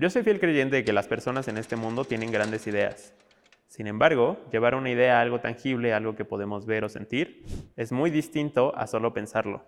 Yo 0.00 0.08
soy 0.08 0.22
fiel 0.22 0.40
creyente 0.40 0.76
de 0.76 0.84
que 0.84 0.94
las 0.94 1.06
personas 1.06 1.46
en 1.48 1.58
este 1.58 1.76
mundo 1.76 2.06
tienen 2.06 2.32
grandes 2.32 2.66
ideas. 2.66 3.12
Sin 3.68 3.86
embargo, 3.86 4.38
llevar 4.50 4.74
una 4.74 4.88
idea 4.88 5.18
a 5.18 5.20
algo 5.20 5.40
tangible, 5.40 5.92
algo 5.92 6.16
que 6.16 6.24
podemos 6.24 6.64
ver 6.64 6.84
o 6.84 6.88
sentir, 6.88 7.44
es 7.76 7.92
muy 7.92 8.08
distinto 8.08 8.74
a 8.78 8.86
solo 8.86 9.12
pensarlo. 9.12 9.62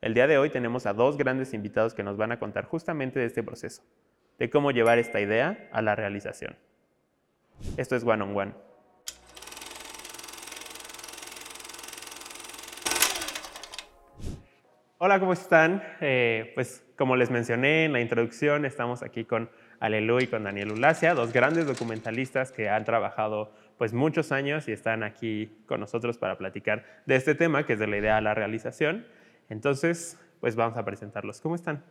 El 0.00 0.14
día 0.14 0.26
de 0.26 0.38
hoy 0.38 0.48
tenemos 0.48 0.86
a 0.86 0.94
dos 0.94 1.18
grandes 1.18 1.52
invitados 1.52 1.92
que 1.92 2.02
nos 2.02 2.16
van 2.16 2.32
a 2.32 2.38
contar 2.38 2.64
justamente 2.64 3.20
de 3.20 3.26
este 3.26 3.42
proceso, 3.42 3.82
de 4.38 4.48
cómo 4.48 4.70
llevar 4.70 4.96
esta 4.98 5.20
idea 5.20 5.68
a 5.70 5.82
la 5.82 5.94
realización. 5.94 6.56
Esto 7.76 7.94
es 7.94 8.04
One 8.04 8.22
on 8.22 8.34
One. 8.34 8.67
Hola, 15.00 15.20
¿cómo 15.20 15.32
están? 15.32 15.80
Eh, 16.00 16.50
pues 16.56 16.84
como 16.96 17.14
les 17.14 17.30
mencioné 17.30 17.84
en 17.84 17.92
la 17.92 18.00
introducción, 18.00 18.64
estamos 18.64 19.04
aquí 19.04 19.24
con 19.24 19.48
Alelu 19.78 20.18
y 20.18 20.26
con 20.26 20.42
Daniel 20.42 20.72
Ulacia, 20.72 21.14
dos 21.14 21.32
grandes 21.32 21.68
documentalistas 21.68 22.50
que 22.50 22.68
han 22.68 22.84
trabajado 22.84 23.52
pues 23.76 23.92
muchos 23.92 24.32
años 24.32 24.66
y 24.66 24.72
están 24.72 25.04
aquí 25.04 25.56
con 25.66 25.78
nosotros 25.78 26.18
para 26.18 26.36
platicar 26.36 26.84
de 27.06 27.14
este 27.14 27.36
tema, 27.36 27.64
que 27.64 27.74
es 27.74 27.78
de 27.78 27.86
la 27.86 27.96
idea 27.96 28.16
a 28.16 28.20
la 28.20 28.34
realización. 28.34 29.06
Entonces, 29.48 30.18
pues 30.40 30.56
vamos 30.56 30.76
a 30.76 30.84
presentarlos. 30.84 31.40
¿Cómo 31.40 31.54
están? 31.54 31.84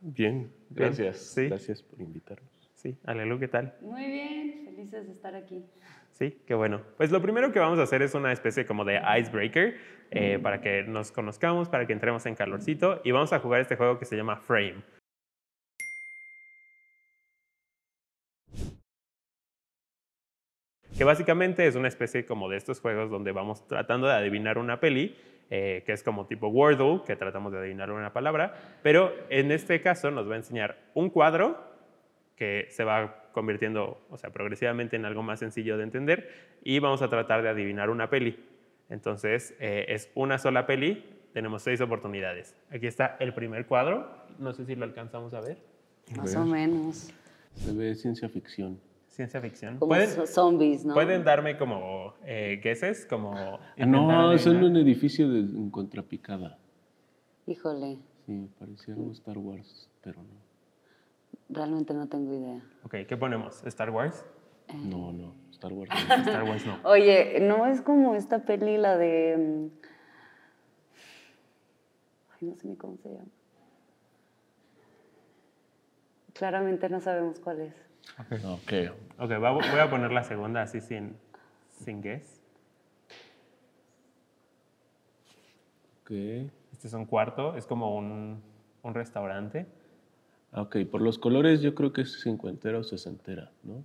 Bien, 0.00 0.50
gracias. 0.70 1.18
Sí. 1.18 1.46
Gracias 1.46 1.84
por 1.84 2.00
invitarnos. 2.00 2.72
Sí, 2.74 2.98
Alelu, 3.04 3.38
¿qué 3.38 3.46
tal? 3.46 3.76
Muy 3.82 4.04
bien, 4.06 4.64
felices 4.64 5.06
de 5.06 5.12
estar 5.12 5.36
aquí. 5.36 5.64
Sí, 6.10 6.42
qué 6.44 6.54
bueno. 6.54 6.82
Pues 6.96 7.12
lo 7.12 7.22
primero 7.22 7.52
que 7.52 7.60
vamos 7.60 7.78
a 7.78 7.84
hacer 7.84 8.02
es 8.02 8.14
una 8.14 8.32
especie 8.32 8.66
como 8.66 8.84
de 8.84 9.00
icebreaker 9.20 9.76
eh, 10.10 10.38
para 10.42 10.60
que 10.60 10.84
nos 10.84 11.12
conozcamos, 11.12 11.68
para 11.68 11.86
que 11.86 11.92
entremos 11.92 12.24
en 12.26 12.34
calorcito 12.34 13.00
y 13.04 13.10
vamos 13.10 13.32
a 13.32 13.40
jugar 13.40 13.60
este 13.60 13.76
juego 13.76 13.98
que 13.98 14.06
se 14.06 14.16
llama 14.16 14.36
Frame. 14.36 14.82
Que 20.96 21.04
básicamente 21.04 21.66
es 21.66 21.76
una 21.76 21.88
especie 21.88 22.24
como 22.26 22.48
de 22.48 22.56
estos 22.56 22.80
juegos 22.80 23.10
donde 23.10 23.32
vamos 23.32 23.66
tratando 23.68 24.08
de 24.08 24.14
adivinar 24.14 24.58
una 24.58 24.80
peli, 24.80 25.16
eh, 25.50 25.82
que 25.86 25.92
es 25.92 26.02
como 26.02 26.26
tipo 26.26 26.48
Wordle, 26.48 27.02
que 27.06 27.14
tratamos 27.14 27.52
de 27.52 27.58
adivinar 27.58 27.90
una 27.90 28.12
palabra, 28.12 28.54
pero 28.82 29.14
en 29.30 29.52
este 29.52 29.80
caso 29.80 30.10
nos 30.10 30.28
va 30.28 30.34
a 30.34 30.38
enseñar 30.38 30.78
un 30.94 31.10
cuadro 31.10 31.56
que 32.34 32.66
se 32.70 32.84
va 32.84 33.30
convirtiendo, 33.32 34.00
o 34.10 34.16
sea, 34.16 34.30
progresivamente 34.30 34.96
en 34.96 35.04
algo 35.04 35.22
más 35.22 35.38
sencillo 35.38 35.76
de 35.76 35.84
entender 35.84 36.30
y 36.62 36.78
vamos 36.78 37.02
a 37.02 37.08
tratar 37.08 37.42
de 37.42 37.50
adivinar 37.50 37.90
una 37.90 38.10
peli. 38.10 38.36
Entonces, 38.88 39.54
eh, 39.60 39.86
es 39.88 40.10
una 40.14 40.38
sola 40.38 40.66
peli, 40.66 41.04
tenemos 41.32 41.62
seis 41.62 41.80
oportunidades. 41.80 42.54
Aquí 42.70 42.86
está 42.86 43.16
el 43.20 43.34
primer 43.34 43.66
cuadro, 43.66 44.08
no 44.38 44.52
sé 44.54 44.64
si 44.64 44.74
lo 44.74 44.84
alcanzamos 44.84 45.34
a 45.34 45.40
ver. 45.40 45.58
Más 46.16 46.34
o 46.36 46.44
menos. 46.44 47.10
Se 47.54 47.72
ve 47.72 47.94
ciencia 47.94 48.28
ficción. 48.28 48.80
Ciencia 49.08 49.40
ficción. 49.40 49.78
Como 49.78 49.90
¿Pueden, 49.90 50.10
zo- 50.10 50.26
zombies, 50.26 50.84
¿no? 50.84 50.94
pueden 50.94 51.24
darme 51.24 51.58
como 51.58 52.14
eh, 52.24 52.60
guesses? 52.62 53.04
Como 53.04 53.34
Ah, 53.36 53.58
no, 53.84 54.32
es 54.32 54.46
en 54.46 54.62
un 54.62 54.76
edificio 54.76 55.28
de, 55.28 55.40
en 55.40 55.70
contrapicada. 55.70 56.56
Híjole, 57.46 57.98
Sí, 58.26 58.48
parecía 58.58 58.94
algo 58.94 59.10
Star 59.12 59.38
Wars, 59.38 59.88
pero 60.02 60.22
no. 60.22 60.28
realmente 61.48 61.94
no 61.94 62.06
tengo 62.08 62.32
idea. 62.34 62.60
Ok, 62.84 62.94
¿qué 63.08 63.16
ponemos? 63.16 63.64
¿Star 63.66 63.90
Wars? 63.90 64.24
No, 64.84 65.12
no, 65.12 65.34
Star 65.58 65.72
Wars. 65.72 65.90
no. 65.90 66.14
Star 66.22 66.44
Wars 66.44 66.66
no. 66.66 66.78
Oye, 66.84 67.40
¿no 67.40 67.66
es 67.66 67.80
como 67.82 68.14
esta 68.14 68.44
peli, 68.44 68.76
la 68.78 68.96
de... 68.96 69.36
mm, 69.36 69.66
Ay, 72.40 72.48
no 72.48 72.56
sé 72.56 72.68
ni 72.68 72.76
cómo 72.76 72.96
se 72.98 73.08
llama. 73.08 73.26
Claramente 76.34 76.88
no 76.88 77.00
sabemos 77.00 77.40
cuál 77.40 77.60
es. 77.62 77.74
ok. 78.44 78.94
Ok, 79.18 79.30
va- 79.42 79.50
voy 79.50 79.80
a 79.80 79.90
poner 79.90 80.12
la 80.12 80.22
segunda 80.22 80.62
así 80.62 80.80
sin, 80.80 81.16
sin 81.84 82.00
guess. 82.00 82.40
Ok. 86.02 86.10
Este 86.72 86.86
es 86.86 86.92
un 86.92 87.06
cuarto, 87.06 87.56
es 87.56 87.66
como 87.66 87.96
un, 87.96 88.40
un 88.84 88.94
restaurante. 88.94 89.66
Ok, 90.52 90.76
por 90.90 91.02
los 91.02 91.18
colores 91.18 91.60
yo 91.60 91.74
creo 91.74 91.92
que 91.92 92.02
es 92.02 92.22
cincuentera 92.22 92.78
o 92.78 92.84
sesentera, 92.84 93.50
¿no? 93.64 93.84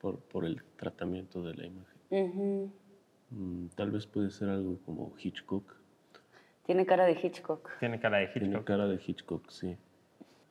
Por, 0.00 0.18
por 0.20 0.44
el 0.44 0.62
tratamiento 0.76 1.42
de 1.42 1.54
la 1.54 1.66
imagen. 1.66 2.72
Mm, 3.30 3.66
tal 3.76 3.90
vez 3.90 4.06
puede 4.06 4.30
ser 4.30 4.48
algo 4.48 4.78
como 4.84 5.12
Hitchcock. 5.22 5.74
Tiene 6.64 6.86
cara 6.86 7.04
de 7.04 7.12
Hitchcock. 7.12 7.68
Tiene 7.78 8.00
cara 8.00 8.18
de 8.18 8.28
Tiene 8.28 8.48
Hitchcock. 8.48 8.64
cara 8.66 8.86
de 8.88 9.00
Hitchcock, 9.04 9.48
sí. 9.50 9.76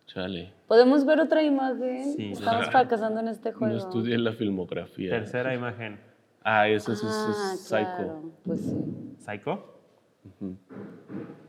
Chale. 0.06 0.54
¿Podemos 0.68 1.06
ver 1.06 1.20
otra 1.20 1.44
imagen? 1.44 2.14
Sí. 2.16 2.32
Estamos 2.32 2.68
fracasando 2.70 3.20
en 3.20 3.28
este 3.28 3.52
juego. 3.54 3.74
No 3.74 3.80
estudié 3.80 4.18
la 4.18 4.34
filmografía. 4.34 5.12
Tercera 5.12 5.54
imagen. 5.54 6.00
Ah, 6.44 6.68
eso 6.68 6.94
es, 6.94 7.04
Ah, 7.04 7.52
es 7.54 7.60
Psycho. 7.62 7.76
claro. 7.96 8.32
Pues 8.44 8.62
sí. 8.62 9.16
¿Psycho? 9.20 9.80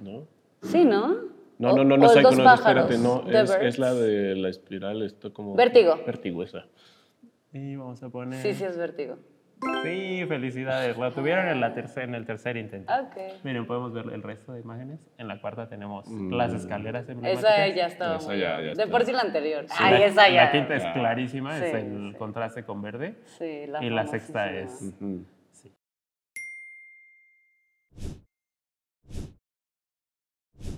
¿No? 0.00 0.27
Sí, 0.62 0.84
¿no? 0.84 1.09
No, 1.59 1.75
no, 1.77 1.84
no, 1.84 1.97
no, 1.97 2.06
o 2.06 2.09
Psycho, 2.09 2.28
Dos 2.31 2.38
no, 2.38 2.55
espérate, 2.55 2.99
no, 2.99 3.25
es, 3.31 3.78
la 3.78 3.93
de 3.94 4.34
la 4.34 4.49
espiral, 4.49 5.03
esto 5.03 5.32
como... 5.32 5.55
Vértigo. 5.55 5.99
Vértigo, 6.06 6.43
esa. 6.43 6.67
Y 7.53 7.77
vamos 7.77 8.03
a 8.03 8.09
poner... 8.11 8.41
Sí, 8.43 8.55
sí, 8.55 8.65
es 8.65 8.77
vértigo. 8.77 9.16
Sí, 9.84 10.25
felicidades. 10.27 10.97
Lo 10.97 11.12
tuvieron 11.12 11.49
en, 11.49 11.61
la 11.61 11.75
tercer, 11.75 12.05
en 12.05 12.15
el 12.15 12.25
tercer 12.25 12.56
intento. 12.56 12.91
Ok. 12.94 13.44
Miren, 13.44 13.66
podemos 13.66 13.93
ver 13.93 14.06
el 14.12 14.22
resto 14.22 14.53
de 14.53 14.61
imágenes. 14.61 15.00
En 15.19 15.28
la 15.28 15.38
cuarta 15.41 15.69
tenemos 15.69 16.09
las 16.09 16.55
escaleras 16.55 17.06
Esa 17.09 17.69
ya 17.69 17.87
estaba. 17.87 18.16
Esa 18.16 18.34
ya- 18.37 18.38
ya 18.38 18.59
de 18.61 18.71
está. 18.72 18.87
por 18.87 19.05
sí 19.05 19.12
la 19.12 19.21
anterior. 19.21 19.66
Sí, 19.69 19.75
Ay, 19.78 19.99
la, 19.99 20.06
esa 20.06 20.28
ya. 20.31 20.44
la 20.44 20.53
quinta 20.53 20.77
es 20.77 20.84
clarísima, 20.94 21.59
es 21.59 21.71
Sí, 21.72 21.77
el 21.77 22.12
sí. 22.12 22.19
contraste 22.19 22.65
con 22.65 22.81
verde. 22.81 23.16
Sí, 23.38 23.67
la 23.67 23.84
y 23.84 23.91
la 23.91 24.06
sexta 24.06 24.50
es- 24.50 24.71
famosísima. 24.71 25.09
Ujú. 25.17 25.25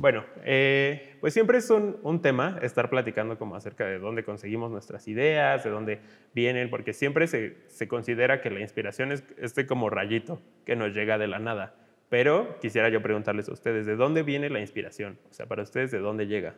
Bueno, 0.02 0.24
eh, 0.44 1.16
pues 1.20 1.32
siempre 1.32 1.58
es 1.58 1.70
un, 1.70 2.22
tema 2.22 2.58
estar 2.60 2.90
platicando 2.90 3.38
como 3.38 3.54
acerca 3.54 3.86
de 3.86 4.00
dónde 4.00 4.24
conseguimos 4.24 4.68
nuestras 4.68 5.06
ideas, 5.06 5.62
de 5.62 5.70
dónde 5.70 6.00
vienen, 6.34 6.70
porque 6.70 6.92
siempre 6.92 7.28
se, 7.28 7.56
se 7.68 7.86
considera 7.86 8.40
que 8.40 8.50
la 8.50 8.58
inspiración 8.58 9.12
es 9.12 9.22
este 9.38 9.64
como 9.64 9.90
rayito 9.90 10.40
que 10.66 10.74
nos 10.74 10.92
llega 10.92 11.18
de 11.18 11.28
la 11.28 11.38
nada. 11.38 11.76
Pero 12.08 12.58
quisiera 12.58 12.88
yo 12.88 13.00
preguntarles 13.00 13.48
a 13.48 13.52
ustedes, 13.52 13.86
¿de 13.86 13.94
dónde 13.94 14.24
viene 14.24 14.50
la 14.50 14.58
inspiración? 14.58 15.20
O 15.30 15.34
sea, 15.34 15.46
para 15.46 15.62
ustedes, 15.62 15.92
¿de 15.92 16.00
dónde 16.00 16.26
llega? 16.26 16.56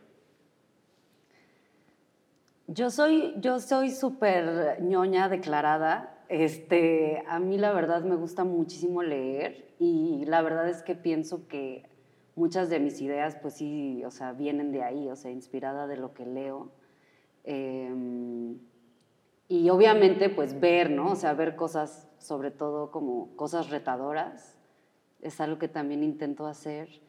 Yo 2.65 2.89
soy, 2.89 3.35
yo 3.37 3.59
soy 3.59 3.91
súper 3.91 4.81
ñoña 4.81 5.29
declarada. 5.29 6.17
Este, 6.29 7.21
a 7.27 7.37
mí 7.37 7.59
la 7.59 7.73
verdad 7.73 8.01
me 8.01 8.15
gusta 8.15 8.43
muchísimo 8.43 9.03
leer 9.03 9.67
y 9.77 10.25
la 10.25 10.41
verdad 10.41 10.67
es 10.67 10.81
que 10.81 10.95
pienso 10.95 11.47
que 11.47 11.83
muchas 12.35 12.69
de 12.69 12.79
mis 12.79 13.01
ideas, 13.01 13.35
pues 13.41 13.55
sí, 13.55 14.03
o 14.05 14.11
sea, 14.11 14.33
vienen 14.33 14.71
de 14.71 14.83
ahí, 14.83 15.09
o 15.09 15.15
sea, 15.15 15.31
inspirada 15.31 15.87
de 15.87 15.97
lo 15.97 16.13
que 16.13 16.25
leo. 16.25 16.71
Em, 17.43 18.57
y 19.47 19.69
obviamente, 19.69 20.29
pues 20.29 20.59
ver, 20.59 20.89
¿no? 20.89 21.11
O 21.11 21.15
sea, 21.15 21.33
ver 21.33 21.55
cosas, 21.55 22.09
sobre 22.17 22.51
todo 22.51 22.91
como 22.91 23.35
cosas 23.35 23.69
retadoras, 23.69 24.57
es 25.21 25.39
algo 25.39 25.59
que 25.59 25.67
también 25.67 26.03
intento 26.03 26.47
hacer. 26.47 27.01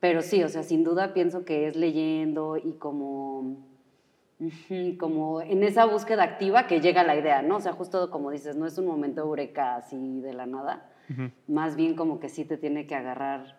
Pero 0.00 0.20
sí, 0.22 0.42
o 0.42 0.48
sea, 0.48 0.62
sin 0.62 0.84
duda 0.84 1.14
pienso 1.14 1.44
que 1.44 1.66
es 1.68 1.76
leyendo 1.76 2.56
y 2.56 2.72
como 2.74 3.74
como 4.98 5.40
en 5.40 5.62
esa 5.62 5.84
búsqueda 5.86 6.24
activa 6.24 6.66
que 6.66 6.80
llega 6.80 7.04
la 7.04 7.16
idea, 7.16 7.42
¿no? 7.42 7.56
O 7.56 7.60
sea, 7.60 7.72
justo 7.72 8.10
como 8.10 8.30
dices, 8.30 8.56
no 8.56 8.66
es 8.66 8.76
un 8.78 8.86
momento 8.86 9.20
eureka 9.20 9.76
así 9.76 10.20
de 10.20 10.32
la 10.32 10.46
nada, 10.46 10.90
más 11.46 11.76
bien 11.76 11.94
como 11.94 12.18
que 12.18 12.28
sí 12.28 12.44
te 12.44 12.56
tiene 12.56 12.86
que 12.86 12.94
agarrar, 12.94 13.58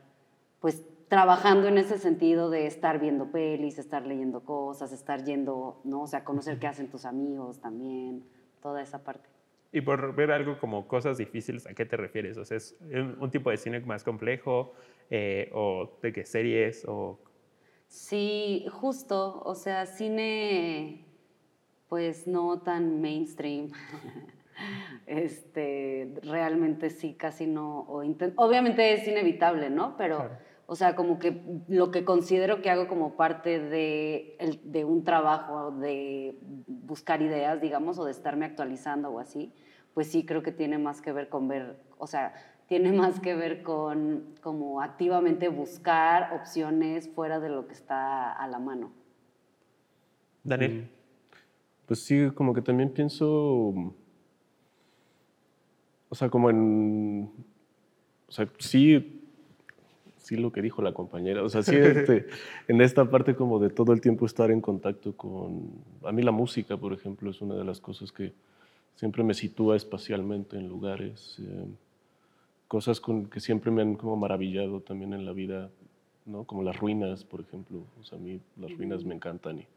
pues 0.60 0.84
trabajando 1.08 1.68
en 1.68 1.78
ese 1.78 1.98
sentido 1.98 2.50
de 2.50 2.68
estar 2.68 3.00
viendo 3.00 3.32
pelis, 3.32 3.78
estar 3.78 4.06
leyendo 4.06 4.44
cosas, 4.44 4.92
estar 4.92 5.24
yendo, 5.24 5.82
¿no? 5.84 6.02
O 6.02 6.08
sea, 6.08 6.24
conocer 6.24 6.60
qué 6.60 6.68
hacen 6.68 6.90
tus 6.90 7.06
amigos 7.06 7.60
también, 7.60 8.24
toda 8.62 8.82
esa 8.82 9.04
parte. 9.04 9.30
Y 9.72 9.82
por 9.82 10.16
ver 10.16 10.32
algo 10.32 10.58
como 10.58 10.88
cosas 10.88 11.18
difíciles, 11.18 11.68
¿a 11.68 11.74
qué 11.74 11.86
te 11.86 11.98
refieres? 11.98 12.38
O 12.38 12.46
sea, 12.46 12.58
¿es 12.58 12.76
un, 13.20 13.30
tipo 13.30 13.50
de 13.50 13.58
cine 13.58 13.80
más 13.82 14.04
complejo? 14.04 14.74
Eh, 15.10 15.50
¿O 15.54 15.98
de 16.02 16.14
qué 16.14 16.26
series? 16.26 16.86
¿O 16.88 17.20
Sí, 17.88 18.66
justo, 18.72 19.42
o 19.44 19.56
sea, 19.56 19.86
cine 19.86 21.06
pues 21.88 22.28
no 22.28 22.62
tan 22.62 23.02
mainstream. 23.02 23.72
este, 25.06 26.14
realmente 26.24 26.90
sí, 26.90 27.14
casi 27.14 27.46
no, 27.46 27.82
o 27.82 28.04
obviamente 28.38 28.94
es 28.94 29.08
inevitable, 29.08 29.70
¿no? 29.70 29.96
Pero, 29.98 30.18
Claro. 30.18 30.38
O 30.68 30.76
sea, 30.76 30.96
como 30.96 31.20
que 31.20 31.42
lo 31.68 31.92
que 31.92 32.04
considero 32.06 32.62
que 32.62 32.70
hago 32.70 32.88
como 32.88 33.16
parte 33.16 33.60
de, 33.60 34.36
el- 34.40 34.60
de 34.72 34.84
un 34.86 35.04
trabajo 35.04 35.72
de 35.72 36.38
buscar 36.68 37.22
ideas, 37.22 37.62
digamos, 37.62 38.00
o 38.00 38.06
de 38.06 38.12
estarme 38.12 38.46
actualizando 38.46 39.10
o 39.10 39.20
así, 39.20 39.54
pues 39.94 40.12
sí 40.12 40.26
creo 40.26 40.42
que 40.44 40.52
tiene 40.52 40.78
más 40.78 41.02
que 41.02 41.12
ver 41.14 41.30
con 41.30 41.48
ver, 41.48 41.78
o 41.98 42.08
sea, 42.08 42.34
tiene 42.68 42.92
más 42.92 43.20
que 43.20 43.36
ver 43.36 43.62
con 43.62 44.34
como 44.42 44.82
activamente 44.82 45.50
buscar 45.50 46.34
opciones 46.34 47.08
fuera 47.10 47.40
de 47.40 47.50
lo 47.50 47.68
que 47.68 47.74
está 47.74 48.32
a 48.34 48.48
la 48.48 48.58
mano. 48.60 48.92
Daniel? 50.44 50.90
Pues 51.86 52.04
sí, 52.04 52.32
como 52.34 52.54
que 52.56 52.62
también 52.64 52.90
pienso, 52.92 53.28
o 56.10 56.16
sea, 56.16 56.30
como 56.30 56.50
en, 56.50 57.32
o 58.28 58.32
sea, 58.32 58.48
sí, 58.60 59.25
sí 60.26 60.36
lo 60.36 60.52
que 60.52 60.62
dijo 60.62 60.82
la 60.82 60.94
compañera, 60.94 61.44
o 61.44 61.50
sea, 61.50 61.64
sí, 61.64 61.76
este, 61.76 62.28
en 62.68 62.82
esta 62.82 63.10
parte 63.10 63.36
como 63.36 63.60
de 63.60 63.70
todo 63.70 63.94
el 63.94 64.02
tiempo 64.02 64.26
estar 64.26 64.52
en 64.52 64.62
contacto 64.62 65.14
con, 65.16 65.72
a 66.04 66.12
mí 66.12 66.22
la 66.22 66.32
música, 66.32 66.78
por 66.78 66.94
ejemplo, 66.94 67.30
es 67.32 67.42
una 67.42 67.56
de 67.56 67.64
las 67.64 67.80
cosas 67.80 68.12
que 68.12 68.34
siempre 68.96 69.24
me 69.24 69.34
sitúa 69.34 69.76
espacialmente 69.76 70.58
en 70.58 70.68
lugares, 70.68 71.38
eh, 71.40 71.66
cosas 72.68 73.00
con, 73.00 73.28
que 73.28 73.40
siempre 73.40 73.72
me 73.72 73.82
han 73.82 73.96
como 73.96 74.16
maravillado 74.16 74.82
también 74.82 75.14
en 75.14 75.26
la 75.26 75.32
vida, 75.32 75.70
¿no? 76.26 76.44
Como 76.44 76.64
las 76.64 76.78
ruinas, 76.78 77.24
por 77.24 77.42
ejemplo, 77.42 77.84
o 78.00 78.04
sea, 78.04 78.18
a 78.18 78.22
mí 78.22 78.40
las 78.58 78.76
ruinas 78.76 79.06
me 79.06 79.14
encantan 79.16 79.60
y 79.60 79.68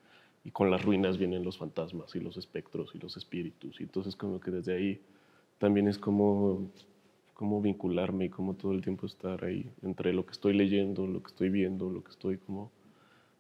y 0.45 0.51
con 0.51 0.71
las 0.71 0.83
ruinas 0.83 1.19
vienen 1.19 1.45
los 1.45 1.59
fantasmas 1.59 2.15
y 2.15 2.21
los 2.21 2.39
espectros 2.39 2.95
y 2.95 2.99
los 2.99 3.17
espíritus. 3.19 3.81
Y 3.81 3.85
entonces 3.85 4.17
como 4.17 4.41
que 4.41 4.51
desde 4.51 4.75
ahí 4.75 5.01
también 5.59 5.89
es 5.89 5.99
como, 5.99 6.71
como 7.39 7.63
vincularme 7.63 8.25
y 8.25 8.29
como 8.31 8.55
todo 8.55 8.73
el 8.73 8.83
tiempo 8.83 9.07
estar 9.07 9.45
ahí 9.45 9.71
entre 9.83 10.13
lo 10.13 10.27
que 10.27 10.33
estoy 10.33 10.55
leyendo, 10.55 11.07
lo 11.07 11.23
que 11.23 11.29
estoy 11.29 11.51
viendo, 11.51 11.89
lo 11.89 12.03
que 12.03 12.11
estoy 12.11 12.37
como 12.37 12.73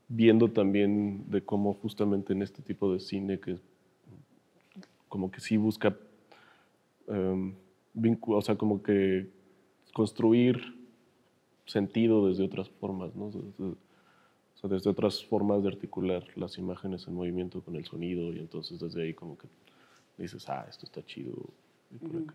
viendo 0.06 0.52
también 0.52 1.28
de 1.28 1.42
cómo 1.42 1.74
justamente 1.74 2.32
en 2.32 2.42
este 2.42 2.62
tipo 2.62 2.92
de 2.92 3.00
cine 3.00 3.40
que 3.40 3.58
como 5.08 5.32
que 5.32 5.40
sí 5.40 5.56
busca, 5.56 5.96
um, 7.08 7.54
o 8.28 8.40
sea, 8.40 8.54
como 8.54 8.84
que 8.84 9.32
construir 9.92 10.76
sentido 11.66 12.28
desde 12.28 12.44
otras 12.44 12.70
formas, 12.70 13.16
¿no? 13.16 13.24
O 13.24 14.60
sea, 14.60 14.70
desde 14.70 14.90
otras 14.90 15.24
formas 15.24 15.64
de 15.64 15.70
articular 15.70 16.24
las 16.36 16.56
imágenes 16.56 17.08
en 17.08 17.14
movimiento 17.14 17.62
con 17.62 17.74
el 17.74 17.84
sonido 17.84 18.32
y 18.32 18.38
entonces 18.38 18.78
desde 18.78 19.02
ahí 19.02 19.12
como 19.12 19.36
que 19.36 19.48
dices, 20.18 20.48
ah, 20.48 20.64
esto 20.68 20.86
está 20.86 21.04
chido 21.04 21.32
y 21.90 21.98
por 21.98 22.22
acá. 22.22 22.34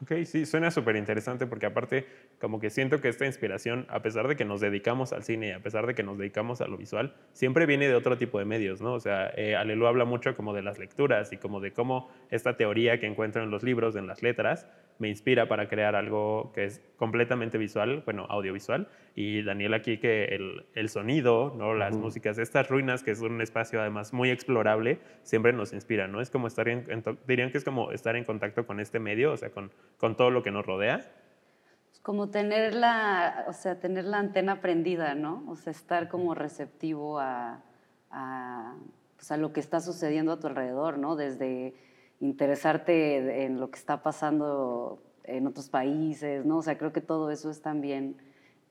Ok, 0.00 0.12
sí, 0.26 0.46
suena 0.46 0.70
súper 0.70 0.94
interesante 0.94 1.48
porque 1.48 1.66
aparte 1.66 2.06
como 2.40 2.60
que 2.60 2.70
siento 2.70 3.00
que 3.00 3.08
esta 3.08 3.26
inspiración, 3.26 3.84
a 3.88 4.00
pesar 4.00 4.28
de 4.28 4.36
que 4.36 4.44
nos 4.44 4.60
dedicamos 4.60 5.12
al 5.12 5.24
cine 5.24 5.54
a 5.54 5.60
pesar 5.60 5.88
de 5.88 5.94
que 5.96 6.04
nos 6.04 6.18
dedicamos 6.18 6.60
a 6.60 6.68
lo 6.68 6.76
visual, 6.76 7.16
siempre 7.32 7.66
viene 7.66 7.88
de 7.88 7.96
otro 7.96 8.16
tipo 8.16 8.38
de 8.38 8.44
medios, 8.44 8.80
¿no? 8.80 8.92
O 8.92 9.00
sea, 9.00 9.32
eh, 9.36 9.56
Alelu 9.56 9.88
habla 9.88 10.04
mucho 10.04 10.36
como 10.36 10.54
de 10.54 10.62
las 10.62 10.78
lecturas 10.78 11.32
y 11.32 11.36
como 11.36 11.58
de 11.60 11.72
cómo 11.72 12.08
esta 12.30 12.56
teoría 12.56 13.00
que 13.00 13.06
encuentro 13.06 13.42
en 13.42 13.50
los 13.50 13.64
libros, 13.64 13.96
en 13.96 14.06
las 14.06 14.22
letras, 14.22 14.68
me 14.98 15.08
inspira 15.08 15.48
para 15.48 15.68
crear 15.68 15.94
algo 15.94 16.52
que 16.52 16.64
es 16.64 16.80
completamente 16.96 17.56
visual, 17.58 18.02
bueno, 18.04 18.26
audiovisual. 18.28 18.88
Y 19.14 19.42
Daniel 19.42 19.74
aquí 19.74 19.98
que 19.98 20.24
el, 20.26 20.66
el 20.74 20.88
sonido, 20.88 21.54
¿no? 21.56 21.74
las 21.74 21.96
músicas, 21.96 22.38
estas 22.38 22.68
ruinas, 22.68 23.02
que 23.02 23.12
es 23.12 23.20
un 23.20 23.40
espacio 23.40 23.80
además 23.80 24.12
muy 24.12 24.30
explorable, 24.30 25.00
siempre 25.22 25.52
nos 25.52 25.72
inspira, 25.72 26.08
¿no? 26.08 26.20
Es 26.20 26.30
como 26.30 26.46
estar 26.46 26.68
en, 26.68 26.86
dirían 27.26 27.50
que 27.50 27.58
es 27.58 27.64
como 27.64 27.92
estar 27.92 28.16
en 28.16 28.24
contacto 28.24 28.66
con 28.66 28.80
este 28.80 28.98
medio, 28.98 29.32
o 29.32 29.36
sea, 29.36 29.50
con, 29.50 29.70
con 29.98 30.16
todo 30.16 30.30
lo 30.30 30.42
que 30.42 30.50
nos 30.50 30.66
rodea. 30.66 31.10
Como 32.02 32.30
tener 32.30 32.74
la, 32.74 33.44
o 33.48 33.52
sea, 33.52 33.80
tener 33.80 34.04
la 34.04 34.18
antena 34.18 34.60
prendida, 34.60 35.14
¿no? 35.14 35.44
O 35.48 35.56
sea, 35.56 35.70
estar 35.70 36.08
como 36.08 36.34
receptivo 36.34 37.18
a, 37.18 37.62
a, 38.10 38.76
pues 39.16 39.30
a 39.30 39.36
lo 39.36 39.52
que 39.52 39.60
está 39.60 39.80
sucediendo 39.80 40.32
a 40.32 40.40
tu 40.40 40.46
alrededor, 40.46 40.98
¿no? 40.98 41.16
Desde 41.16 41.74
interesarte 42.20 43.44
en 43.44 43.60
lo 43.60 43.70
que 43.70 43.78
está 43.78 44.02
pasando 44.02 45.02
en 45.24 45.46
otros 45.46 45.68
países, 45.68 46.44
¿no? 46.44 46.58
O 46.58 46.62
sea, 46.62 46.78
creo 46.78 46.92
que 46.92 47.00
todo 47.00 47.30
eso 47.30 47.50
es 47.50 47.60
también 47.60 48.16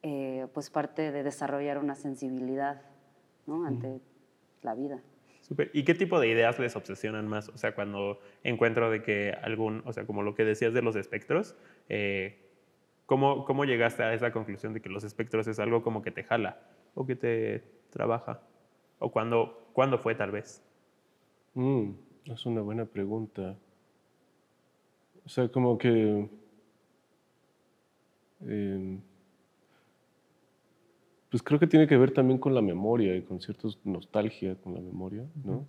eh, 0.04 0.48
pues 0.54 0.70
parte 0.70 1.12
de 1.12 1.24
desarrollar 1.24 1.78
una 1.78 1.96
sensibilidad, 1.96 2.82
¿no? 3.46 3.66
Ante 3.66 4.02
la 4.64 4.76
vida. 4.76 5.02
Super. 5.42 5.72
¿Y 5.74 5.84
qué 5.84 5.94
tipo 5.94 6.20
de 6.20 6.28
ideas 6.28 6.60
les 6.60 6.76
obsesionan 6.76 7.28
más? 7.28 7.50
O 7.50 7.58
sea, 7.58 7.74
cuando 7.74 8.20
encuentro 8.44 8.92
de 8.92 9.02
que 9.02 9.32
algún, 9.42 9.82
o 9.86 9.94
sea, 9.94 10.06
como 10.06 10.24
lo 10.24 10.36
que 10.36 10.44
decías 10.44 10.74
de 10.74 10.82
los 10.82 10.96
espectros, 10.96 11.56
eh, 11.88 12.50
¿cómo, 13.06 13.46
¿cómo 13.46 13.64
llegaste 13.64 14.04
a 14.04 14.14
esa 14.14 14.32
conclusión 14.32 14.74
de 14.74 14.82
que 14.82 14.90
los 14.90 15.04
espectros 15.04 15.48
es 15.48 15.60
algo 15.60 15.84
como 15.84 16.02
que 16.02 16.12
te 16.12 16.24
jala 16.24 16.60
o 16.96 17.06
que 17.06 17.16
te 17.16 17.64
trabaja? 17.92 18.42
¿O 19.00 19.12
cuándo, 19.12 19.70
¿cuándo 19.74 20.00
fue 20.00 20.16
tal 20.16 20.32
vez? 20.32 20.64
Mm. 21.54 21.92
Es 22.34 22.46
una 22.46 22.62
buena 22.62 22.86
pregunta. 22.86 23.56
O 25.26 25.30
sea, 25.30 25.48
como 25.50 25.78
que... 25.78 26.30
Em, 28.42 29.00
pues 31.30 31.42
creo 31.42 31.60
que 31.60 31.68
tiene 31.68 31.88
que 31.88 31.98
ver 31.98 32.12
también 32.12 32.38
con 32.38 32.54
la 32.54 32.62
memoria 32.62 33.16
y 33.16 33.22
con 33.22 33.42
cierta 33.42 33.68
nostalgia 33.84 34.56
con 34.56 34.74
la 34.74 34.82
memoria, 34.82 35.26
¿no? 35.44 35.66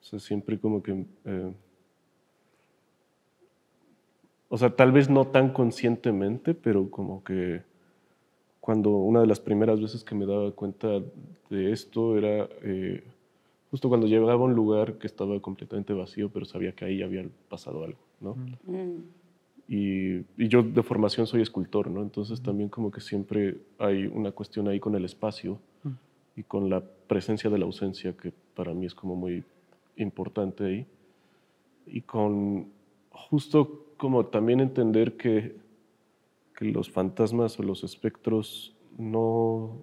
O 0.00 0.04
sea, 0.04 0.18
siempre 0.18 0.58
como 0.58 0.82
que... 0.82 1.04
Eh, 1.24 1.52
o 4.48 4.56
sea, 4.56 4.74
tal 4.74 4.92
vez 4.92 5.10
no 5.10 5.26
tan 5.26 5.52
conscientemente, 5.52 6.54
pero 6.54 6.90
como 6.90 7.22
que 7.22 7.62
cuando 8.60 8.90
una 8.90 9.20
de 9.20 9.26
las 9.26 9.40
primeras 9.40 9.80
veces 9.80 10.04
que 10.04 10.14
me 10.14 10.24
daba 10.24 10.52
cuenta 10.52 10.88
de 11.50 11.72
esto 11.72 12.16
era... 12.16 12.48
Eh, 12.62 13.02
justo 13.70 13.88
cuando 13.88 14.06
llegaba 14.06 14.32
a 14.32 14.36
un 14.36 14.54
lugar 14.54 14.98
que 14.98 15.06
estaba 15.06 15.38
completamente 15.40 15.92
vacío, 15.92 16.30
pero 16.30 16.44
sabía 16.44 16.72
que 16.72 16.84
ahí 16.84 17.02
había 17.02 17.26
pasado 17.48 17.84
algo, 17.84 17.98
¿no? 18.20 18.36
Mm. 18.64 19.02
Y, 19.68 20.16
y, 20.38 20.48
yo 20.48 20.62
de 20.62 20.82
formación 20.82 21.26
soy 21.26 21.42
escultor, 21.42 21.90
¿no? 21.90 22.02
Entonces 22.02 22.40
también 22.40 22.70
como 22.70 22.90
que 22.90 23.02
siempre 23.02 23.58
hay 23.78 24.06
una 24.06 24.32
cuestión 24.32 24.66
ahí 24.68 24.80
con 24.80 24.94
el 24.94 25.04
espacio 25.04 25.58
mm. 25.84 25.88
y 26.36 26.42
con 26.44 26.70
la 26.70 26.82
presencia 27.06 27.50
de 27.50 27.58
la 27.58 27.66
ausencia, 27.66 28.16
que 28.16 28.32
para 28.54 28.72
mí 28.72 28.86
es 28.86 28.94
como 28.94 29.14
muy 29.14 29.44
importante 29.96 30.64
ahí. 30.64 30.86
Y 31.86 32.00
con 32.02 32.68
justo 33.10 33.86
como 33.96 34.26
también 34.26 34.60
entender 34.60 35.16
que, 35.16 35.56
que 36.56 36.66
los 36.66 36.90
fantasmas 36.90 37.58
o 37.58 37.62
los 37.62 37.84
espectros 37.84 38.74
no 38.96 39.76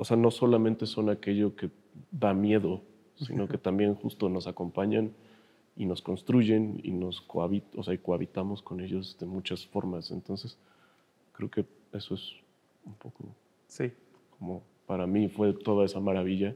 o 0.00 0.04
sea, 0.04 0.16
no 0.16 0.30
solamente 0.30 0.86
son 0.86 1.10
aquello 1.10 1.54
que 1.54 1.68
da 2.10 2.32
miedo, 2.32 2.80
sino 3.16 3.46
que 3.46 3.58
también 3.58 3.94
justo 3.94 4.30
nos 4.30 4.46
acompañan 4.46 5.12
y 5.76 5.84
nos 5.84 6.00
construyen 6.00 6.80
y 6.82 6.92
nos 6.92 7.20
cohabit 7.20 7.64
o 7.76 7.82
sea, 7.82 7.94
cohabitamos 7.98 8.62
con 8.62 8.80
ellos 8.80 9.18
de 9.20 9.26
muchas 9.26 9.66
formas. 9.66 10.10
Entonces, 10.10 10.56
creo 11.32 11.50
que 11.50 11.66
eso 11.92 12.14
es 12.14 12.32
un 12.86 12.94
poco 12.94 13.24
sí. 13.66 13.92
como 14.38 14.62
para 14.86 15.06
mí 15.06 15.28
fue 15.28 15.52
toda 15.52 15.84
esa 15.84 16.00
maravilla. 16.00 16.54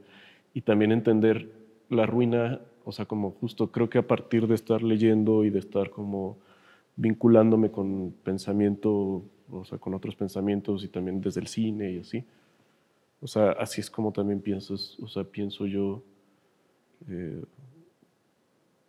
Y 0.55 0.61
también 0.61 0.91
entender 0.91 1.51
la 1.91 2.07
ruina, 2.07 2.61
o 2.83 2.91
sea, 2.91 3.05
como 3.05 3.29
justo 3.29 3.71
creo 3.71 3.91
que 3.91 3.99
a 3.99 4.07
partir 4.07 4.47
de 4.47 4.55
estar 4.55 4.81
leyendo 4.81 5.45
y 5.45 5.51
de 5.51 5.59
estar 5.59 5.91
como 5.91 6.37
vinculándome 6.95 7.69
con 7.69 8.11
pensamiento, 8.23 9.21
o 9.51 9.65
sea, 9.65 9.77
con 9.77 9.93
otros 9.93 10.15
pensamientos 10.15 10.83
y 10.83 10.87
también 10.87 11.21
desde 11.21 11.41
el 11.41 11.47
cine 11.47 11.91
y 11.91 11.99
así, 11.99 12.25
o 13.21 13.27
sea, 13.27 13.51
así 13.51 13.81
es 13.81 13.89
como 13.89 14.11
también 14.11 14.41
piensas, 14.41 14.97
o 14.99 15.07
sea, 15.07 15.23
pienso 15.23 15.65
yo, 15.65 16.03
eh, 17.09 17.43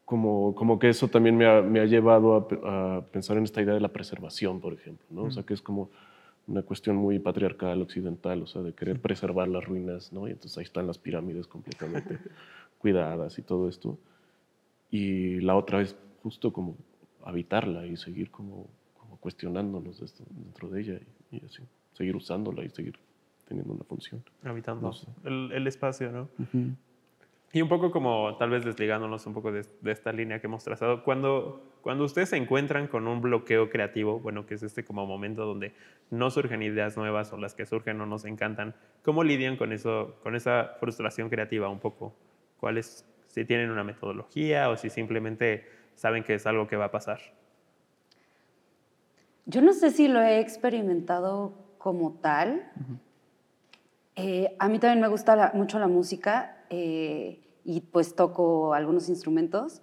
como, 0.04 0.54
como 0.54 0.78
que 0.78 0.88
eso 0.88 1.08
también 1.08 1.36
me 1.36 1.46
ha, 1.46 1.62
me 1.62 1.80
ha 1.80 1.84
llevado 1.84 2.36
a, 2.36 2.96
a, 2.96 3.06
pensar 3.06 3.36
en 3.36 3.44
esta 3.44 3.62
idea 3.62 3.74
de 3.74 3.80
la 3.80 3.92
preservación, 3.92 4.60
por 4.60 4.72
ejemplo, 4.72 5.06
¿no? 5.10 5.24
O 5.24 5.30
sea, 5.30 5.42
que 5.42 5.54
es 5.54 5.62
como 5.62 5.90
una 6.46 6.62
cuestión 6.62 6.96
muy 6.96 7.18
patriarcal, 7.18 7.82
occidental, 7.82 8.42
o 8.42 8.46
sea, 8.46 8.62
de 8.62 8.72
querer 8.72 9.00
preservar 9.00 9.48
las 9.48 9.64
ruinas, 9.64 10.12
¿no? 10.12 10.28
Y 10.28 10.32
entonces 10.32 10.56
ahí 10.58 10.64
están 10.64 10.86
las 10.86 10.98
pirámides 10.98 11.46
completamente 11.46 12.18
cuidadas 12.78 13.38
y 13.38 13.42
todo 13.42 13.68
esto. 13.68 13.98
Y 14.90 15.40
la 15.40 15.56
otra 15.56 15.82
es 15.82 15.96
justo 16.22 16.52
como 16.52 16.76
habitarla 17.24 17.86
y 17.86 17.96
seguir 17.96 18.30
como, 18.30 18.68
como 18.96 19.16
cuestionándonos 19.16 20.00
dentro 20.30 20.68
de 20.68 20.80
ella 20.80 21.00
y, 21.32 21.36
y 21.36 21.44
así, 21.44 21.62
seguir 21.92 22.14
usándola 22.14 22.64
y 22.64 22.70
seguir 22.70 22.96
teniendo 23.46 23.72
una 23.72 23.84
función. 23.84 24.22
Habitando 24.44 24.92
el, 25.24 25.52
el, 25.52 25.66
espacio, 25.66 26.10
¿no? 26.10 26.28
Y 27.52 27.62
un 27.62 27.68
poco 27.68 27.90
como 27.90 28.36
tal 28.36 28.50
vez 28.50 28.64
desligándonos 28.64 29.24
un 29.26 29.32
poco 29.32 29.52
de, 29.52 29.64
de, 29.80 29.92
esta 29.92 30.12
línea 30.12 30.40
que 30.40 30.46
hemos 30.46 30.64
trazado, 30.64 31.02
cuando, 31.04 31.78
cuando 31.80 32.04
ustedes 32.04 32.30
se 32.30 32.36
encuentran 32.36 32.88
con 32.88 33.06
un 33.06 33.20
bloqueo 33.20 33.70
creativo, 33.70 34.18
bueno, 34.18 34.46
que 34.46 34.54
es 34.54 34.62
este 34.62 34.84
como 34.84 35.06
momento 35.06 35.46
donde 35.46 35.72
no 36.10 36.30
surgen 36.30 36.62
ideas 36.62 36.96
nuevas 36.96 37.32
o 37.32 37.38
las 37.38 37.54
que 37.54 37.64
surgen 37.64 37.98
no 37.98 38.06
nos 38.06 38.24
encantan, 38.24 38.74
¿cómo 39.02 39.24
lidian 39.24 39.56
con 39.56 39.72
eso, 39.72 40.16
con 40.22 40.34
esa 40.34 40.76
frustración 40.80 41.30
creativa 41.30 41.68
un 41.68 41.78
poco? 41.78 42.14
¿Cuál 42.58 42.78
es, 42.78 43.06
si 43.28 43.44
tienen 43.44 43.70
una 43.70 43.84
metodología 43.84 44.68
o 44.68 44.76
si 44.76 44.90
simplemente 44.90 45.66
saben 45.94 46.24
que 46.24 46.34
es 46.34 46.46
algo 46.46 46.66
que 46.66 46.76
va 46.76 46.86
a 46.86 46.90
pasar? 46.90 47.20
Yo 49.46 49.62
no 49.62 49.72
sé 49.72 49.92
si 49.92 50.08
lo 50.08 50.20
he 50.20 50.40
experimentado 50.40 51.54
como 51.78 52.14
tal. 52.14 52.68
Eh, 54.16 54.56
a 54.58 54.68
mí 54.68 54.78
también 54.78 55.00
me 55.00 55.08
gusta 55.08 55.52
mucho 55.54 55.78
la 55.78 55.88
música 55.88 56.56
eh, 56.70 57.40
y 57.64 57.82
pues 57.82 58.14
toco 58.14 58.72
algunos 58.72 59.10
instrumentos. 59.10 59.82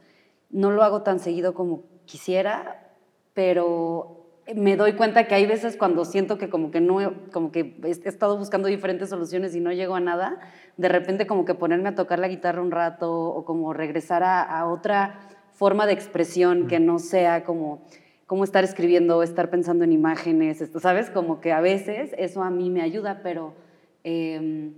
No 0.49 0.71
lo 0.71 0.83
hago 0.83 1.03
tan 1.03 1.19
seguido 1.19 1.53
como 1.53 1.83
quisiera, 2.05 2.95
pero 3.35 4.23
me 4.55 4.75
doy 4.75 4.93
cuenta 4.93 5.25
que 5.25 5.35
hay 5.35 5.45
veces 5.45 5.77
cuando 5.77 6.03
siento 6.03 6.37
que 6.37 6.49
como 6.49 6.71
que 6.71 6.81
no, 6.81 6.97
como 7.31 7.51
que 7.51 7.79
he 7.83 7.89
estado 7.89 8.37
buscando 8.37 8.67
diferentes 8.67 9.09
soluciones 9.09 9.55
y 9.55 9.61
no 9.61 9.71
llego 9.71 9.95
a 9.95 9.99
nada, 9.99 10.39
de 10.77 10.89
repente 10.89 11.27
como 11.27 11.45
que 11.45 11.53
ponerme 11.53 11.89
a 11.89 11.95
tocar 11.95 12.19
la 12.19 12.27
guitarra 12.27 12.61
un 12.61 12.71
rato 12.71 13.13
o 13.13 13.45
como 13.45 13.71
regresar 13.71 14.23
a, 14.23 14.67
otra 14.67 15.19
forma 15.51 15.85
de 15.85 15.93
expresión 15.93 16.67
que 16.67 16.79
no 16.79 16.99
sea 16.99 17.43
como, 17.43 17.85
como 18.25 18.43
estar 18.43 18.63
escribiendo 18.63 19.23
estar 19.23 19.49
pensando 19.49 19.83
en 19.83 19.93
imágenes, 19.93 20.63
¿sabes? 20.79 21.09
Como 21.09 21.39
que 21.39 21.53
a 21.53 21.61
veces 21.61 22.13
eso 22.17 22.43
a 22.43 22.49
mí 22.49 22.69
me 22.69 22.81
ayuda, 22.81 23.21
pero 23.23 23.53
em, 24.03 24.73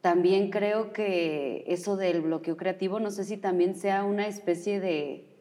también 0.00 0.50
creo 0.50 0.92
que 0.92 1.64
eso 1.66 1.96
del 1.96 2.20
bloqueo 2.20 2.56
creativo, 2.56 3.00
no 3.00 3.10
sé 3.10 3.24
si 3.24 3.36
también 3.36 3.74
sea 3.74 4.04
una 4.04 4.26
especie 4.26 4.80
de 4.80 5.36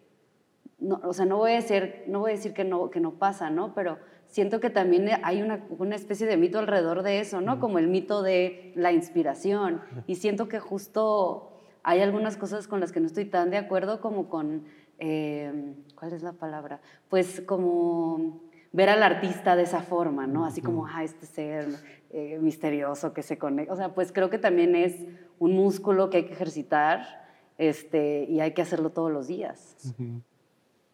no, 0.80 1.00
o 1.04 1.14
sea, 1.14 1.26
no 1.26 1.38
voy 1.38 1.52
a 1.52 1.56
decir, 1.56 2.04
no 2.08 2.20
voy 2.20 2.32
a 2.32 2.36
decir 2.36 2.54
que, 2.54 2.64
no, 2.64 2.90
que 2.90 3.00
no 3.00 3.14
pasa, 3.14 3.50
¿no? 3.50 3.74
Pero 3.74 3.98
siento 4.28 4.60
que 4.60 4.70
también 4.70 5.10
hay 5.24 5.42
una, 5.42 5.66
una, 5.78 5.96
especie 5.96 6.28
de 6.28 6.38
mito 6.38 6.60
alrededor 6.60 7.02
de 7.02 7.20
eso, 7.20 7.42
¿no? 7.42 7.60
Como 7.60 7.80
el 7.80 7.88
mito 7.88 8.22
de 8.22 8.74
la 8.76 8.92
inspiración. 8.92 9.82
Y 10.06 10.16
siento 10.16 10.48
que 10.48 10.60
justo 10.60 11.54
hay 11.84 12.02
algunas 12.02 12.36
cosas 12.36 12.68
con 12.68 12.80
las 12.80 12.92
que 12.92 13.00
no 13.00 13.08
estoy 13.08 13.26
tan 13.26 13.52
de 13.52 13.58
acuerdo 13.58 14.02
como 14.02 14.28
con, 14.28 14.66
eh, 15.00 15.76
¿cuál 15.96 16.14
es 16.14 16.24
la 16.24 16.34
palabra? 16.34 16.82
Pues 17.10 17.42
como 17.42 18.42
ver 18.74 18.90
al 18.90 19.04
artista 19.04 19.56
de 19.56 19.64
esa 19.64 19.82
forma, 19.82 20.28
¿no? 20.28 20.46
Así 20.46 20.62
como, 20.62 20.86
ah, 20.88 21.04
este 21.04 21.26
ser 21.26 21.68
eh, 22.18 22.40
misterioso 22.40 23.12
que 23.12 23.22
se 23.24 23.38
conecta. 23.38 23.74
O 23.74 23.76
sea, 23.76 23.94
pues 23.94 24.14
creo 24.14 24.30
que 24.30 24.38
también 24.38 24.74
es 24.74 24.96
un 25.38 25.52
músculo 25.52 26.10
que 26.10 26.16
hay 26.16 26.24
que 26.24 26.32
ejercitar 26.32 27.28
este, 27.58 28.26
y 28.30 28.40
hay 28.40 28.54
que 28.54 28.62
hacerlo 28.62 28.92
todos 28.92 29.12
los 29.12 29.28
días. 29.28 29.94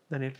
Daniel, 0.10 0.34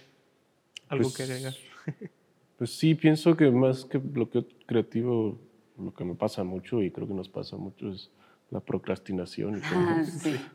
¿algo 0.88 1.10
que 1.10 1.18
pues, 1.18 1.30
agregar? 1.30 1.54
Pues 2.58 2.78
sí, 2.78 2.96
pienso 2.96 3.38
que 3.38 3.50
más 3.52 3.86
que 3.86 4.00
bloqueo 4.00 4.46
creativo, 4.66 5.40
lo 5.78 5.94
que 5.94 6.04
me 6.04 6.16
pasa 6.16 6.44
mucho 6.44 6.82
y 6.82 6.90
creo 6.90 7.08
que 7.08 7.14
nos 7.14 7.30
pasa 7.30 7.58
mucho 7.58 7.90
es 7.90 8.12
la 8.50 8.60
procrastinación. 8.60 9.62
Ah, 9.64 10.04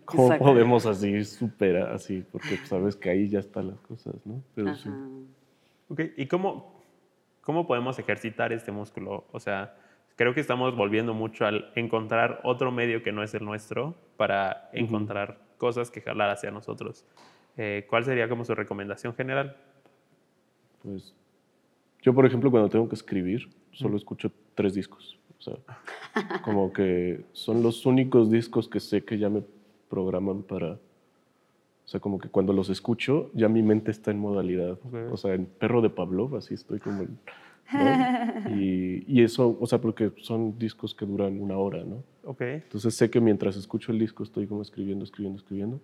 ¿Cómo, 0.04 0.36
podemos 0.38 0.86
así 0.86 1.24
superar 1.24 1.92
así? 1.92 2.24
Porque 2.32 2.56
sabes 2.64 2.96
que 2.96 3.10
ahí 3.10 3.28
ya 3.28 3.38
están 3.38 3.68
las 3.68 3.80
cosas, 3.80 4.14
¿no? 4.24 4.42
Pero 4.56 4.74
sí. 4.74 4.88
Ok, 5.88 6.00
¿y 6.16 6.26
cómo, 6.26 6.82
cómo 7.42 7.66
podemos 7.66 7.96
ejercitar 8.00 8.52
este 8.52 8.72
músculo? 8.72 9.24
O 9.32 9.40
sea, 9.40 9.76
creo 10.16 10.34
que 10.34 10.40
estamos 10.40 10.74
volviendo 10.74 11.14
mucho 11.14 11.46
al 11.46 11.70
encontrar 11.76 12.40
otro 12.42 12.72
medio 12.72 13.02
que 13.02 13.12
no 13.12 13.22
es 13.22 13.34
el 13.34 13.44
nuestro 13.44 13.94
para 14.16 14.70
encontrar 14.72 15.38
cosas 15.58 15.90
que 15.90 16.00
jalar 16.00 16.30
hacia 16.30 16.50
nosotros. 16.50 17.06
Eh, 17.56 17.86
¿cuál 17.88 18.04
sería 18.04 18.28
como 18.28 18.44
su 18.44 18.54
recomendación 18.54 19.14
general? 19.14 19.56
Pues 20.82 21.14
yo, 22.02 22.14
por 22.14 22.26
ejemplo, 22.26 22.50
cuando 22.50 22.68
tengo 22.68 22.88
que 22.88 22.94
escribir, 22.94 23.48
solo 23.72 23.96
escucho 23.96 24.30
tres 24.54 24.74
discos. 24.74 25.18
O 25.38 25.42
sea, 25.42 25.54
como 26.42 26.72
que 26.72 27.24
son 27.32 27.62
los 27.62 27.84
únicos 27.86 28.30
discos 28.30 28.68
que 28.68 28.80
sé 28.80 29.04
que 29.04 29.18
ya 29.18 29.28
me 29.28 29.42
programan 29.88 30.42
para... 30.42 30.72
O 30.72 31.88
sea, 31.88 32.00
como 32.00 32.18
que 32.18 32.28
cuando 32.28 32.52
los 32.52 32.68
escucho, 32.68 33.30
ya 33.32 33.48
mi 33.48 33.62
mente 33.62 33.90
está 33.92 34.10
en 34.10 34.18
modalidad. 34.18 34.78
O 35.10 35.16
sea, 35.16 35.34
en 35.34 35.46
Perro 35.46 35.82
de 35.82 35.90
Pavlov, 35.90 36.36
así 36.36 36.54
estoy 36.54 36.80
como... 36.80 37.06
Y, 38.50 39.04
y, 39.06 39.22
eso, 39.22 39.56
o 39.60 39.66
sea, 39.66 39.80
porque 39.80 40.12
son 40.18 40.58
discos 40.58 40.94
que 40.94 41.04
duran 41.04 41.40
una 41.40 41.56
hora, 41.56 41.82
¿no? 41.84 42.02
Ok. 42.24 42.40
Entonces 42.42 42.94
sé 42.94 43.10
que 43.10 43.20
mientras 43.20 43.56
escucho 43.56 43.92
el 43.92 43.98
disco 43.98 44.22
estoy 44.22 44.46
como 44.46 44.62
escribiendo, 44.62 45.04
escribiendo, 45.04 45.38
escribiendo. 45.38 45.80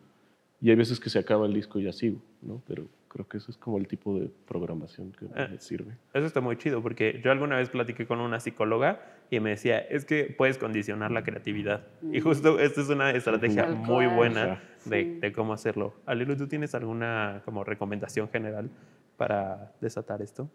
Y 0.61 0.71
hay 0.71 0.77
veces 0.77 1.01
que 1.01 1.11
se 1.11 1.19
acaba 1.19 1.47
el 1.47 1.55
disco 1.55 1.81
y 1.81 1.85
ya 1.85 1.93
sigo, 1.93 2.23
¿no? 2.41 2.63
Pero 2.69 2.87
creo 3.09 3.29
que 3.29 3.39
eso 3.39 3.51
es 3.51 3.57
como 3.57 3.79
el 3.79 3.89
tipo 3.89 4.17
de 4.19 4.31
programación 4.47 5.11
que 5.11 5.27
me 5.27 5.57
eh, 5.57 5.59
sirve. 5.59 5.97
Eso 6.15 6.25
está 6.25 6.41
muy 6.41 6.57
chido, 6.57 6.81
porque 6.81 7.21
yo 7.23 7.33
alguna 7.33 7.57
vez 7.57 7.69
platiqué 7.69 8.07
con 8.07 8.21
una 8.21 8.39
psicóloga 8.39 9.01
y 9.29 9.41
me 9.41 9.51
decía, 9.51 9.81
es 9.81 10.05
que 10.05 10.33
puedes 10.39 10.59
condicionar 10.59 11.11
la 11.11 11.25
creatividad. 11.25 11.85
Y 12.13 12.21
mm. 12.21 12.23
justo 12.23 12.61
esta 12.61 12.81
es 12.81 12.89
una 12.89 13.11
estrategia 13.11 13.67
muy 13.67 14.07
buena 14.07 14.63
de, 14.85 15.19
de, 15.21 15.33
cómo 15.33 15.53
hacerlo. 15.53 15.95
Alilu, 16.07 16.37
¿tú 16.37 16.47
tienes 16.47 16.77
alguna 16.77 17.43
como 17.45 17.65
recomendación 17.65 18.29
general 18.29 18.71
para 19.17 19.73
desatar 19.81 20.23
esto? 20.23 20.49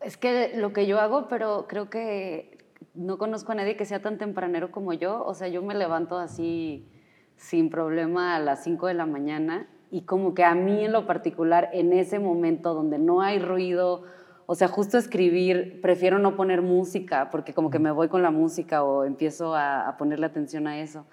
Es 0.00 0.16
que 0.16 0.52
lo 0.56 0.72
que 0.72 0.86
yo 0.86 0.98
hago, 1.00 1.28
pero 1.28 1.66
creo 1.68 1.90
que 1.90 2.58
no 2.94 3.18
conozco 3.18 3.52
a 3.52 3.54
nadie 3.54 3.76
que 3.76 3.84
sea 3.84 4.00
tan 4.00 4.18
tempranero 4.18 4.70
como 4.70 4.92
yo. 4.92 5.24
O 5.24 5.34
sea, 5.34 5.48
yo 5.48 5.62
me 5.62 5.74
levanto 5.74 6.18
así 6.18 6.88
sin 7.36 7.70
problema 7.70 8.36
a 8.36 8.38
las 8.38 8.64
5 8.64 8.86
de 8.86 8.94
la 8.94 9.06
mañana 9.06 9.68
y 9.90 10.02
como 10.02 10.34
que 10.34 10.44
a 10.44 10.54
mí 10.54 10.84
en 10.84 10.92
lo 10.92 11.06
particular, 11.06 11.70
en 11.72 11.92
ese 11.92 12.18
momento 12.18 12.74
donde 12.74 12.98
no 12.98 13.22
hay 13.22 13.38
ruido, 13.38 14.04
o 14.46 14.54
sea, 14.54 14.68
justo 14.68 14.98
escribir, 14.98 15.80
prefiero 15.80 16.18
no 16.18 16.36
poner 16.36 16.62
música 16.62 17.28
porque 17.30 17.54
como 17.54 17.70
que 17.70 17.78
me 17.78 17.90
voy 17.90 18.08
con 18.08 18.22
la 18.22 18.30
música 18.30 18.84
o 18.84 19.04
empiezo 19.04 19.54
a, 19.56 19.96
ponerle 19.98 20.26
atención 20.26 20.66
a 20.66 20.80
eso. 20.80 21.06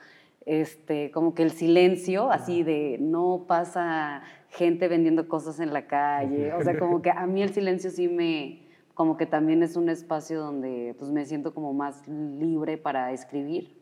Este, 0.46 1.12
como 1.12 1.34
que 1.34 1.44
el 1.44 1.51
silencio, 1.51 2.32
así 2.32 2.63
de 2.63 2.98
no 3.01 3.46
pasa 3.48 4.22
gente 4.50 4.88
vendiendo 4.88 5.27
cosas 5.27 5.60
en 5.60 5.74
la 5.74 5.88
calle, 5.88 6.53
o 6.53 6.63
sea, 6.63 6.79
como 6.79 7.01
que 7.01 7.12
a 7.12 7.25
mí 7.27 7.41
el 7.44 7.50
silencio 7.50 7.89
sí 7.89 8.08
me, 8.08 8.66
como 8.97 9.15
que 9.15 9.27
también 9.27 9.61
es 9.61 9.75
un 9.75 9.89
espacio 9.89 10.39
donde 10.39 10.95
pues 10.97 11.11
me 11.11 11.23
siento 11.23 11.53
como 11.53 11.71
más 11.71 12.07
libre 12.07 12.79
para 12.79 13.11
escribir 13.11 13.77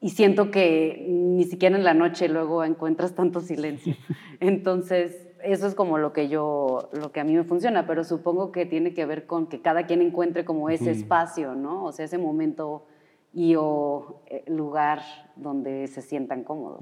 y 0.00 0.10
siento 0.10 0.52
que 0.52 1.04
ni 1.08 1.42
siquiera 1.42 1.76
en 1.76 1.82
la 1.82 1.92
noche 1.92 2.28
luego 2.28 2.62
encuentras 2.62 3.16
tanto 3.16 3.40
silencio. 3.40 3.96
Entonces, 4.38 5.26
eso 5.42 5.66
es 5.66 5.74
como 5.74 5.98
lo 5.98 6.12
que 6.12 6.28
yo, 6.28 6.88
lo 6.92 7.10
que 7.10 7.18
a 7.18 7.24
mí 7.24 7.34
me 7.34 7.42
funciona, 7.42 7.84
pero 7.84 8.04
supongo 8.04 8.52
que 8.52 8.64
tiene 8.64 8.94
que 8.94 9.06
ver 9.06 9.26
con 9.26 9.48
que 9.48 9.60
cada 9.60 9.86
quien 9.86 10.02
encuentre 10.02 10.44
como 10.44 10.70
ese 10.70 10.92
espacio, 10.92 11.56
¿no? 11.56 11.82
O 11.82 11.90
sea, 11.90 12.04
ese 12.04 12.18
momento 12.18 12.86
y 13.32 13.56
o 13.58 14.22
eh, 14.28 14.44
lugar 14.46 15.02
donde 15.34 15.88
se 15.88 16.00
sientan 16.00 16.44
cómodos. 16.44 16.78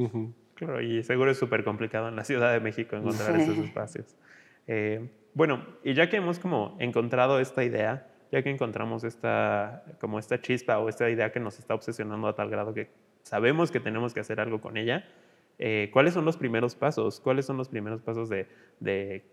Claro, 0.56 0.82
y 0.82 1.02
seguro 1.02 1.30
es 1.30 1.38
súper 1.38 1.64
complicado 1.64 2.08
en 2.08 2.16
la 2.16 2.24
Ciudad 2.24 2.52
de 2.52 2.60
México 2.60 2.96
encontrar 2.96 3.34
esos 3.40 3.56
espacios. 3.56 4.14
Eh, 4.66 5.08
bueno, 5.34 5.64
y 5.82 5.94
ya 5.94 6.08
que 6.08 6.16
hemos 6.16 6.38
como 6.38 6.76
encontrado 6.78 7.40
esta 7.40 7.64
idea, 7.64 8.06
ya 8.30 8.42
que 8.42 8.50
encontramos 8.50 9.04
esta, 9.04 9.84
como 10.00 10.18
esta 10.18 10.40
chispa 10.40 10.78
o 10.78 10.88
esta 10.88 11.10
idea 11.10 11.32
que 11.32 11.40
nos 11.40 11.58
está 11.58 11.74
obsesionando 11.74 12.26
a 12.28 12.34
tal 12.34 12.50
grado 12.50 12.72
que 12.72 12.88
sabemos 13.22 13.70
que 13.70 13.80
tenemos 13.80 14.14
que 14.14 14.20
hacer 14.20 14.40
algo 14.40 14.60
con 14.60 14.76
ella, 14.76 15.04
eh, 15.58 15.90
¿cuáles 15.92 16.14
son 16.14 16.24
los 16.24 16.36
primeros 16.36 16.74
pasos? 16.74 17.20
¿Cuáles 17.20 17.46
son 17.46 17.56
los 17.56 17.68
primeros 17.68 18.00
pasos 18.00 18.28
de, 18.28 18.46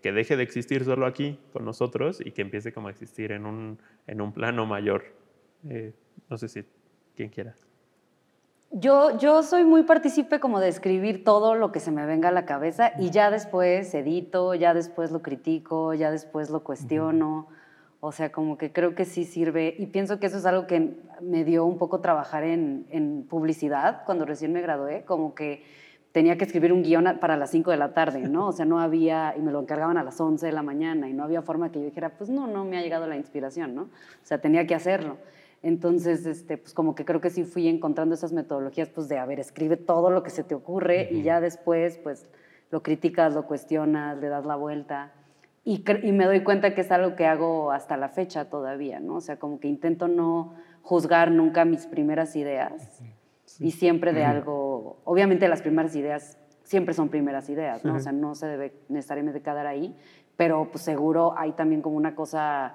que 0.02 0.12
deje 0.12 0.36
de 0.36 0.42
existir 0.42 0.84
solo 0.84 1.06
aquí 1.06 1.38
con 1.52 1.64
nosotros 1.64 2.20
y 2.24 2.30
que 2.30 2.42
empiece 2.42 2.72
como 2.72 2.88
a 2.88 2.90
existir 2.90 3.32
en 3.32 3.46
un, 3.46 3.78
en 4.06 4.20
un 4.20 4.32
plano 4.32 4.66
mayor? 4.66 5.04
Eh, 5.68 5.92
no 6.28 6.38
sé 6.38 6.48
si 6.48 6.64
quien 7.16 7.28
quiera. 7.28 7.54
Yo, 8.74 9.18
yo 9.18 9.42
soy 9.42 9.64
muy 9.64 9.82
partícipe 9.82 10.40
como 10.40 10.58
de 10.58 10.68
escribir 10.68 11.24
todo 11.24 11.54
lo 11.54 11.72
que 11.72 11.78
se 11.78 11.90
me 11.90 12.06
venga 12.06 12.30
a 12.30 12.32
la 12.32 12.46
cabeza 12.46 12.92
y 12.98 13.10
ya 13.10 13.30
después 13.30 13.92
edito, 13.92 14.54
ya 14.54 14.72
después 14.72 15.10
lo 15.10 15.20
critico, 15.20 15.92
ya 15.92 16.10
después 16.10 16.48
lo 16.48 16.64
cuestiono. 16.64 17.48
O 18.00 18.12
sea, 18.12 18.32
como 18.32 18.56
que 18.56 18.72
creo 18.72 18.94
que 18.94 19.04
sí 19.04 19.24
sirve 19.24 19.74
y 19.78 19.88
pienso 19.88 20.18
que 20.18 20.26
eso 20.26 20.38
es 20.38 20.46
algo 20.46 20.66
que 20.66 20.96
me 21.20 21.44
dio 21.44 21.66
un 21.66 21.76
poco 21.76 22.00
trabajar 22.00 22.44
en, 22.44 22.86
en 22.88 23.26
publicidad 23.28 24.04
cuando 24.06 24.24
recién 24.24 24.54
me 24.54 24.62
gradué, 24.62 25.04
como 25.04 25.34
que 25.34 25.62
tenía 26.12 26.38
que 26.38 26.44
escribir 26.44 26.72
un 26.72 26.82
guion 26.82 27.18
para 27.20 27.36
las 27.36 27.50
5 27.50 27.70
de 27.70 27.76
la 27.76 27.92
tarde, 27.92 28.20
¿no? 28.20 28.48
O 28.48 28.52
sea, 28.52 28.64
no 28.64 28.80
había, 28.80 29.34
y 29.36 29.42
me 29.42 29.52
lo 29.52 29.60
encargaban 29.60 29.98
a 29.98 30.02
las 30.02 30.18
11 30.18 30.46
de 30.46 30.52
la 30.52 30.62
mañana 30.62 31.10
y 31.10 31.12
no 31.12 31.24
había 31.24 31.42
forma 31.42 31.70
que 31.70 31.78
yo 31.78 31.84
dijera, 31.84 32.16
pues 32.16 32.30
no, 32.30 32.46
no 32.46 32.64
me 32.64 32.78
ha 32.78 32.82
llegado 32.82 33.06
la 33.06 33.16
inspiración, 33.16 33.74
¿no? 33.74 33.82
O 33.82 34.24
sea, 34.24 34.40
tenía 34.40 34.66
que 34.66 34.74
hacerlo. 34.74 35.18
Entonces, 35.62 36.26
este, 36.26 36.58
pues 36.58 36.74
como 36.74 36.94
que 36.94 37.04
creo 37.04 37.20
que 37.20 37.30
sí 37.30 37.44
fui 37.44 37.68
encontrando 37.68 38.14
esas 38.14 38.32
metodologías, 38.32 38.88
pues 38.88 39.08
de, 39.08 39.18
a 39.18 39.26
ver, 39.26 39.38
escribe 39.38 39.76
todo 39.76 40.10
lo 40.10 40.22
que 40.22 40.30
se 40.30 40.42
te 40.42 40.54
ocurre 40.54 41.08
y 41.10 41.22
ya 41.22 41.40
después, 41.40 41.98
pues 41.98 42.28
lo 42.70 42.82
criticas, 42.82 43.34
lo 43.34 43.46
cuestionas, 43.46 44.18
le 44.18 44.28
das 44.28 44.44
la 44.44 44.56
vuelta. 44.56 45.12
Y, 45.64 45.84
me 46.12 46.24
doy 46.24 46.42
cuenta 46.42 46.74
que 46.74 46.80
es 46.80 46.90
algo 46.90 47.14
que 47.14 47.26
hago 47.26 47.70
hasta 47.70 47.96
la 47.96 48.08
fecha 48.08 48.50
todavía, 48.50 48.98
¿no? 48.98 49.16
O 49.16 49.20
sea, 49.20 49.38
como 49.38 49.60
que 49.60 49.68
intento 49.68 50.08
no 50.08 50.54
juzgar 50.82 51.30
nunca 51.30 51.64
mis 51.64 51.86
primeras 51.86 52.34
ideas 52.34 53.00
y 53.60 53.70
siempre 53.70 54.12
de 54.12 54.24
algo, 54.24 54.98
obviamente 55.04 55.46
las 55.46 55.62
primeras 55.62 55.94
ideas 55.94 56.38
siempre 56.64 56.94
son 56.94 57.10
primeras 57.10 57.48
ideas, 57.48 57.84
¿no? 57.84 57.94
O 57.94 58.00
sea, 58.00 58.10
no 58.10 58.34
se 58.34 58.46
debe 58.46 58.72
necesariamente 58.88 59.42
quedar 59.42 59.68
ahí, 59.68 59.96
pero 60.36 60.68
pues 60.72 60.82
seguro 60.82 61.34
hay 61.36 61.52
también 61.52 61.82
como 61.82 61.96
una 61.96 62.16
cosa 62.16 62.74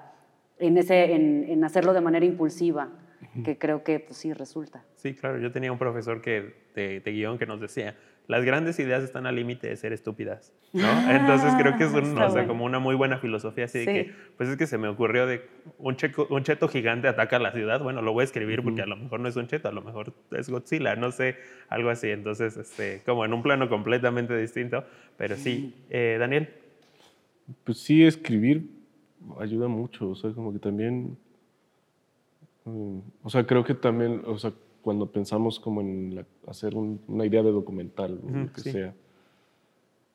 en, 0.58 0.78
ese, 0.78 1.12
en, 1.14 1.64
hacerlo 1.64 1.92
de 1.92 2.00
manera 2.00 2.24
impulsiva, 2.24 2.88
que 3.44 3.58
creo 3.58 3.84
que 3.84 4.00
pues 4.00 4.16
sí 4.18 4.32
resulta. 4.32 4.84
Sí, 4.94 5.14
claro, 5.14 5.38
yo 5.38 5.52
tenía 5.52 5.72
un 5.72 5.78
profesor 5.78 6.20
que, 6.20 6.54
de, 6.74 7.00
de 7.00 7.12
guion 7.12 7.38
que 7.38 7.46
nos 7.46 7.60
decía, 7.60 7.96
las 8.28 8.44
grandes 8.44 8.78
ideas 8.78 9.02
están 9.02 9.26
al 9.26 9.36
límite 9.36 9.68
de 9.68 9.76
ser 9.76 9.94
estúpidas, 9.94 10.52
¿no? 10.74 10.82
Entonces 11.10 11.54
creo 11.58 11.78
que 11.78 11.84
es 11.84 12.46
como 12.46 12.66
una 12.66 12.78
muy 12.78 12.94
buena 12.94 13.18
filosofía 13.18 13.64
así 13.64 13.80
de 13.80 13.84
que, 13.86 14.12
pues 14.36 14.50
es 14.50 14.56
que 14.58 14.66
se 14.66 14.76
me 14.76 14.86
ocurrió 14.86 15.26
de 15.26 15.48
un, 15.78 15.96
un 16.28 16.42
cheto 16.44 16.68
gigante 16.68 17.08
ataca 17.08 17.38
la 17.38 17.52
ciudad, 17.52 17.82
bueno, 17.82 18.02
lo 18.02 18.12
voy 18.12 18.20
a 18.20 18.24
escribir 18.24 18.62
porque 18.62 18.82
a 18.82 18.86
lo 18.86 18.96
mejor 18.96 19.20
no 19.20 19.28
es 19.28 19.36
un 19.36 19.46
cheto, 19.46 19.68
a 19.68 19.72
lo 19.72 19.80
mejor 19.80 20.12
es 20.30 20.50
Godzilla, 20.50 20.94
no 20.94 21.10
sé, 21.10 21.36
algo 21.70 21.88
así. 21.88 22.10
Entonces, 22.10 22.58
este, 22.58 23.00
como 23.06 23.24
en 23.24 23.32
un 23.32 23.42
plano 23.42 23.70
completamente 23.70 24.36
distinto, 24.36 24.84
pero 25.16 25.34
sí. 25.36 25.74
Eh, 25.88 26.16
Daniel. 26.20 26.50
Pues 27.64 27.78
sí, 27.78 28.04
escribir 28.04 28.77
ayuda 29.38 29.68
mucho, 29.68 30.10
o 30.10 30.14
sea, 30.14 30.32
como 30.32 30.52
que 30.52 30.58
también, 30.58 31.16
mm, 32.64 32.98
o 33.22 33.30
sea, 33.30 33.46
creo 33.46 33.64
que 33.64 33.74
también, 33.74 34.22
o 34.26 34.38
sea, 34.38 34.52
cuando 34.82 35.06
pensamos 35.10 35.58
como 35.60 35.80
en 35.80 36.14
la- 36.14 36.26
hacer 36.46 36.74
un- 36.74 37.00
una 37.08 37.26
idea 37.26 37.42
de 37.42 37.50
documental, 37.52 38.20
o 38.22 38.30
lo 38.30 38.52
que 38.52 38.60
sí. 38.60 38.70
sea, 38.72 38.94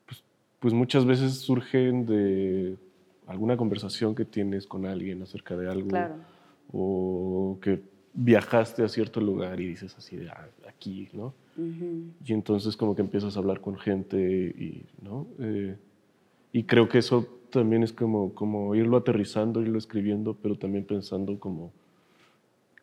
pues, 0.07 0.24
pues 0.60 0.74
muchas 0.74 1.05
veces 1.05 1.33
surgen 1.39 2.05
de 2.05 2.77
alguna 3.27 3.55
conversación 3.57 4.15
que 4.15 4.25
tienes 4.25 4.67
con 4.67 4.86
alguien 4.86 5.22
acerca 5.22 5.55
de 5.55 5.69
algo, 5.69 5.89
Claro. 5.89 6.15
o 6.72 7.57
que 7.62 7.81
viajaste 8.13 8.83
a 8.83 8.88
cierto 8.89 9.19
lugar 9.22 9.60
y 9.60 9.67
dices 9.67 9.95
así 9.98 10.15
de 10.17 10.29
"Ah, 10.29 10.48
aquí, 10.67 11.10
¿no? 11.13 11.33
Ujú. 11.57 12.12
Y 12.25 12.33
entonces 12.33 12.77
como 12.77 12.95
que 12.95 13.01
empiezas 13.01 13.36
a 13.36 13.39
hablar 13.39 13.60
con 13.62 13.77
gente 13.77 14.17
y, 14.19 14.86
¿no? 15.01 15.27
Eh, 15.39 15.77
y 16.51 16.63
creo 16.63 16.88
que 16.89 17.00
eso 17.00 17.33
también 17.53 17.83
es 17.83 17.93
como, 17.93 18.33
como 18.33 18.75
irlo 18.75 18.98
aterrizando, 18.98 19.62
irlo 19.62 19.77
escribiendo, 19.77 20.36
pero 20.41 20.55
también 20.55 20.83
pensando 20.86 21.39
como 21.39 21.72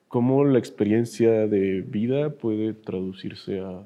cómo 0.09 0.45
la 0.45 0.59
experiencia 0.59 1.47
de 1.47 1.83
vida 1.83 2.31
puede 2.31 2.73
traducirse 2.73 3.61
a, 3.61 3.83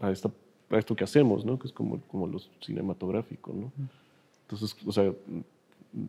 a, 0.00 0.10
esta, 0.10 0.30
a 0.70 0.78
esto 0.78 0.96
que 0.96 1.04
hacemos, 1.04 1.44
¿no? 1.44 1.58
Que 1.58 1.66
es 1.66 1.72
como, 1.72 2.00
como 2.02 2.26
lo 2.26 2.38
cinematográfico, 2.60 3.52
¿no? 3.52 3.72
Entonces, 4.42 4.76
o 4.86 4.92
sea, 4.92 5.12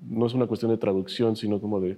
no 0.09 0.25
es 0.25 0.33
una 0.33 0.47
cuestión 0.47 0.71
de 0.71 0.77
traducción, 0.77 1.35
sino 1.35 1.59
como 1.59 1.81
de 1.81 1.97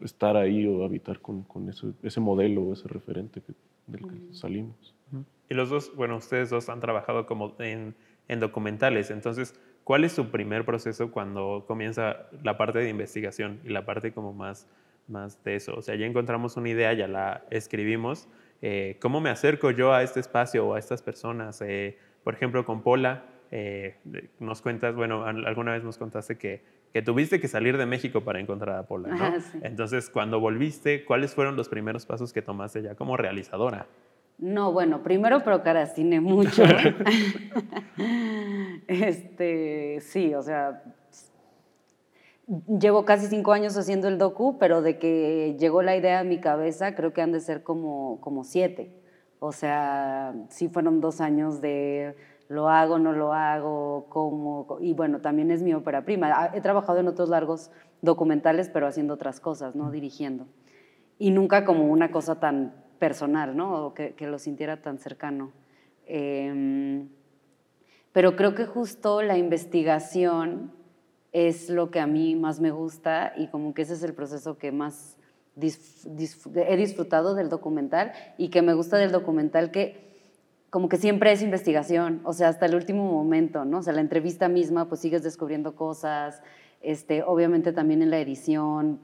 estar 0.00 0.36
ahí 0.36 0.66
o 0.66 0.84
habitar 0.84 1.20
con, 1.20 1.42
con 1.42 1.68
ese, 1.68 1.92
ese 2.02 2.20
modelo, 2.20 2.72
ese 2.72 2.86
referente 2.88 3.40
que, 3.40 3.52
del 3.86 4.02
que 4.02 4.34
salimos. 4.34 4.94
Y 5.48 5.54
los 5.54 5.70
dos, 5.70 5.92
bueno, 5.94 6.16
ustedes 6.16 6.50
dos 6.50 6.68
han 6.68 6.80
trabajado 6.80 7.26
como 7.26 7.54
en, 7.58 7.94
en 8.28 8.40
documentales, 8.40 9.10
entonces, 9.10 9.58
¿cuál 9.84 10.04
es 10.04 10.12
su 10.12 10.30
primer 10.30 10.64
proceso 10.64 11.10
cuando 11.10 11.64
comienza 11.66 12.26
la 12.42 12.56
parte 12.56 12.78
de 12.80 12.88
investigación 12.88 13.60
y 13.64 13.68
la 13.68 13.84
parte 13.84 14.12
como 14.12 14.32
más, 14.32 14.66
más 15.08 15.42
de 15.44 15.56
eso? 15.56 15.74
O 15.76 15.82
sea, 15.82 15.94
ya 15.94 16.06
encontramos 16.06 16.56
una 16.56 16.68
idea, 16.70 16.92
ya 16.92 17.06
la 17.06 17.44
escribimos. 17.50 18.28
eh, 18.62 18.96
¿Cómo 19.00 19.20
me 19.20 19.30
acerco 19.30 19.70
yo 19.70 19.92
a 19.92 20.02
este 20.02 20.20
espacio 20.20 20.66
o 20.66 20.74
a 20.74 20.78
estas 20.78 21.02
personas? 21.02 21.60
Eh, 21.60 21.98
por 22.22 22.34
ejemplo, 22.34 22.64
con 22.64 22.82
Pola, 22.82 23.24
eh, 23.50 23.96
nos 24.40 24.62
cuentas, 24.62 24.94
bueno, 24.94 25.24
al- 25.24 25.46
alguna 25.46 25.72
vez 25.72 25.84
nos 25.84 25.98
contaste 25.98 26.38
que, 26.38 26.62
que 26.92 27.02
tuviste 27.02 27.38
que 27.40 27.48
salir 27.48 27.76
de 27.76 27.84
México 27.86 28.22
para 28.22 28.40
encontrar 28.40 28.76
a 28.78 28.82
Pola, 28.86 29.08
¿no? 29.10 29.14
Ajá, 29.16 29.40
sí. 29.40 29.58
Entonces, 29.62 30.08
cuando 30.08 30.40
volviste, 30.40 31.04
¿cuáles 31.04 31.34
fueron 31.34 31.56
los 31.56 31.68
primeros 31.68 32.06
pasos 32.06 32.32
que 32.32 32.40
tomaste 32.40 32.82
ya 32.82 32.94
como 32.94 33.16
realizadora? 33.16 33.86
No, 34.38 34.72
bueno, 34.72 35.02
primero 35.02 35.42
procrastiné 35.42 36.20
mucho. 36.20 36.64
este, 38.88 40.00
sí, 40.00 40.34
o 40.34 40.42
sea, 40.42 40.82
llevo 42.78 43.04
casi 43.04 43.28
cinco 43.28 43.52
años 43.52 43.76
haciendo 43.76 44.08
el 44.08 44.18
docu, 44.18 44.58
pero 44.58 44.82
de 44.82 44.98
que 44.98 45.56
llegó 45.58 45.82
la 45.82 45.96
idea 45.96 46.20
a 46.20 46.24
mi 46.24 46.40
cabeza, 46.40 46.94
creo 46.94 47.12
que 47.12 47.22
han 47.22 47.32
de 47.32 47.40
ser 47.40 47.62
como, 47.62 48.20
como 48.20 48.44
siete. 48.44 48.90
O 49.38 49.52
sea, 49.52 50.34
sí 50.48 50.68
fueron 50.68 51.00
dos 51.00 51.20
años 51.20 51.60
de 51.60 52.16
lo 52.48 52.68
hago, 52.68 52.98
no 52.98 53.12
lo 53.12 53.32
hago, 53.32 54.06
cómo. 54.08 54.78
Y 54.80 54.94
bueno, 54.94 55.20
también 55.20 55.50
es 55.50 55.62
mi 55.62 55.74
ópera 55.74 56.04
prima. 56.04 56.30
Ah, 56.34 56.50
He 56.54 56.60
trabajado 56.60 56.98
en 56.98 57.08
otros 57.08 57.28
largos 57.28 57.70
documentales, 58.02 58.68
pero 58.68 58.86
haciendo 58.86 59.14
otras 59.14 59.40
cosas, 59.40 59.74
no 59.74 59.90
dirigiendo. 59.90 60.46
Y 61.18 61.30
nunca 61.30 61.64
como 61.64 61.84
una 61.84 62.10
cosa 62.10 62.40
tan 62.40 62.83
personal, 62.98 63.56
¿no? 63.56 63.86
O 63.86 63.94
que, 63.94 64.14
lo 64.20 64.38
sintiera 64.38 64.80
tan 64.80 64.98
cercano. 64.98 65.52
Em, 66.06 67.08
pero 68.12 68.36
creo 68.36 68.54
que 68.54 68.66
justo 68.66 69.22
la 69.22 69.38
investigación 69.38 70.72
es 71.32 71.68
lo 71.68 71.90
que 71.90 72.00
a 72.00 72.06
mí 72.06 72.36
más 72.36 72.60
me 72.60 72.70
gusta 72.70 73.32
y 73.36 73.48
como 73.48 73.74
que 73.74 73.82
ese 73.82 73.94
es 73.94 74.02
el 74.02 74.14
proceso 74.14 74.56
que 74.56 74.70
más 74.70 75.16
he 75.56 76.76
disfrutado 76.76 77.34
del 77.34 77.48
documental 77.48 78.12
y 78.38 78.48
que 78.48 78.62
me 78.62 78.74
gusta 78.74 78.98
del 78.98 79.12
documental 79.12 79.70
que 79.70 80.04
como 80.70 80.88
que 80.88 80.96
siempre 80.96 81.30
es 81.30 81.40
investigación, 81.40 82.20
o 82.24 82.32
sea, 82.32 82.48
hasta 82.48 82.66
el 82.66 82.74
último 82.74 83.04
momento, 83.04 83.64
¿no? 83.64 83.78
O 83.78 83.82
sea, 83.82 83.92
la 83.92 84.00
entrevista 84.00 84.48
misma, 84.48 84.88
pues 84.88 85.00
sigues 85.00 85.22
descubriendo 85.22 85.76
cosas, 85.76 86.42
este, 86.84 87.22
obviamente 87.22 87.72
también 87.72 88.02
en 88.02 88.10
la 88.10 88.18
edición 88.18 89.00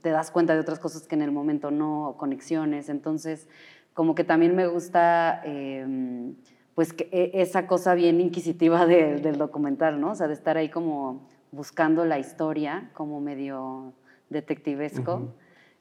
te 0.00 0.10
das 0.10 0.30
cuenta 0.30 0.54
de 0.54 0.60
otras 0.60 0.78
cosas 0.78 1.06
que 1.06 1.14
en 1.14 1.22
el 1.22 1.32
momento 1.32 1.70
no, 1.70 2.16
conexiones, 2.18 2.88
entonces 2.88 3.48
como 3.94 4.14
que 4.14 4.24
también 4.24 4.56
me 4.56 4.66
gusta 4.66 5.42
eh, 5.44 6.32
pues 6.74 6.92
que 6.92 7.08
e- 7.12 7.42
esa 7.42 7.66
cosa 7.66 7.94
bien 7.94 8.20
inquisitiva 8.20 8.86
del, 8.86 9.22
del 9.22 9.36
documental, 9.36 10.00
¿no? 10.00 10.12
O 10.12 10.14
sea, 10.14 10.28
de 10.28 10.34
estar 10.34 10.56
ahí 10.56 10.70
como 10.70 11.28
buscando 11.50 12.04
la 12.06 12.18
historia, 12.18 12.90
como 12.94 13.20
medio 13.20 13.92
detectivesco. 14.30 15.34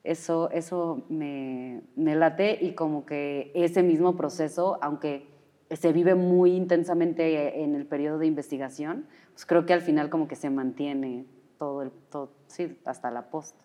Eso, 0.03 0.49
eso 0.49 1.03
me, 1.09 1.81
me 1.95 2.15
late 2.15 2.57
y 2.59 2.73
como 2.73 3.05
que 3.05 3.51
ese 3.53 3.83
mismo 3.83 4.15
proceso, 4.17 4.79
aunque 4.81 5.27
se 5.75 5.93
vive 5.93 6.15
muy 6.15 6.51
intensamente 6.55 7.63
en 7.63 7.75
el 7.75 7.85
periodo 7.85 8.19
de 8.19 8.27
investigación, 8.27 9.05
pues 9.31 9.45
creo 9.45 9.65
que 9.65 9.73
al 9.73 9.81
final 9.81 10.09
como 10.09 10.27
que 10.27 10.35
se 10.35 10.49
mantiene 10.49 11.25
todo 11.57 11.81
el, 11.81 11.91
todo, 12.09 12.31
sí, 12.47 12.77
hasta 12.85 13.11
la 13.11 13.29
post. 13.29 13.55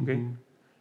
Ok. 0.00 0.10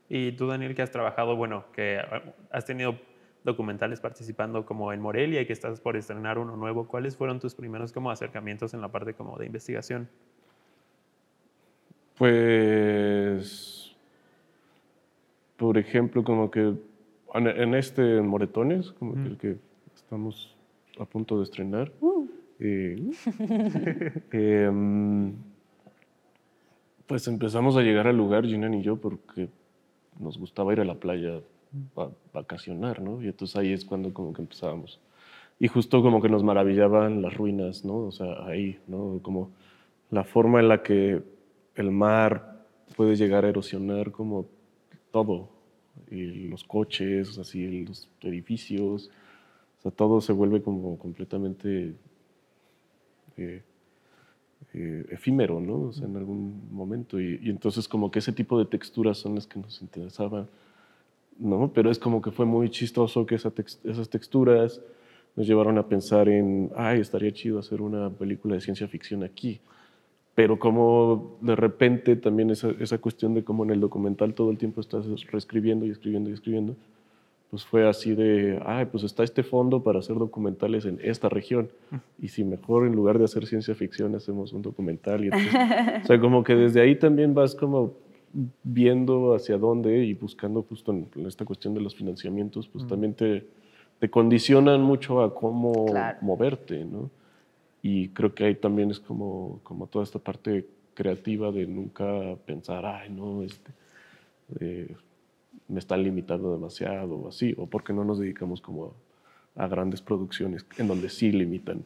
Y 0.08 0.34
tú, 0.34 0.48
Daniel, 0.48 0.76
que 0.76 0.82
has 0.82 0.91
trabajado, 0.91 1.36
bueno, 1.36 1.65
que 1.74 1.98
ah, 1.98 2.22
has 2.52 2.65
tenido 2.65 2.96
documentales 3.44 4.00
participando 4.00 4.65
como 4.65 4.94
en 4.94 5.02
Morelia 5.02 5.41
y 5.41 5.46
que 5.46 5.54
estás 5.54 5.80
por 5.80 5.98
estrenar 5.98 6.38
uno 6.38 6.56
nuevo, 6.56 6.88
¿cuáles 6.88 7.17
fueron 7.17 7.39
tus 7.39 7.56
primeros 7.56 7.91
como 7.91 8.12
acercamientos 8.12 8.74
en 8.74 8.82
la 8.82 8.89
parte 8.89 9.13
como 9.13 9.38
de 9.38 9.48
investigación? 9.48 10.10
Pues, 12.17 13.96
por 15.58 15.78
ejemplo, 15.78 16.24
como 16.24 16.52
que 16.52 16.76
en, 17.34 17.48
en 17.48 17.74
este 17.74 18.17
en 18.17 18.28
Moretones, 18.28 18.91
como 18.91 19.15
que 19.15 19.22
el 19.22 19.38
que 19.38 19.70
estamos 20.12 20.54
a 21.00 21.06
punto 21.06 21.38
de 21.38 21.43
estrenar, 21.43 21.89
eh, 22.60 23.02
em, 24.34 25.34
pues 27.08 27.30
empezamos 27.30 27.78
a 27.78 27.82
llegar 27.82 28.08
al 28.08 28.17
lugar, 28.17 28.45
Ginan 28.45 28.74
y 28.74 28.82
yo, 28.82 28.97
porque 28.97 29.47
nos 30.19 30.38
gustaba 30.38 30.74
ir 30.74 30.82
a 30.82 30.84
la 30.84 30.95
playa 30.95 31.39
a 31.95 32.10
vacacionar, 32.34 33.02
¿no? 33.02 33.24
Y 33.24 33.28
entonces 33.28 33.56
ahí 33.56 33.71
es 33.71 33.86
cuando 33.86 34.13
como 34.13 34.34
que 34.34 34.41
empezábamos. 34.41 35.00
Y 35.62 35.69
justo 35.69 36.02
como 36.02 36.21
que 36.21 36.28
nos 36.28 36.43
maravillaban 36.43 37.21
las 37.21 37.34
ruinas, 37.34 37.86
¿no? 37.86 38.00
O 38.00 38.12
sea, 38.12 38.45
ahí, 38.45 38.80
¿no? 38.88 39.21
Como 39.21 39.52
la 40.10 40.26
forma 40.26 40.60
en 40.60 40.67
la 40.67 40.84
que 40.84 41.24
el 41.76 41.91
mar 41.91 42.65
puede 42.97 43.15
llegar 43.15 43.45
a 43.45 43.50
erosionar 43.50 44.12
como 44.12 44.45
todo. 45.12 45.47
Y 46.10 46.50
los 46.50 46.65
coches, 46.65 47.38
así, 47.38 47.86
los 47.86 48.10
edificios. 48.19 49.10
O 49.82 49.84
sea, 49.84 49.91
todo 49.91 50.22
se 50.22 50.32
vuelve 50.32 50.62
como 50.62 50.98
completamente 51.00 51.96
eh, 53.38 53.63
eh, 54.74 55.06
efímero, 55.10 55.60
¿no? 55.60 55.88
O 55.89 55.91
sea, 55.91 56.08
en 56.08 56.15
algún 56.17 56.62
momento. 56.72 57.20
Y, 57.20 57.39
y 57.41 57.50
entonces 57.50 57.88
como 57.88 58.12
que 58.12 58.20
ese 58.20 58.32
tipo 58.32 58.60
de 58.60 58.65
texturas 58.65 59.17
son 59.17 59.36
las 59.36 59.48
que 59.48 59.60
nos 59.60 59.82
interesaban, 59.82 60.48
¿no? 61.39 61.72
Pero 61.74 61.91
es 61.91 62.00
como 62.00 62.22
que 62.22 62.32
fue 62.32 62.46
muy 62.46 62.70
chistoso 62.70 63.26
que 63.26 63.36
esa 63.36 63.52
tex- 63.54 63.80
esas 63.84 64.10
texturas 64.10 64.82
nos 65.36 65.48
llevaron 65.48 65.78
a 65.78 65.88
pensar 65.88 66.30
en, 66.30 66.72
ay, 66.76 67.00
estaría 67.00 67.32
chido 67.34 67.60
hacer 67.60 67.82
una 67.82 68.10
película 68.10 68.56
de 68.56 68.62
ciencia 68.62 68.88
ficción 68.88 69.24
aquí. 69.24 69.62
Pero 70.36 70.60
como 70.60 71.38
de 71.41 71.56
repente 71.56 72.15
también 72.15 72.52
esa, 72.52 72.72
esa 72.80 72.98
cuestión 73.00 73.34
de 73.34 73.44
cómo 73.44 73.63
en 73.65 73.72
el 73.72 73.80
documental 73.82 74.34
todo 74.34 74.52
el 74.52 74.58
tiempo 74.58 74.82
estás 74.82 75.06
reescribiendo 75.32 75.86
y 75.86 75.91
escribiendo 75.91 76.30
y 76.30 76.34
escribiendo, 76.34 76.76
pues 77.52 77.66
fue 77.66 77.88
así 77.88 78.16
de, 78.16 78.62
ay, 78.66 78.86
pues 78.86 79.04
está 79.04 79.24
este 79.24 79.44
fondo 79.44 79.84
para 79.84 80.00
hacer 80.00 80.16
documentales 80.16 80.86
en 80.86 81.00
esta 81.04 81.28
región. 81.28 81.70
Y 82.18 82.30
si 82.30 82.46
mejor 82.46 82.88
en 82.88 82.96
lugar 82.96 83.20
de 83.20 83.26
hacer 83.26 83.46
ciencia 83.46 83.76
ficción 83.76 84.16
hacemos 84.16 84.54
un 84.54 84.62
documental. 84.62 85.26
Y 85.26 85.28
entonces, 85.28 85.54
o 86.06 86.08
sea, 86.08 86.20
como 86.22 86.46
que 86.46 86.56
desde 86.56 86.80
ahí 86.80 86.96
también 86.96 87.34
vas 87.34 87.54
como 87.54 87.94
viendo 88.64 89.36
hacia 89.36 89.58
dónde 89.58 90.06
y 90.06 90.14
buscando 90.14 90.64
justo 90.64 90.94
en, 90.94 91.26
esta 91.28 91.44
cuestión 91.44 91.74
de 91.74 91.82
los 91.82 91.94
financiamientos, 91.94 92.70
pues 92.70 92.88
también 92.88 93.14
te, 93.14 93.46
te 94.00 94.10
condicionan 94.10 94.82
mucho 94.82 95.22
a 95.22 95.36
cómo 95.36 95.88
Claro. 95.88 96.20
moverte, 96.22 96.86
¿no? 96.86 97.10
Y 97.82 98.08
creo 98.10 98.34
que 98.34 98.46
ahí 98.46 98.56
también 98.56 98.92
es 98.92 99.00
como, 99.02 99.60
como 99.64 99.88
toda 99.88 100.06
esta 100.06 100.20
parte 100.20 100.68
creativa 100.94 101.52
de 101.52 101.68
nunca 101.68 102.38
pensar, 102.46 102.86
ay, 102.86 103.10
no, 103.10 103.44
este, 103.44 103.72
eh, 104.62 104.96
me 105.71 105.79
están 105.79 106.03
limitando 106.03 106.51
demasiado 106.51 107.15
o 107.15 107.27
así, 107.29 107.55
o 107.57 107.67
porque 107.67 107.93
no 107.93 108.03
nos 108.03 108.19
dedicamos 108.19 108.62
como 108.62 108.95
a, 109.55 109.63
a 109.63 109.67
grandes 109.67 110.01
producciones 110.01 110.65
en 110.77 110.88
donde 110.88 111.10
sí 111.10 111.31
limitan, 111.31 111.84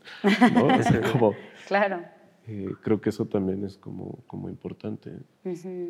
¿no? 0.54 0.66
O 0.80 0.84
sea, 0.84 1.02
como, 1.12 1.34
Claro. 1.68 2.02
eh, 2.48 2.70
creo 2.84 3.00
que 3.00 3.10
eso 3.10 3.26
también 3.26 3.64
es 3.64 3.78
como, 3.78 4.20
como 4.28 4.50
importante. 4.50 5.12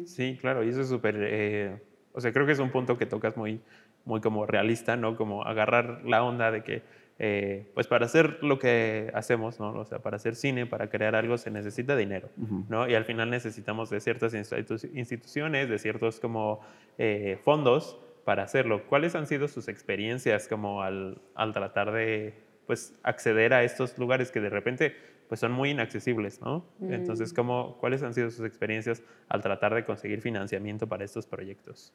Sí, 0.06 0.38
claro, 0.40 0.64
y 0.64 0.70
eso 0.70 0.82
es 0.82 0.90
súper, 0.90 1.16
eh, 1.20 1.82
o 2.14 2.22
sea, 2.22 2.32
creo 2.34 2.46
que 2.46 2.52
es 2.52 2.60
un 2.60 2.70
punto 2.70 2.98
que 2.98 3.06
tocas 3.06 3.36
muy, 3.38 3.62
muy 4.06 4.22
como 4.22 4.46
realista, 4.46 4.96
¿no? 4.96 5.16
Como 5.18 5.44
agarrar 5.44 6.02
la 6.06 6.24
onda 6.24 6.52
de 6.52 6.64
que 6.64 6.84
eh, 7.18 7.72
pues 7.74 7.88
para 7.88 8.06
hacer 8.06 8.40
lo 8.44 8.60
que 8.60 9.10
hacemos, 9.14 9.60
¿no? 9.60 9.72
O 9.74 9.86
sea, 9.86 10.00
para 10.00 10.18
hacer 10.18 10.36
cine, 10.36 10.66
para 10.66 10.90
crear 10.90 11.16
algo 11.16 11.38
se 11.38 11.50
necesita 11.50 11.96
dinero, 11.96 12.30
¿no? 12.70 12.90
Y 12.90 12.96
al 12.96 13.06
final 13.06 13.30
necesitamos 13.30 13.90
de 13.90 14.02
ciertas 14.02 14.34
instituciones, 14.34 15.70
de 15.70 15.80
ciertos 15.80 16.20
como 16.20 16.60
eh, 16.98 17.38
fondos 17.44 17.98
para 18.26 18.44
hacerlo. 18.44 18.86
¿Cuáles 18.88 19.16
han 19.16 19.28
sido 19.28 19.48
sus 19.48 19.70
experiencias 19.70 20.48
como 20.48 20.82
al, 20.82 21.22
al 21.36 21.54
tratar 21.54 21.92
de 21.92 22.34
pues 22.68 23.00
acceder 23.04 23.54
a 23.54 23.64
estos 23.64 23.98
lugares 23.98 24.32
que 24.32 24.42
de 24.42 24.50
repente 24.50 24.96
pues 25.30 25.40
son 25.40 25.52
muy 25.52 25.72
inaccesibles, 25.72 26.42
¿no? 26.42 26.66
Entonces, 26.82 27.32
mm. 27.32 27.36
¿cómo, 27.36 27.78
¿cuáles 27.80 28.04
han 28.04 28.14
sido 28.14 28.30
sus 28.30 28.46
experiencias 28.46 29.04
al 29.28 29.42
tratar 29.42 29.74
de 29.74 29.86
conseguir 29.86 30.22
financiamiento 30.22 30.88
para 30.88 31.04
estos 31.04 31.26
proyectos? 31.26 31.94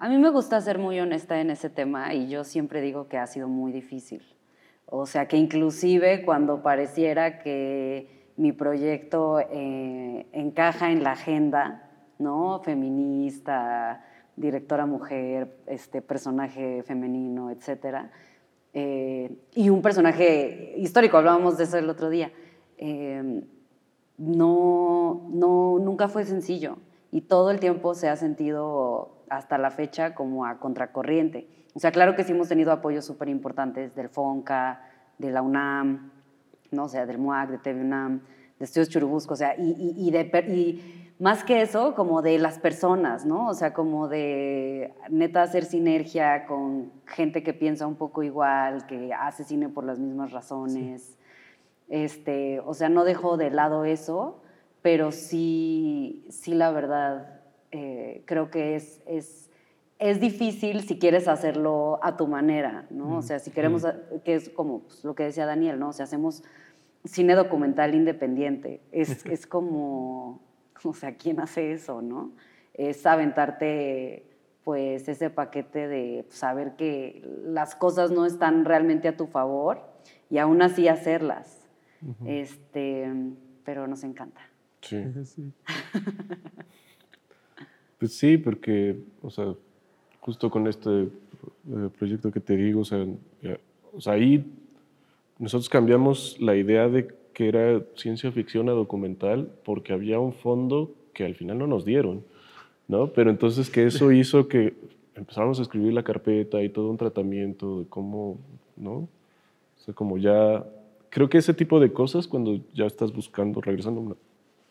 A 0.00 0.08
mí 0.08 0.16
me 0.16 0.30
gusta 0.30 0.60
ser 0.60 0.78
muy 0.78 1.00
honesta 1.00 1.40
en 1.40 1.50
ese 1.50 1.70
tema 1.70 2.14
y 2.14 2.28
yo 2.28 2.44
siempre 2.44 2.80
digo 2.80 3.08
que 3.08 3.18
ha 3.18 3.26
sido 3.26 3.48
muy 3.48 3.72
difícil. 3.72 4.22
O 4.86 5.06
sea, 5.06 5.26
que 5.26 5.36
inclusive 5.36 6.24
cuando 6.24 6.62
pareciera 6.62 7.40
que 7.40 8.30
mi 8.36 8.52
proyecto 8.52 9.40
eh, 9.40 10.28
encaja 10.32 10.92
en 10.92 11.02
la 11.02 11.12
agenda, 11.12 11.90
¿no? 12.20 12.60
Feminista, 12.60 14.04
directora 14.36 14.86
mujer, 14.86 15.56
este 15.66 16.00
personaje 16.00 16.84
femenino, 16.84 17.50
etcétera, 17.50 18.12
eh, 18.74 19.36
y 19.56 19.68
un 19.68 19.82
personaje 19.82 20.74
histórico, 20.76 21.16
hablábamos 21.16 21.58
de 21.58 21.64
eso 21.64 21.76
el 21.76 21.90
otro 21.90 22.08
día. 22.08 22.30
Eh, 22.76 23.42
no, 24.16 25.26
no, 25.28 25.80
nunca 25.80 26.06
fue 26.06 26.24
sencillo 26.24 26.76
y 27.10 27.22
todo 27.22 27.50
el 27.50 27.58
tiempo 27.58 27.94
se 27.94 28.08
ha 28.08 28.14
sentido 28.14 29.17
hasta 29.30 29.58
la 29.58 29.70
fecha 29.70 30.14
como 30.14 30.46
a 30.46 30.58
contracorriente. 30.58 31.48
O 31.74 31.80
sea, 31.80 31.92
claro 31.92 32.14
que 32.16 32.24
sí 32.24 32.32
hemos 32.32 32.48
tenido 32.48 32.72
apoyos 32.72 33.04
súper 33.04 33.28
importantes 33.28 33.94
del 33.94 34.08
FONCA, 34.08 34.82
de 35.18 35.30
la 35.30 35.42
UNAM, 35.42 36.10
¿no? 36.70 36.84
o 36.84 36.88
sea, 36.88 37.06
del 37.06 37.18
MUAC, 37.18 37.50
de 37.50 37.58
TV 37.58 37.80
UNAM, 37.80 38.20
de 38.58 38.64
Estudios 38.64 38.88
Churubusco, 38.88 39.34
o 39.34 39.36
sea, 39.36 39.54
y, 39.56 39.94
y, 39.96 40.10
de, 40.10 40.22
y 40.48 41.14
más 41.18 41.44
que 41.44 41.62
eso, 41.62 41.94
como 41.94 42.22
de 42.22 42.38
las 42.38 42.58
personas, 42.58 43.24
¿no? 43.24 43.48
O 43.48 43.54
sea, 43.54 43.74
como 43.74 44.08
de 44.08 44.94
neta 45.08 45.42
hacer 45.42 45.64
sinergia 45.64 46.46
con 46.46 46.92
gente 47.06 47.42
que 47.42 47.52
piensa 47.52 47.86
un 47.86 47.96
poco 47.96 48.22
igual, 48.22 48.86
que 48.86 49.12
hace 49.12 49.44
cine 49.44 49.68
por 49.68 49.84
las 49.84 49.98
mismas 49.98 50.30
razones. 50.30 51.18
Este, 51.88 52.60
o 52.60 52.74
sea, 52.74 52.88
no 52.88 53.04
dejo 53.04 53.36
de 53.36 53.50
lado 53.50 53.84
eso, 53.84 54.42
pero 54.82 55.10
sí, 55.10 56.24
sí 56.28 56.54
la 56.54 56.70
verdad, 56.70 57.37
eh, 57.70 58.22
creo 58.24 58.50
que 58.50 58.76
es, 58.76 59.02
es, 59.06 59.50
es, 59.98 60.20
difícil 60.20 60.82
si 60.82 60.98
quieres 60.98 61.28
hacerlo 61.28 61.98
a 62.02 62.16
tu 62.16 62.26
manera, 62.26 62.86
¿no? 62.90 63.18
O 63.18 63.22
sea, 63.22 63.38
si 63.38 63.50
queremos, 63.50 63.86
que 64.24 64.34
es 64.34 64.48
como 64.48 64.80
pues, 64.80 65.04
lo 65.04 65.14
que 65.14 65.24
decía 65.24 65.46
Daniel, 65.46 65.78
¿no? 65.78 65.90
O 65.90 65.92
sea, 65.92 66.04
hacemos 66.04 66.42
cine 67.04 67.34
documental 67.34 67.94
independiente. 67.94 68.80
Es, 68.92 69.24
es 69.26 69.46
como, 69.46 70.40
o 70.82 70.94
sea, 70.94 71.16
¿quién 71.16 71.40
hace 71.40 71.72
eso, 71.72 72.02
no? 72.02 72.32
Es 72.74 73.04
aventarte 73.06 74.24
pues 74.64 75.08
ese 75.08 75.30
paquete 75.30 75.88
de 75.88 76.26
saber 76.28 76.76
que 76.76 77.22
las 77.42 77.74
cosas 77.74 78.10
no 78.10 78.26
están 78.26 78.66
realmente 78.66 79.08
a 79.08 79.16
tu 79.16 79.26
favor 79.26 79.80
y 80.28 80.38
aún 80.38 80.60
así 80.62 80.88
hacerlas. 80.88 81.66
este, 82.26 83.10
pero 83.64 83.86
nos 83.86 84.04
encanta. 84.04 84.40
Sí. 84.82 85.02
sí. 85.24 85.52
Pues 87.98 88.14
sí, 88.16 88.38
porque, 88.38 88.96
o 89.22 89.30
sea, 89.30 89.54
justo 90.20 90.50
con 90.50 90.66
este 90.68 91.02
eh, 91.02 91.88
proyecto 91.98 92.30
que 92.30 92.40
te 92.40 92.56
digo, 92.56 92.80
o 92.80 92.84
sea, 92.84 93.04
o 93.92 94.00
sea, 94.00 94.14
ahí 94.14 94.44
nosotros 95.38 95.68
cambiamos 95.68 96.36
la 96.40 96.56
idea 96.56 96.88
de 96.88 97.08
que 97.32 97.48
era 97.48 97.82
ciencia 97.96 98.32
ficción 98.32 98.68
a 98.68 98.72
documental 98.72 99.50
porque 99.64 99.92
había 99.92 100.18
un 100.18 100.32
fondo 100.32 100.92
que 101.12 101.24
al 101.24 101.34
final 101.34 101.58
no 101.58 101.66
nos 101.66 101.84
dieron, 101.84 102.24
¿no? 102.88 103.12
Pero 103.12 103.30
entonces 103.30 103.70
que 103.70 103.86
eso 103.86 104.12
hizo 104.12 104.48
que 104.48 104.74
empezáramos 105.14 105.58
a 105.58 105.62
escribir 105.62 105.92
la 105.92 106.02
carpeta 106.02 106.62
y 106.62 106.68
todo 106.68 106.90
un 106.90 106.96
tratamiento 106.96 107.80
de 107.80 107.86
cómo, 107.86 108.38
¿no? 108.76 108.92
O 108.92 109.80
sea, 109.84 109.94
como 109.94 110.18
ya, 110.18 110.64
creo 111.10 111.28
que 111.28 111.38
ese 111.38 111.54
tipo 111.54 111.80
de 111.80 111.92
cosas 111.92 112.26
cuando 112.26 112.60
ya 112.74 112.86
estás 112.86 113.12
buscando, 113.12 113.60
regresando 113.60 114.16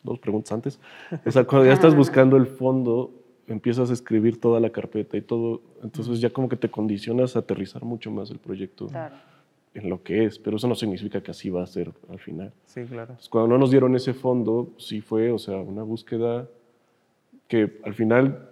dos 0.08 0.18
preguntas 0.18 0.52
antes, 0.52 0.80
o 1.24 1.30
sea, 1.30 1.44
cuando 1.44 1.66
ya 1.66 1.72
estás 1.72 1.94
buscando 1.94 2.36
el 2.36 2.46
fondo, 2.46 3.12
empiezas 3.46 3.90
a 3.90 3.92
escribir 3.92 4.40
toda 4.40 4.60
la 4.60 4.70
carpeta 4.70 5.16
y 5.16 5.22
todo, 5.22 5.62
entonces 5.82 6.20
ya 6.20 6.30
como 6.30 6.48
que 6.48 6.56
te 6.56 6.70
condicionas 6.70 7.36
a 7.36 7.40
aterrizar 7.40 7.84
mucho 7.84 8.10
más 8.10 8.30
el 8.30 8.38
proyecto 8.38 8.88
en 9.74 9.88
lo 9.88 10.02
que 10.02 10.24
es, 10.24 10.38
pero 10.38 10.56
eso 10.56 10.68
no 10.68 10.74
significa 10.74 11.22
que 11.22 11.30
así 11.30 11.50
va 11.50 11.62
a 11.62 11.66
ser 11.66 11.92
al 12.08 12.18
final. 12.18 12.52
Sí, 12.66 12.84
claro. 12.84 13.16
cuando 13.30 13.48
no 13.48 13.58
nos 13.58 13.70
dieron 13.70 13.94
ese 13.94 14.12
fondo, 14.14 14.70
sí 14.76 15.00
fue, 15.00 15.30
o 15.30 15.38
sea, 15.38 15.56
una 15.58 15.82
búsqueda 15.82 16.48
que 17.46 17.78
al 17.84 17.94
final 17.94 18.50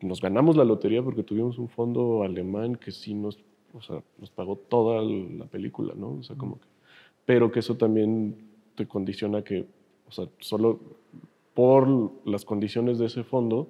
nos 0.00 0.20
ganamos 0.20 0.56
la 0.56 0.64
lotería 0.64 1.02
porque 1.02 1.22
tuvimos 1.22 1.58
un 1.58 1.68
fondo 1.68 2.22
alemán 2.22 2.76
que 2.76 2.92
sí 2.92 3.14
nos, 3.14 3.38
o 3.74 3.82
sea, 3.82 4.02
nos 4.18 4.30
pagó 4.30 4.56
toda 4.56 5.02
la 5.02 5.46
película, 5.46 5.94
¿no? 5.96 6.12
O 6.12 6.22
sea, 6.22 6.36
como 6.36 6.58
que, 6.60 6.66
pero 7.24 7.50
que 7.50 7.60
eso 7.60 7.76
también 7.76 8.36
te 8.74 8.86
condiciona 8.86 9.42
que, 9.42 9.66
o 10.08 10.12
sea, 10.12 10.28
solo 10.38 10.80
por 11.54 12.12
las 12.26 12.44
condiciones 12.44 12.98
de 12.98 13.06
ese 13.06 13.24
fondo, 13.24 13.68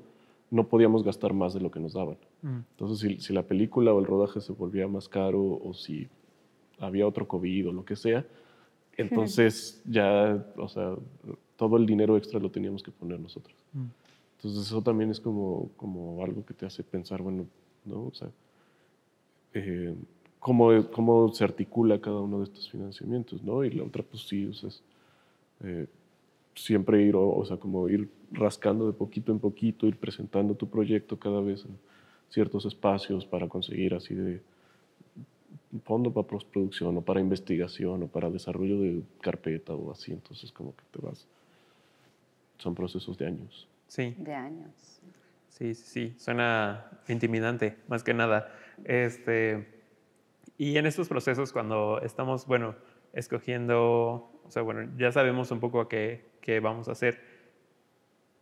no 0.51 0.69
podíamos 0.69 1.03
gastar 1.03 1.33
más 1.33 1.55
de 1.55 1.61
lo 1.61 1.71
que 1.71 1.81
nos 1.81 1.95
daban. 1.95 2.17
Mm. 2.43 2.59
Entonces, 2.73 3.23
si, 3.25 3.33
la 3.33 3.43
película 3.43 3.93
o 3.93 4.01
el 4.01 4.07
rodaje 4.07 4.41
se 4.41 4.53
volvía 4.53 4.87
más 4.89 5.09
caro 5.09 5.43
o 5.43 5.75
si 5.75 6.09
había 6.79 7.07
otro 7.07 7.27
COVID 7.27 7.69
o 7.69 7.73
lo 7.73 7.85
que 7.85 7.97
sea, 7.97 8.27
entonces 8.97 9.83
ya, 9.87 10.47
o 10.57 10.69
sea, 10.69 10.95
todo 11.57 11.77
el 11.77 11.87
dinero 11.87 12.17
extra 12.17 12.41
lo 12.41 12.51
teníamos 12.51 12.83
que 12.83 12.91
poner 12.91 13.21
nosotros. 13.21 13.57
Mm. 13.73 13.87
Entonces, 14.37 14.67
eso 14.67 14.83
también 14.83 15.11
es 15.11 15.21
como, 15.21 15.71
como 15.77 16.23
algo 16.25 16.45
que 16.45 16.55
te 16.55 16.67
hace 16.67 16.83
pensar, 16.83 17.23
bueno, 17.23 17.47
¿no? 17.85 18.07
O 18.07 18.13
sea, 18.13 18.31
eh, 19.55 19.95
cómo, 20.39 20.71
cómo 20.93 21.33
se 21.33 21.45
articula 21.45 22.01
cada 22.01 22.21
uno 22.21 22.39
de 22.39 22.45
estos 22.45 22.71
financiamientos, 22.71 23.43
¿no? 23.43 23.65
Y 23.65 23.71
la 23.71 23.85
otra, 23.85 24.03
pues 24.03 24.27
sí, 24.27 24.47
o 24.47 24.53
sea, 24.53 24.69
es, 24.69 24.83
eh, 25.65 25.87
siempre 26.57 27.03
ir, 27.03 27.15
o, 27.17 27.45
sea, 27.45 27.59
como 27.59 27.89
ir 27.89 28.11
rascando 28.33 28.87
de 28.87 28.93
poquito 28.93 29.31
en 29.31 29.39
poquito, 29.39 29.87
ir 29.87 29.97
presentando 29.97 30.55
tu 30.55 30.69
proyecto 30.69 31.19
cada 31.19 31.41
vez 31.41 31.65
en 31.65 31.79
ciertos 32.29 32.65
espacios 32.65 33.25
para 33.25 33.49
conseguir 33.49 33.95
así 33.95 34.15
de 34.15 34.43
fondo 35.85 36.13
para 36.13 36.27
postproducción 36.27 36.97
o 36.97 37.03
para 37.03 37.21
investigación 37.21 38.03
o 38.03 38.07
para 38.09 38.31
desarrollo 38.31 38.81
de 38.81 39.03
carpeta 39.21 39.75
o 39.75 39.93
así, 39.93 40.13
entonces 40.13 40.51
como 40.51 40.75
que 40.75 40.83
te 40.91 41.07
vas. 41.07 41.27
Son 42.59 42.75
procesos 42.75 43.17
de 43.19 43.27
años. 43.27 43.69
Sí. 43.87 44.15
De 44.19 44.35
años. 44.35 45.01
Sí, 45.51 45.75
sí, 45.75 45.85
sí, 45.85 46.15
suena 46.19 46.91
intimidante, 47.09 47.77
más 47.89 48.03
que 48.03 48.15
nada. 48.15 48.53
Este, 48.85 49.67
y 50.59 50.77
en 50.77 50.87
estos 50.87 51.09
procesos, 51.09 51.53
cuando 51.53 52.01
estamos, 52.01 52.47
bueno, 52.47 52.75
escogiendo, 53.13 54.31
o 54.47 54.51
sea, 54.51 54.63
bueno, 54.63 54.91
ya 54.97 55.13
sabemos 55.13 55.51
un 55.51 55.61
poco 55.61 55.89
qué, 55.89 56.25
qué 56.41 56.61
vamos 56.61 56.89
a 56.89 56.93
hacer, 56.93 57.21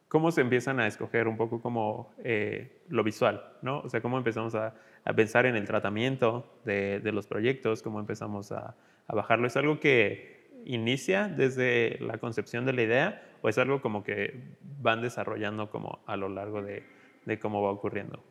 ¿cómo 0.09 0.31
se 0.31 0.43
empiezan 0.43 0.81
a 0.81 0.87
escoger 0.87 1.27
un 1.29 1.37
poco 1.37 1.61
como 1.61 2.13
eh, 2.23 2.83
lo 2.89 3.03
visual, 3.03 3.43
¿no? 3.63 3.81
O 3.81 3.89
sea, 3.89 4.01
cómo 4.01 4.19
empezamos 4.19 4.55
a, 4.55 4.75
a 5.05 5.13
pensar 5.13 5.47
en 5.47 5.57
el 5.57 5.67
tratamiento 5.67 6.61
de, 6.65 7.01
de, 7.01 7.13
los 7.13 7.27
proyectos, 7.27 7.83
cómo 7.83 8.01
empezamos 8.01 8.53
a, 8.53 8.77
a 9.07 9.15
bajarlo. 9.15 9.47
¿Es 9.47 9.57
algo 9.57 9.81
que 9.81 10.51
inicia 10.65 11.29
desde 11.29 11.99
la 12.01 12.19
concepción 12.19 12.65
de 12.65 12.73
la 12.73 12.83
idea 12.83 13.23
o 13.43 13.49
es 13.49 13.59
algo 13.59 13.81
como 13.83 14.03
que 14.03 14.57
van 14.81 15.03
desarrollando 15.03 15.71
como 15.71 16.01
a 16.07 16.17
lo 16.17 16.29
largo 16.29 16.63
de, 16.63 16.85
de 17.25 17.39
cómo 17.39 17.63
va 17.63 17.71
ocurriendo? 17.71 18.23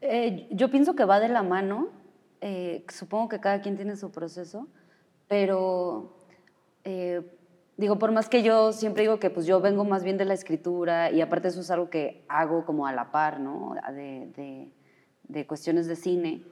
Eh, 0.00 0.48
yo 0.50 0.70
pienso 0.70 0.94
que 0.94 1.04
va 1.04 1.20
de 1.20 1.28
la 1.28 1.42
mano. 1.42 1.88
Eh, 2.40 2.84
supongo 2.88 3.28
que 3.28 3.40
cada 3.40 3.60
quien 3.60 3.76
tiene 3.76 3.96
su 3.96 4.10
proceso 4.10 4.68
pero 5.30 6.12
eh, 6.82 7.22
digo, 7.76 8.00
por 8.00 8.10
más 8.10 8.28
que 8.28 8.42
yo 8.42 8.72
siempre 8.72 9.04
digo 9.04 9.20
que 9.20 9.30
pues 9.30 9.46
yo 9.46 9.60
vengo 9.60 9.84
más 9.84 10.02
bien 10.02 10.18
de 10.18 10.24
la 10.24 10.34
escritura 10.34 11.12
y 11.12 11.20
aparte 11.20 11.46
eso 11.46 11.60
es 11.60 11.70
algo 11.70 11.88
que 11.88 12.24
hago 12.28 12.66
como 12.66 12.84
a 12.88 12.92
la 12.92 13.12
par, 13.12 13.38
¿no? 13.38 13.76
De, 13.94 14.72
de, 15.28 15.46
cuestiones 15.46 15.86
de 15.86 15.94
cine, 15.94 16.42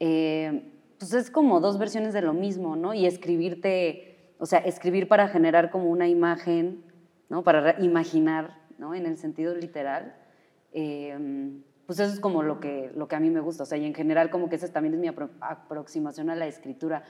eh, 0.00 0.72
pues 0.98 1.12
es 1.12 1.30
como 1.30 1.60
dos 1.60 1.78
versiones 1.78 2.14
de 2.14 2.22
lo 2.22 2.32
mismo, 2.32 2.74
¿no? 2.74 2.94
Y 2.94 3.04
escribirte, 3.04 4.34
o 4.38 4.46
sea, 4.46 4.60
escribir 4.60 5.08
para 5.08 5.28
generar 5.28 5.70
como 5.70 5.90
una 5.90 6.08
imagen, 6.08 6.82
¿no? 7.28 7.44
Para 7.44 7.78
imaginar, 7.82 8.62
¿no? 8.78 8.94
En 8.94 9.04
el 9.04 9.18
sentido 9.18 9.54
literal. 9.54 10.16
Eh, 10.72 11.52
pues 11.84 11.98
eso 11.98 12.14
es 12.14 12.20
como 12.20 12.42
lo 12.42 12.60
que, 12.60 12.90
lo 12.94 13.08
que 13.08 13.16
a 13.16 13.20
mí 13.20 13.28
me 13.28 13.40
gusta, 13.40 13.64
o 13.64 13.66
sea, 13.66 13.76
y 13.76 13.84
en 13.84 13.92
general 13.92 14.30
como 14.30 14.48
que 14.48 14.56
esa 14.56 14.72
también 14.72 14.94
es 14.94 15.00
mi 15.00 15.08
aproximación 15.08 16.30
a 16.30 16.34
la 16.34 16.46
escritura. 16.46 17.02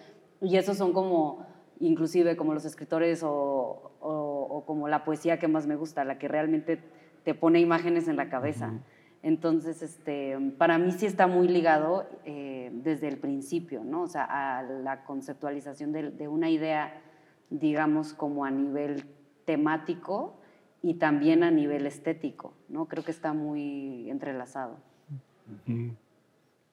Y 0.42 0.57
esos 0.57 0.76
son 0.76 0.92
como, 0.92 1.46
inclusive 1.78 2.37
como 2.37 2.52
los 2.52 2.64
escritores 2.64 3.22
o, 3.22 3.92
o, 4.00 4.64
como 4.66 4.88
la 4.88 5.05
poesía 5.05 5.38
que 5.38 5.48
más 5.48 5.66
me 5.66 5.76
gusta, 5.76 6.05
la 6.05 6.18
que 6.18 6.28
realmente 6.28 6.81
te 7.24 7.35
pone 7.35 7.61
imágenes 7.61 8.09
en 8.09 8.16
la 8.16 8.28
cabeza. 8.28 8.72
Entonces, 9.22 9.83
este, 9.83 10.37
para 10.59 10.78
mí 10.78 10.90
sí 10.90 11.07
está 11.07 11.28
muy 11.28 11.46
ligado 11.46 12.09
eh, 12.24 12.70
desde 12.74 13.07
el 13.07 13.18
principio, 13.18 13.85
¿no? 13.85 14.02
O 14.02 14.09
sea, 14.09 14.24
a 14.24 14.62
la 14.64 15.05
conceptualización 15.05 15.92
de, 15.92 16.11
de 16.11 16.26
una 16.26 16.50
idea, 16.50 17.00
digamos, 17.48 18.12
como 18.12 18.44
a 18.44 18.50
nivel 18.50 19.05
temático 19.44 20.35
y 20.83 20.94
también 20.94 21.44
a 21.44 21.52
nivel 21.52 21.87
estético, 21.87 22.55
¿no? 22.68 22.87
Creo 22.87 23.05
que 23.05 23.12
está 23.12 23.33
muy 23.33 24.11
entrelazado. 24.11 24.78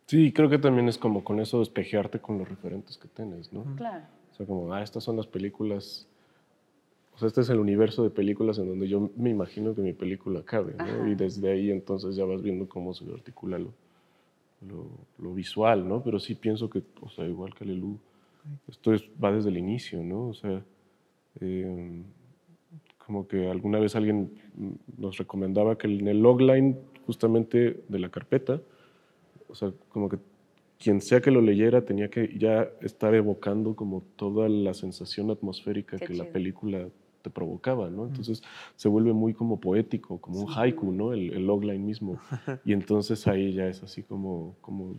Sí, 0.10 0.34
creo 0.34 0.50
que 0.50 0.58
también 0.58 0.90
es 0.90 0.98
como 0.98 1.24
con 1.24 1.40
eso 1.40 1.60
despejearte 1.60 2.18
con 2.18 2.40
los 2.40 2.50
referentes 2.50 2.98
que 2.98 3.08
tienes, 3.08 3.54
¿no? 3.54 3.64
Claro. 3.76 4.06
O 4.32 4.36
sea, 4.36 4.44
como, 4.48 4.74
ah, 4.74 4.82
estas 4.82 5.04
son 5.04 5.18
las 5.18 5.28
películas, 5.28 6.08
o 7.14 7.20
sea, 7.20 7.28
este 7.28 7.42
es 7.42 7.50
el 7.52 7.60
universo 7.60 8.02
de 8.02 8.10
películas 8.10 8.58
en 8.58 8.70
donde 8.70 8.88
yo 8.88 9.12
me 9.16 9.30
imagino 9.30 9.76
que 9.76 9.82
mi 9.84 9.94
película 9.94 10.42
cabe, 10.44 10.74
¿no? 10.74 10.84
Ajá. 10.84 11.08
Y 11.08 11.14
desde 11.14 11.52
ahí 11.52 11.70
entonces 11.70 12.16
ya 12.16 12.26
vas 12.26 12.42
viendo 12.42 12.68
cómo 12.68 12.92
se 12.96 13.06
articula 13.06 13.60
lo, 13.60 13.72
lo, 14.68 14.88
lo 15.20 15.34
visual, 15.36 15.88
¿no? 15.88 16.02
Pero 16.02 16.20
sí 16.20 16.34
pienso 16.34 16.72
que, 16.72 16.82
o 17.02 17.10
sea, 17.12 17.28
igual 17.28 17.54
que 17.54 17.66
Alelu, 17.66 17.96
esto 18.68 18.96
es, 18.96 19.04
va 19.24 19.32
desde 19.32 19.50
el 19.50 19.60
inicio, 19.60 20.02
¿no? 20.02 20.30
O 20.30 20.34
sea, 20.34 20.64
eh, 21.40 22.02
como 23.06 23.28
que 23.28 23.48
alguna 23.48 23.78
vez 23.78 23.96
alguien 23.96 24.32
nos 24.98 25.20
recomendaba 25.20 25.78
que 25.78 25.86
en 25.86 26.08
el 26.08 26.20
logline 26.20 26.80
justamente 27.06 27.84
de 27.88 28.00
la 28.00 28.10
carpeta, 28.10 28.60
o 29.50 29.56
sea, 29.56 29.72
como 29.90 30.08
que 30.10 30.18
quien 30.78 31.02
sea 31.02 31.20
que 31.20 31.32
lo 31.32 31.42
leyera 31.42 31.84
tenía 31.84 32.10
que 32.10 32.38
ya 32.38 32.70
estar 32.82 33.14
evocando 33.14 33.76
como 33.76 34.02
toda 34.16 34.48
la 34.48 34.74
sensación 34.74 35.30
atmosférica 35.30 35.98
Qué 35.98 36.06
que 36.06 36.14
la 36.14 36.24
chido. 36.24 36.34
película 36.34 36.88
te 37.22 37.30
provocaba, 37.30 37.90
¿no? 37.90 38.06
Entonces 38.06 38.42
se 38.78 38.88
vuelve 38.88 39.12
muy 39.12 39.34
como 39.34 39.60
poético, 39.60 40.20
como 40.20 40.40
un 40.42 40.48
Sí. 40.48 40.54
haiku, 40.58 40.94
¿no? 40.94 41.12
El, 41.12 41.34
el 41.34 41.46
logline 41.46 41.86
mismo. 41.86 42.18
Y 42.64 42.72
entonces 42.72 43.28
ahí 43.28 43.52
ya 43.54 43.68
es 43.68 43.84
así 43.84 44.04
como, 44.04 44.56
como, 44.62 44.96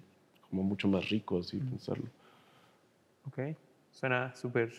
como 0.50 0.62
mucho 0.62 0.86
más 0.88 1.08
rico 1.08 1.38
así 1.38 1.56
pensarlo. 1.58 2.04
Ok, 3.26 3.56
suena 3.92 4.34
súper 4.36 4.72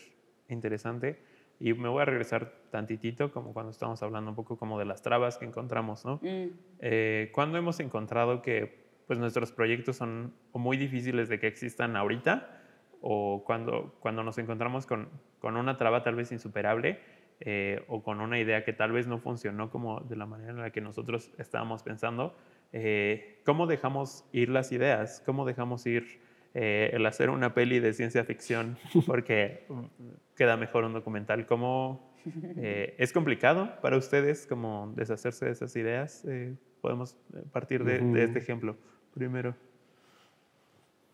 interesante. 0.49 1.19
Y 1.59 1.73
me 1.73 1.89
voy 1.89 2.01
a 2.01 2.05
regresar 2.05 2.51
tantitito, 2.71 3.31
como 3.31 3.53
cuando 3.53 3.71
estábamos 3.71 4.01
hablando 4.01 4.31
un 4.31 4.35
poco 4.35 4.57
como 4.57 4.79
de 4.79 4.85
las 4.85 5.01
trabas 5.03 5.37
que 5.37 5.45
encontramos, 5.45 6.05
¿no? 6.05 6.15
Mm, 6.21 6.47
Eh, 6.79 7.29
¿Cuándo 7.33 7.57
hemos 7.57 7.79
encontrado 7.79 8.41
que 8.41 8.80
pues, 9.07 9.19
nuestros 9.19 9.51
proyectos 9.51 9.97
son 9.97 10.33
o 10.51 10.59
muy 10.59 10.77
difíciles 10.77 11.29
de 11.29 11.39
que 11.39 11.47
existan 11.47 11.95
ahorita? 11.95 12.57
¿O 13.01 13.43
cuando, 13.45 13.95
cuando 13.99 14.23
nos 14.23 14.37
encontramos 14.37 14.85
con, 14.85 15.09
con 15.39 15.57
una 15.57 15.77
traba 15.77 16.03
tal 16.03 16.15
vez 16.15 16.31
insuperable? 16.31 16.99
eh, 17.43 17.83
o 17.87 18.03
con 18.03 18.21
una 18.21 18.39
idea 18.39 18.63
que 18.63 18.71
tal 18.71 18.91
vez 18.91 19.07
no 19.07 19.17
funcionó 19.17 19.71
como 19.71 20.01
de 20.01 20.15
la 20.15 20.27
manera 20.27 20.51
en 20.51 20.59
la 20.59 20.69
que 20.69 20.79
nosotros 20.79 21.31
estábamos 21.39 21.81
pensando, 21.81 22.35
eh, 22.71 23.41
¿cómo 23.45 23.65
dejamos 23.65 24.25
ir 24.31 24.49
las 24.49 24.71
ideas? 24.71 25.23
¿Cómo 25.25 25.43
dejamos 25.43 25.87
ir 25.87 26.21
eh, 26.53 26.91
el 26.93 27.03
hacer 27.03 27.31
una 27.31 27.55
peli 27.55 27.79
de 27.79 27.93
ciencia 27.93 28.23
ficción? 28.25 28.77
Porque 29.07 29.65
queda 30.37 30.55
mejor 30.55 30.83
un 30.83 30.93
documental. 30.93 31.47
¿Cómo 31.47 32.11
es 32.55 33.11
complicado 33.11 33.81
para 33.81 33.97
ustedes 33.97 34.45
como 34.45 34.93
deshacerse 34.95 35.45
de 35.45 35.51
esas 35.53 35.75
ideas? 35.75 36.23
Podemos 36.81 37.15
eh, 37.33 37.43
partir 37.51 37.83
de, 37.83 37.99
de 37.99 38.23
este 38.23 38.39
ejemplo 38.39 38.75
primero. 39.13 39.55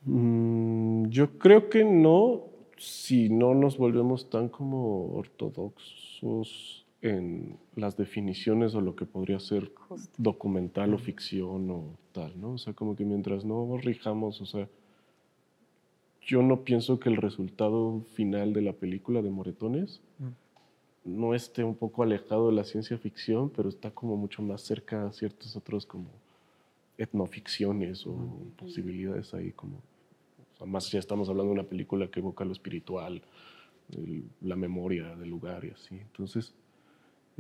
Mm, 0.06 1.08
yo 1.10 1.38
creo 1.38 1.70
que 1.70 1.84
no, 1.84 2.46
si 2.78 3.30
no 3.30 3.54
nos 3.54 3.78
volvemos 3.78 4.30
tan 4.30 4.50
como 4.50 5.14
ortodoxos 5.16 6.86
en 7.02 7.58
las 7.76 7.96
definiciones 7.98 8.74
o 8.74 8.82
lo 8.82 8.96
que 8.96 9.06
podría 9.06 9.40
ser 9.40 9.72
Justo. 9.76 10.12
documental 10.18 10.94
o 10.94 10.98
ficción 10.98 11.70
o 11.70 11.84
tal, 12.12 12.40
¿no? 12.40 12.54
O 12.54 12.58
sea, 12.58 12.74
como 12.74 12.96
que 12.96 13.06
mientras 13.06 13.46
no 13.46 13.78
rijamos, 13.78 14.42
o 14.42 14.46
sea, 14.46 14.68
yo 16.22 16.42
no 16.42 16.64
pienso 16.64 17.00
que 17.00 17.10
el 17.10 17.18
resultado 17.18 18.02
final 18.14 18.54
de 18.54 18.62
la 18.62 18.74
película 18.74 19.22
de 19.22 19.30
Moretones 19.30 20.02
no 21.08 21.34
esté 21.34 21.64
un 21.64 21.76
poco 21.76 22.04
alejado 22.04 22.48
de 22.50 22.54
la 22.56 22.64
ciencia 22.64 22.98
ficción, 22.98 23.50
pero 23.50 23.70
está 23.70 23.90
como 23.92 24.16
mucho 24.18 24.42
más 24.42 24.62
cerca 24.62 25.08
a 25.08 25.14
ciertos 25.14 25.56
otros 25.56 25.86
como 25.86 26.08
etnoficciones 26.98 28.06
o 28.08 28.16
posibilidades 28.58 29.34
ahí 29.34 29.52
como 29.52 29.78
o 29.78 30.58
sea, 30.58 30.68
más 30.68 30.92
ya 30.92 31.00
estamos 31.00 31.30
hablando 31.30 31.54
de 31.54 31.60
una 31.60 31.70
película 31.70 32.08
que 32.10 32.20
evoca 32.20 32.44
lo 32.44 32.52
espiritual, 32.52 33.22
el- 33.92 34.24
la 34.42 34.56
memoria 34.56 35.16
del 35.16 35.30
lugar 35.30 35.64
y 35.66 35.70
así. 35.70 35.96
Entonces, 35.96 36.54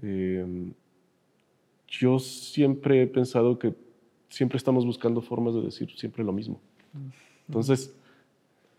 eh, 0.03 0.71
yo 1.87 2.19
siempre 2.19 3.01
he 3.01 3.07
pensado 3.07 3.57
que 3.57 3.73
siempre 4.29 4.57
estamos 4.57 4.85
buscando 4.85 5.21
formas 5.21 5.55
de 5.55 5.61
decir 5.61 5.89
siempre 5.95 6.23
lo 6.23 6.31
mismo. 6.31 6.59
Entonces, 7.47 7.95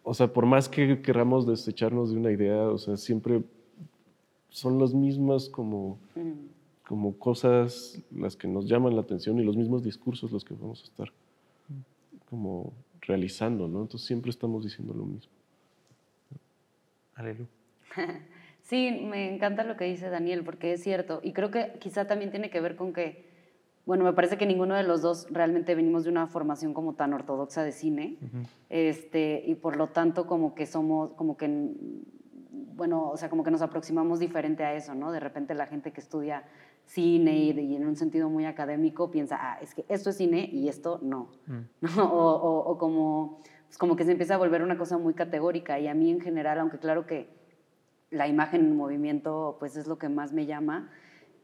o 0.02 0.14
sea, 0.14 0.32
por 0.32 0.46
más 0.46 0.68
que 0.68 1.00
queramos 1.02 1.46
desecharnos 1.46 2.10
de 2.12 2.16
una 2.18 2.30
idea, 2.30 2.68
o 2.68 2.78
sea, 2.78 2.96
siempre 2.96 3.42
son 4.48 4.78
las 4.78 4.94
mismas 4.94 5.48
como, 5.48 5.98
mm. 6.14 6.86
como 6.86 7.18
cosas 7.18 8.00
las 8.10 8.36
que 8.36 8.48
nos 8.48 8.66
llaman 8.66 8.94
la 8.94 9.02
atención 9.02 9.38
y 9.38 9.44
los 9.44 9.56
mismos 9.56 9.82
discursos 9.82 10.32
los 10.32 10.44
que 10.44 10.54
vamos 10.54 10.82
a 10.82 10.84
estar 10.84 11.12
como 12.28 12.72
realizando, 13.00 13.68
¿no? 13.68 13.82
Entonces 13.82 14.06
siempre 14.06 14.30
estamos 14.30 14.64
diciendo 14.64 14.92
lo 14.94 15.04
mismo. 15.04 15.32
Aleluya. 17.14 17.48
Sí, 18.68 18.90
me 19.10 19.34
encanta 19.34 19.64
lo 19.64 19.78
que 19.78 19.86
dice 19.86 20.10
Daniel, 20.10 20.44
porque 20.44 20.74
es 20.74 20.82
cierto. 20.82 21.20
Y 21.22 21.32
creo 21.32 21.50
que 21.50 21.78
quizá 21.80 22.06
también 22.06 22.30
tiene 22.30 22.50
que 22.50 22.60
ver 22.60 22.76
con 22.76 22.92
que, 22.92 23.24
bueno, 23.86 24.04
me 24.04 24.12
parece 24.12 24.36
que 24.36 24.44
ninguno 24.44 24.74
de 24.74 24.82
los 24.82 25.00
dos 25.00 25.26
realmente 25.30 25.74
venimos 25.74 26.04
de 26.04 26.10
una 26.10 26.26
formación 26.26 26.74
como 26.74 26.92
tan 26.92 27.14
ortodoxa 27.14 27.64
de 27.64 27.72
cine. 27.72 28.18
este, 28.68 29.42
y 29.46 29.54
por 29.54 29.76
lo 29.76 29.86
tanto 29.86 30.26
como 30.26 30.54
que 30.54 30.66
somos, 30.66 31.12
como 31.14 31.38
que, 31.38 31.46
bueno, 32.78 33.10
o 33.10 33.16
sea, 33.16 33.28
como 33.28 33.42
que 33.42 33.50
nos 33.50 33.60
aproximamos 33.60 34.20
diferente 34.20 34.62
a 34.64 34.72
eso, 34.74 34.94
¿no? 34.94 35.10
De 35.10 35.18
repente 35.20 35.52
la 35.54 35.66
gente 35.66 35.92
que 35.92 36.00
estudia 36.00 36.44
cine 36.86 37.36
y, 37.36 37.52
de- 37.52 37.62
y 37.62 37.74
en 37.76 37.84
un 37.86 37.96
sentido 37.96 38.30
muy 38.30 38.44
académico 38.46 39.10
piensa, 39.10 39.36
ah, 39.38 39.58
es 39.60 39.74
que 39.74 39.84
esto 39.88 40.10
es 40.10 40.16
cine 40.16 40.48
y 40.50 40.68
esto 40.68 41.00
no, 41.02 41.28
¿no? 41.80 42.04
O, 42.04 42.32
o- 42.36 42.70
o 42.70 42.78
como, 42.78 43.40
pues 43.66 43.76
como 43.78 43.96
que 43.96 44.04
se 44.04 44.12
empieza 44.12 44.36
a 44.36 44.38
volver 44.38 44.62
una 44.62 44.78
cosa 44.78 44.96
muy 44.96 45.12
categórica 45.14 45.78
y 45.80 45.88
a 45.88 45.94
mí 45.94 46.10
en 46.12 46.20
general, 46.20 46.60
aunque 46.60 46.78
claro 46.78 47.04
que 47.04 47.28
la 48.10 48.28
imagen 48.28 48.60
en 48.62 48.76
movimiento 48.76 49.56
pues 49.58 49.76
es 49.76 49.86
lo 49.88 49.98
que 49.98 50.08
más 50.08 50.32
me 50.32 50.46
llama, 50.46 50.88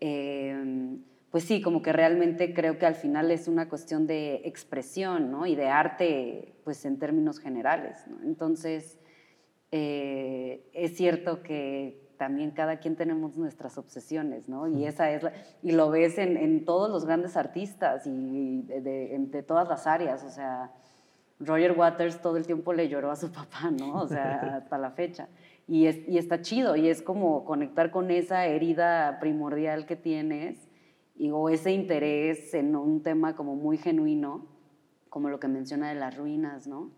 eh, 0.01 0.97
pues 1.33 1.43
sí, 1.45 1.61
como 1.61 1.83
que 1.83 1.93
realmente 1.93 2.55
creo 2.55 2.79
que 2.79 2.87
al 2.87 2.95
final 2.95 3.33
es 3.33 3.49
una 3.49 3.69
cuestión 3.69 4.07
de 4.07 4.37
expresión, 4.45 5.33
¿no? 5.33 5.47
Y 5.47 5.57
de 5.57 5.67
arte, 5.69 6.55
pues 6.63 6.85
en 6.85 7.01
términos 7.01 7.41
generales, 7.41 8.07
¿no? 8.07 8.23
Entonces, 8.23 9.01
eh, 9.77 10.71
es 10.73 10.97
cierto 10.97 11.43
que 11.43 12.01
también 12.17 12.53
cada 12.53 12.79
quien 12.79 12.95
tenemos 12.95 13.37
nuestras 13.37 13.77
obsesiones, 13.77 14.49
¿no? 14.49 14.69
Y 14.69 14.85
esa 14.87 15.11
es 15.11 15.25
la- 15.25 15.33
y 15.65 15.73
lo 15.73 15.91
ves 15.91 16.17
en, 16.19 16.37
en 16.37 16.65
todos 16.65 16.89
los 16.89 17.05
grandes 17.05 17.37
artistas 17.37 18.07
y 18.07 18.63
de, 18.63 19.19
de 19.19 19.43
todas 19.43 19.69
las 19.69 19.89
áreas, 19.89 20.23
o 20.23 20.31
sea, 20.31 20.71
Roger 21.41 21.73
Waters 21.77 22.23
todo 22.23 22.37
el 22.37 22.47
tiempo 22.47 22.73
le 22.73 22.89
lloró 22.89 23.11
a 23.11 23.17
su 23.17 23.33
papá, 23.41 23.73
¿no? 23.77 24.01
O 24.03 24.07
sea, 24.07 24.59
hasta 24.59 24.79
la 24.79 24.93
fecha. 24.93 25.27
Y, 25.67 25.87
es, 25.87 26.07
y 26.09 26.19
está 26.19 26.41
chido, 26.41 26.77
y 26.77 26.89
es 26.89 27.03
como 27.03 27.45
conectar 27.45 27.91
con 27.91 28.13
esa 28.13 28.47
herida 28.47 29.19
primordial 29.19 29.85
que 29.87 29.97
tienes, 29.97 30.69
y, 31.17 31.31
o 31.33 31.49
ese 31.49 31.73
interés 31.73 32.55
en 32.55 32.77
un 32.77 33.03
tema 33.03 33.35
como 33.35 33.57
muy 33.57 33.77
genuino, 33.77 34.47
como 35.09 35.29
lo 35.31 35.41
que 35.41 35.49
menciona 35.49 35.89
de 35.89 35.97
las 35.97 36.17
ruinas, 36.17 36.69
¿no? 36.69 36.91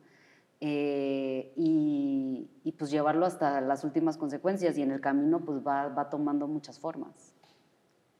Eh, 0.60 1.52
y, 1.56 2.48
y, 2.64 2.72
pues 2.72 2.90
llevarlo 2.90 3.26
hasta 3.26 3.60
las 3.60 3.84
últimas 3.84 4.16
consecuencias, 4.16 4.78
y 4.78 4.82
en 4.82 4.90
el 4.90 5.00
camino 5.00 5.44
pues 5.44 5.58
va, 5.66 5.88
va 5.88 6.08
tomando 6.08 6.46
muchas 6.46 6.80
formas. 6.80 7.34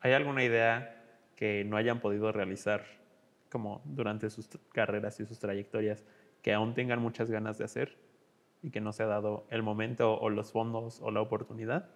¿Hay 0.01 0.13
alguna 0.13 0.45
idea 0.45 1.03
que 1.35 1.65
no 1.65 1.77
hayan 1.77 2.01
podido 2.01 2.33
realizar 2.33 2.85
como 3.51 3.81
durante 3.85 4.29
sus 4.31 4.49
carreras 4.73 5.19
y 5.21 5.27
sus 5.27 5.39
trayectorias 5.39 6.05
que 6.43 6.53
aún 6.53 6.75
tengan 6.75 7.01
muchas 7.01 7.31
ganas 7.31 7.59
de 7.59 7.65
hacer 7.65 7.97
y 8.63 8.71
que 8.71 8.81
no 8.81 8.93
se 8.93 9.03
ha 9.03 9.07
dado 9.07 9.47
el 9.51 9.63
momento 9.63 10.19
o 10.19 10.29
los 10.29 10.53
fondos 10.53 11.01
o 11.01 11.11
la 11.11 11.21
oportunidad? 11.21 11.89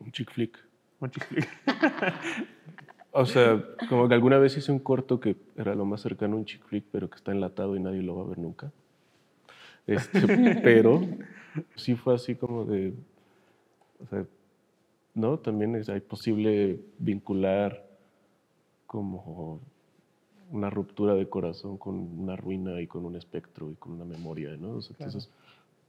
Un 0.00 0.12
chick 0.12 0.32
flick. 0.32 0.58
Un 1.00 1.10
chicle. 1.10 1.46
O 3.12 3.26
sea, 3.26 3.62
como 3.88 4.08
que 4.08 4.14
alguna 4.14 4.38
vez 4.38 4.56
hice 4.56 4.70
un 4.70 4.78
corto 4.78 5.18
que 5.18 5.36
era 5.56 5.74
lo 5.74 5.84
más 5.84 6.00
cercano 6.00 6.36
a 6.36 6.38
un 6.38 6.44
chick 6.44 6.64
flick, 6.64 6.84
pero 6.92 7.10
que 7.10 7.16
está 7.16 7.32
enlatado 7.32 7.76
y 7.76 7.80
nadie 7.80 8.02
lo 8.02 8.16
va 8.16 8.22
a 8.22 8.28
ver 8.28 8.38
nunca. 8.38 8.70
Este, 9.86 10.20
pero 10.62 11.02
sí 11.74 11.96
fue 11.96 12.14
así 12.14 12.36
como 12.36 12.64
de, 12.64 12.94
o 14.00 14.06
sea, 14.06 14.24
¿no? 15.14 15.38
También 15.38 15.74
es 15.74 15.88
hay 15.88 16.00
posible 16.00 16.78
vincular 16.98 17.84
como 18.86 19.58
una 20.52 20.70
ruptura 20.70 21.14
de 21.14 21.28
corazón 21.28 21.78
con 21.78 21.96
una 21.96 22.36
ruina 22.36 22.80
y 22.80 22.86
con 22.86 23.04
un 23.04 23.16
espectro 23.16 23.70
y 23.70 23.74
con 23.74 23.92
una 23.92 24.04
memoria, 24.04 24.56
¿no? 24.56 24.76
O 24.76 24.82
sea, 24.82 24.94
Entonces, 24.98 25.28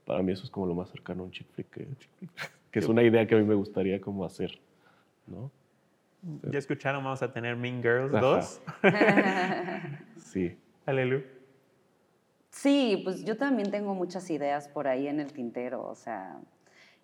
para 0.04 0.22
mí 0.22 0.32
eso 0.32 0.44
es 0.44 0.50
como 0.50 0.66
lo 0.66 0.74
más 0.74 0.90
cercano 0.90 1.22
a 1.22 1.26
un 1.26 1.30
chick 1.30 1.46
flick, 1.52 1.70
que, 1.70 1.86
que 2.72 2.78
es 2.80 2.88
una 2.88 3.04
idea 3.04 3.26
que 3.26 3.36
a 3.36 3.38
mí 3.38 3.44
me 3.44 3.54
gustaría 3.54 4.00
como 4.00 4.24
hacer, 4.24 4.58
¿no? 5.28 5.50
¿Ya 6.50 6.58
escucharon? 6.58 7.02
Vamos 7.02 7.22
a 7.22 7.32
tener 7.32 7.56
Mean 7.56 7.82
Girls 7.82 8.14
Ajá. 8.14 8.20
2. 8.20 8.60
Sí. 10.16 10.56
Aleluya. 10.86 11.24
Sí, 12.50 13.00
pues 13.04 13.24
yo 13.24 13.36
también 13.36 13.70
tengo 13.70 13.94
muchas 13.94 14.28
ideas 14.30 14.68
por 14.68 14.86
ahí 14.86 15.08
en 15.08 15.20
el 15.20 15.32
tintero, 15.32 15.84
o 15.86 15.94
sea, 15.94 16.38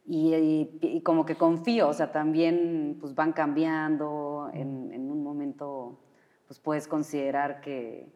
y, 0.06 0.34
y- 0.34 0.78
y 0.80 1.00
como 1.02 1.24
que 1.26 1.34
confío, 1.36 1.88
o 1.88 1.92
sea, 1.92 2.12
también 2.12 2.96
pues 3.00 3.14
van 3.14 3.32
cambiando, 3.32 4.50
en, 4.52 4.92
en 4.92 5.10
un 5.10 5.22
momento 5.22 5.98
pues 6.46 6.58
puedes 6.60 6.86
considerar 6.88 7.60
que 7.60 8.06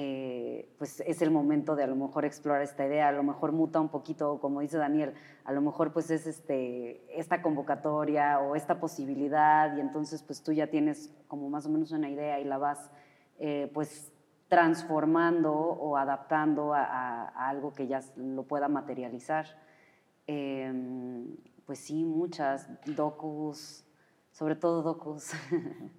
eh, 0.00 0.68
pues 0.78 1.00
es 1.00 1.22
el 1.22 1.32
momento 1.32 1.74
de 1.74 1.82
a 1.82 1.88
lo 1.88 1.96
mejor 1.96 2.24
explorar 2.24 2.62
esta 2.62 2.86
idea, 2.86 3.08
a 3.08 3.12
lo 3.12 3.24
mejor 3.24 3.50
muta 3.50 3.80
un 3.80 3.88
poquito, 3.88 4.38
como 4.38 4.60
dice 4.60 4.78
Daniel, 4.78 5.12
a 5.42 5.50
lo 5.50 5.60
mejor 5.60 5.92
pues 5.92 6.08
es 6.12 6.28
este, 6.28 7.02
esta 7.18 7.42
convocatoria 7.42 8.38
o 8.38 8.54
esta 8.54 8.78
posibilidad 8.78 9.76
y 9.76 9.80
entonces 9.80 10.22
pues 10.22 10.40
tú 10.40 10.52
ya 10.52 10.68
tienes 10.68 11.12
como 11.26 11.50
más 11.50 11.66
o 11.66 11.70
menos 11.70 11.90
una 11.90 12.08
idea 12.08 12.38
y 12.38 12.44
la 12.44 12.58
vas 12.58 12.92
eh, 13.40 13.72
pues 13.74 14.12
transformando 14.46 15.52
o 15.52 15.96
adaptando 15.96 16.74
a, 16.74 17.48
algo 17.48 17.74
que 17.74 17.88
ya 17.88 18.00
lo 18.14 18.44
pueda 18.44 18.68
materializar. 18.68 19.46
Em, 20.28 21.34
pues 21.66 21.80
sí, 21.80 22.04
muchas 22.04 22.68
docus, 22.86 23.84
sobre 24.30 24.54
todo 24.54 24.82
docus. 24.82 25.32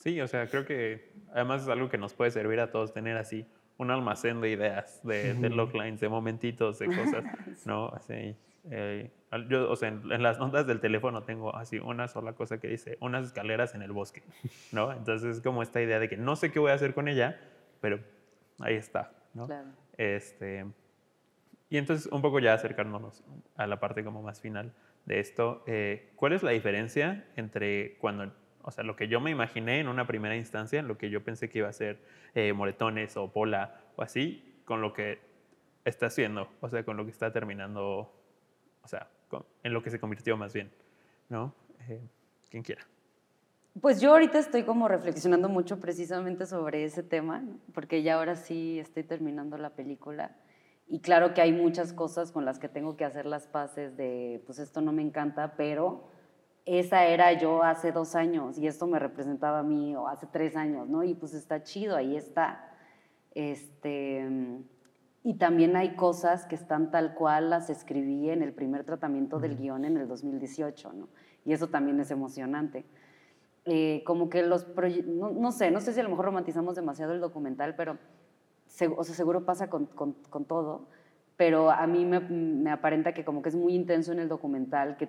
Sí, 0.00 0.18
o 0.18 0.26
sea, 0.26 0.48
creo 0.48 0.64
que 0.64 1.09
además 1.32 1.62
es 1.62 1.68
algo 1.68 1.88
que 1.88 1.98
nos 1.98 2.14
puede 2.14 2.30
servir 2.30 2.60
a 2.60 2.70
todos 2.70 2.92
tener 2.92 3.16
así 3.16 3.46
un 3.78 3.90
almacén 3.90 4.40
de 4.40 4.50
ideas, 4.50 5.00
de, 5.04 5.34
de 5.34 5.48
loglines, 5.48 6.00
de 6.00 6.08
momentitos, 6.08 6.78
de 6.78 6.86
cosas, 6.86 7.24
¿no? 7.64 7.88
Así, 7.88 8.36
eh, 8.70 9.10
yo, 9.48 9.70
o 9.70 9.76
sea, 9.76 9.88
en, 9.88 10.12
en 10.12 10.22
las 10.22 10.38
notas 10.38 10.66
del 10.66 10.80
teléfono 10.80 11.22
tengo 11.22 11.56
así 11.56 11.78
una 11.78 12.08
sola 12.08 12.34
cosa 12.34 12.58
que 12.60 12.68
dice, 12.68 12.98
unas 13.00 13.26
escaleras 13.26 13.74
en 13.74 13.82
el 13.82 13.92
bosque, 13.92 14.22
¿no? 14.72 14.92
Entonces 14.92 15.36
es 15.36 15.42
como 15.42 15.62
esta 15.62 15.80
idea 15.80 15.98
de 15.98 16.08
que 16.08 16.16
no 16.16 16.36
sé 16.36 16.52
qué 16.52 16.58
voy 16.58 16.72
a 16.72 16.74
hacer 16.74 16.92
con 16.92 17.08
ella, 17.08 17.40
pero 17.80 18.00
ahí 18.58 18.74
está, 18.74 19.12
¿no? 19.32 19.46
Claro. 19.46 19.68
Este, 19.96 20.66
y 21.70 21.78
entonces, 21.78 22.10
un 22.12 22.20
poco 22.20 22.40
ya 22.40 22.52
acercándonos 22.52 23.24
a 23.56 23.66
la 23.66 23.78
parte 23.78 24.04
como 24.04 24.22
más 24.22 24.40
final 24.40 24.74
de 25.06 25.20
esto, 25.20 25.62
eh, 25.66 26.10
¿cuál 26.16 26.32
es 26.32 26.42
la 26.42 26.50
diferencia 26.50 27.24
entre 27.36 27.96
cuando, 27.98 28.32
o 28.62 28.70
sea, 28.70 28.84
lo 28.84 28.96
que 28.96 29.08
yo 29.08 29.20
me 29.20 29.30
imaginé 29.30 29.80
en 29.80 29.88
una 29.88 30.06
primera 30.06 30.36
instancia, 30.36 30.82
lo 30.82 30.98
que 30.98 31.10
yo 31.10 31.22
pensé 31.24 31.48
que 31.48 31.58
iba 31.58 31.68
a 31.68 31.72
ser 31.72 31.98
eh, 32.34 32.52
Moretones 32.52 33.16
o 33.16 33.32
Pola 33.32 33.80
o 33.96 34.02
así, 34.02 34.60
con 34.64 34.80
lo 34.80 34.92
que 34.92 35.18
está 35.84 36.06
haciendo, 36.06 36.48
o 36.60 36.68
sea, 36.68 36.84
con 36.84 36.96
lo 36.96 37.04
que 37.04 37.10
está 37.10 37.32
terminando, 37.32 38.12
o 38.82 38.88
sea, 38.88 39.08
con- 39.28 39.44
en 39.62 39.72
lo 39.72 39.82
que 39.82 39.90
se 39.90 39.98
convirtió 39.98 40.36
más 40.36 40.52
bien, 40.52 40.70
¿no? 41.28 41.54
Eh, 41.88 42.00
quien 42.50 42.62
quiera. 42.62 42.86
Pues 43.80 44.00
yo 44.00 44.10
ahorita 44.10 44.38
estoy 44.38 44.64
como 44.64 44.88
reflexionando 44.88 45.48
mucho 45.48 45.78
precisamente 45.80 46.44
sobre 46.44 46.84
ese 46.84 47.02
tema, 47.02 47.38
¿no? 47.40 47.56
porque 47.72 48.02
ya 48.02 48.16
ahora 48.16 48.34
sí 48.36 48.78
estoy 48.80 49.04
terminando 49.04 49.56
la 49.58 49.70
película 49.70 50.32
y 50.88 50.98
claro 51.00 51.34
que 51.34 51.40
hay 51.40 51.52
muchas 51.52 51.92
cosas 51.92 52.32
con 52.32 52.44
las 52.44 52.58
que 52.58 52.68
tengo 52.68 52.96
que 52.96 53.04
hacer 53.04 53.26
las 53.26 53.46
paces 53.46 53.96
de, 53.96 54.42
pues 54.44 54.58
esto 54.58 54.80
no 54.80 54.90
me 54.92 55.02
encanta, 55.02 55.54
pero 55.56 56.08
esa 56.78 57.04
era 57.06 57.32
yo 57.32 57.62
hace 57.62 57.90
dos 57.92 58.14
años 58.14 58.58
y 58.58 58.66
esto 58.66 58.86
me 58.86 58.98
representaba 58.98 59.60
a 59.60 59.62
mí 59.62 59.94
o 59.96 60.06
hace 60.06 60.26
tres 60.26 60.54
años, 60.56 60.88
¿no? 60.88 61.02
Y 61.02 61.14
pues 61.14 61.34
está 61.34 61.62
chido, 61.62 61.96
ahí 61.96 62.16
está. 62.16 62.68
Este, 63.34 64.28
y 65.22 65.34
también 65.34 65.76
hay 65.76 65.96
cosas 65.96 66.46
que 66.46 66.54
están 66.54 66.90
tal 66.90 67.14
cual 67.14 67.50
las 67.50 67.70
escribí 67.70 68.30
en 68.30 68.42
el 68.42 68.52
primer 68.52 68.84
tratamiento 68.84 69.38
del 69.38 69.56
guion 69.56 69.84
en 69.84 69.96
el 69.96 70.08
2018, 70.08 70.92
¿no? 70.92 71.08
Y 71.44 71.52
eso 71.52 71.68
también 71.68 72.00
es 72.00 72.10
emocionante. 72.10 72.84
Eh, 73.66 74.02
como 74.06 74.30
que 74.30 74.42
los 74.42 74.66
no, 75.06 75.30
no 75.30 75.52
sé, 75.52 75.70
no 75.70 75.80
sé 75.80 75.92
si 75.92 76.00
a 76.00 76.02
lo 76.02 76.08
mejor 76.08 76.24
romantizamos 76.26 76.74
demasiado 76.76 77.12
el 77.12 77.20
documental, 77.20 77.74
pero 77.76 77.98
se- 78.66 78.88
o 78.88 79.04
sea, 79.04 79.14
seguro 79.14 79.44
pasa 79.44 79.68
con, 79.68 79.86
con- 79.86 80.14
con 80.30 80.44
todo, 80.46 80.86
pero 81.36 81.70
a 81.70 81.86
mí 81.86 82.04
me, 82.06 82.20
me 82.20 82.70
aparenta 82.70 83.12
que 83.12 83.24
como 83.24 83.42
que 83.42 83.50
es 83.50 83.56
muy 83.56 83.74
intenso 83.74 84.12
en 84.12 84.18
el 84.20 84.28
documental, 84.28 84.96
que 84.96 85.08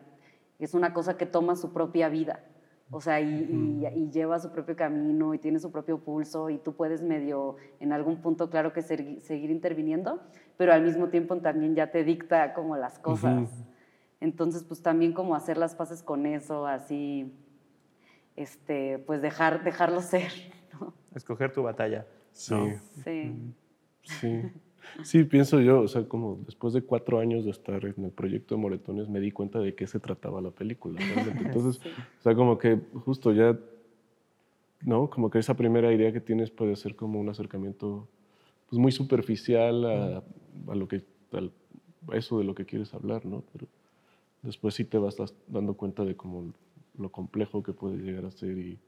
es 0.65 0.73
una 0.73 0.93
cosa 0.93 1.17
que 1.17 1.25
toma 1.25 1.55
su 1.55 1.71
propia 1.73 2.09
vida, 2.09 2.43
o 2.89 2.99
sea, 3.01 3.21
y, 3.21 3.25
y- 3.49 3.87
y 3.87 4.09
lleva 4.11 4.37
su 4.39 4.51
propio 4.51 4.75
camino 4.75 5.33
y 5.33 5.39
tiene 5.39 5.59
su 5.59 5.71
propio 5.71 5.99
pulso 5.99 6.49
y 6.49 6.57
tú 6.57 6.73
puedes 6.75 7.01
medio, 7.01 7.55
en 7.79 7.93
algún 7.93 8.21
punto, 8.21 8.49
claro 8.49 8.73
que 8.73 8.81
ser- 8.81 9.21
seguir 9.21 9.49
interviniendo, 9.49 10.21
pero 10.57 10.73
al 10.73 10.83
mismo 10.83 11.07
tiempo 11.09 11.37
también 11.37 11.73
ya 11.75 11.89
te 11.91 12.03
dicta 12.03 12.53
como 12.53 12.75
las 12.77 12.99
cosas. 12.99 13.49
Entonces, 14.19 14.63
pues 14.63 14.83
también 14.83 15.13
como 15.13 15.35
hacer 15.35 15.57
las 15.57 15.73
paces 15.73 16.03
con 16.03 16.25
eso, 16.25 16.67
así, 16.67 17.33
este, 18.35 18.99
pues 18.99 19.21
dejar, 19.21 19.63
dejarlo 19.63 20.01
ser, 20.01 20.31
¿no? 20.79 20.93
Escoger 21.15 21.51
tu 21.53 21.63
batalla. 21.63 22.05
Sí. 22.31 22.53
¿no? 22.53 22.67
Sí. 23.03 23.53
Sí. 24.03 24.41
Sí, 25.03 25.23
pienso 25.23 25.59
yo, 25.61 25.81
o 25.81 25.87
sea, 25.87 26.07
como 26.07 26.39
después 26.45 26.73
de 26.73 26.81
cuatro 26.81 27.19
años 27.19 27.45
de 27.45 27.51
estar 27.51 27.83
en 27.85 28.05
el 28.05 28.11
proyecto 28.11 28.55
de 28.55 28.61
Moretones, 28.61 29.09
me 29.09 29.19
di 29.19 29.31
cuenta 29.31 29.59
de 29.59 29.75
qué 29.75 29.87
se 29.87 29.99
trataba 29.99 30.41
la 30.41 30.51
película. 30.51 30.99
realmente. 30.99 31.43
Entonces, 31.43 31.81
o 32.19 32.21
sea, 32.21 32.35
como 32.35 32.57
que 32.57 32.79
justo 33.05 33.31
ya, 33.33 33.57
¿no? 34.81 35.09
Como 35.09 35.29
que 35.29 35.39
esa 35.39 35.55
primera 35.55 35.93
idea 35.93 36.11
que 36.11 36.21
tienes 36.21 36.51
puede 36.51 36.75
ser 36.75 36.95
como 36.95 37.19
un 37.19 37.29
acercamiento 37.29 38.07
pues, 38.69 38.79
muy 38.79 38.91
superficial 38.91 39.85
a, 39.85 40.23
a 40.67 40.75
lo 40.75 40.87
que, 40.87 41.03
a 41.33 42.15
eso 42.15 42.39
de 42.39 42.43
lo 42.43 42.55
que 42.55 42.65
quieres 42.65 42.93
hablar, 42.93 43.25
¿no? 43.25 43.43
Pero 43.53 43.67
después 44.41 44.73
sí 44.73 44.85
te 44.85 44.97
vas 44.97 45.15
dando 45.47 45.75
cuenta 45.75 46.03
de 46.03 46.15
como 46.15 46.53
lo 46.97 47.09
complejo 47.09 47.63
que 47.63 47.73
puede 47.73 47.97
llegar 47.97 48.25
a 48.25 48.31
ser 48.31 48.57
y, 48.57 48.79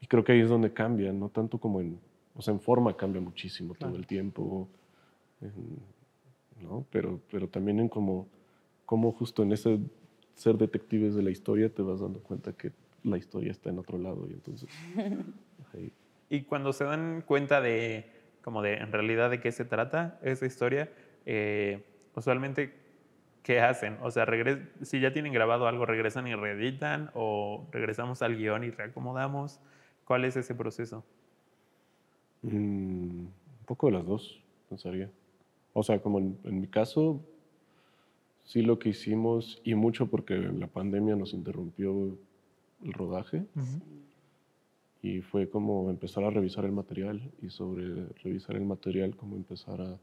y 0.00 0.06
creo 0.06 0.24
que 0.24 0.32
ahí 0.32 0.40
es 0.40 0.48
donde 0.48 0.72
cambia, 0.72 1.12
no 1.12 1.28
tanto 1.28 1.58
como 1.58 1.80
en, 1.80 1.98
o 2.36 2.42
sea, 2.42 2.52
en 2.54 2.60
forma 2.60 2.96
cambia 2.96 3.20
muchísimo 3.20 3.74
todo 3.74 3.96
el 3.96 4.06
tiempo, 4.06 4.68
¿no? 6.60 6.86
Pero, 6.90 7.20
pero 7.30 7.48
también 7.48 7.80
en 7.80 7.88
como, 7.88 8.28
como 8.86 9.12
justo 9.12 9.42
en 9.42 9.52
ese 9.52 9.78
ser 10.34 10.56
detectives 10.56 11.14
de 11.14 11.22
la 11.22 11.30
historia 11.30 11.68
te 11.72 11.82
vas 11.82 12.00
dando 12.00 12.20
cuenta 12.20 12.52
que 12.52 12.72
la 13.04 13.16
historia 13.16 13.50
está 13.52 13.70
en 13.70 13.78
otro 13.78 13.98
lado 13.98 14.26
y 14.28 14.32
entonces 14.34 14.68
ahí- 15.74 15.92
Y 16.30 16.42
cuando 16.42 16.72
se 16.72 16.84
dan 16.84 17.22
cuenta 17.26 17.60
de, 17.60 18.10
como 18.42 18.62
de, 18.62 18.74
en 18.74 18.92
realidad, 18.92 19.30
de 19.30 19.40
qué 19.40 19.52
se 19.52 19.64
trata 19.64 20.18
esa 20.22 20.46
historia, 20.46 20.90
eh, 21.26 21.84
usualmente, 22.14 22.74
¿qué 23.42 23.60
hacen? 23.60 23.96
O 24.02 24.10
sea, 24.10 24.24
regres 24.24 24.58
si 24.82 25.00
ya 25.00 25.12
tienen 25.12 25.32
grabado 25.32 25.66
algo, 25.68 25.86
¿regresan 25.86 26.26
y 26.26 26.34
reeditan? 26.34 27.10
¿O 27.14 27.66
regresamos 27.72 28.22
al 28.22 28.36
guion 28.36 28.64
y 28.64 28.70
reacomodamos? 28.70 29.60
¿Cuál 30.04 30.24
es 30.24 30.36
ese 30.36 30.54
proceso? 30.54 31.04
Mm, 32.42 32.50
un 33.26 33.32
poco 33.66 33.86
de 33.88 33.92
las 33.94 34.06
dos, 34.06 34.40
pensaría. 34.68 35.10
O 35.72 35.82
sea, 35.82 36.00
como 36.00 36.18
en, 36.18 36.38
en 36.44 36.60
mi 36.60 36.66
caso, 36.66 37.20
sí 38.44 38.62
lo 38.62 38.78
que 38.78 38.90
hicimos, 38.90 39.60
y 39.64 39.74
mucho 39.74 40.06
porque 40.06 40.34
la 40.36 40.66
pandemia 40.66 41.14
nos 41.16 41.34
interrumpió 41.34 42.16
el 42.84 42.92
rodaje, 42.92 43.44
y 45.02 45.20
fue 45.20 45.48
como 45.48 45.90
empezar 45.90 46.24
a 46.24 46.30
revisar 46.30 46.64
el 46.64 46.72
material, 46.72 47.20
y 47.42 47.50
sobre 47.50 48.06
revisar 48.24 48.56
el 48.56 48.64
material, 48.64 49.14
como 49.16 49.36
empezar 49.36 49.80
a, 49.80 49.98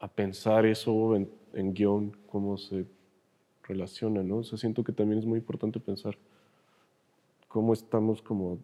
a 0.00 0.08
pensar 0.08 0.64
eso 0.66 1.16
en, 1.16 1.28
en 1.52 1.74
guion, 1.74 2.16
cómo 2.26 2.56
se 2.56 2.86
relaciona, 3.64 4.22
¿no? 4.22 4.38
O 4.38 4.44
sea, 4.44 4.58
siento 4.58 4.84
que 4.84 4.92
también 4.92 5.18
es 5.18 5.26
muy 5.26 5.38
importante 5.38 5.80
pensar 5.80 6.16
cómo 7.48 7.72
estamos 7.72 8.22
como... 8.22 8.58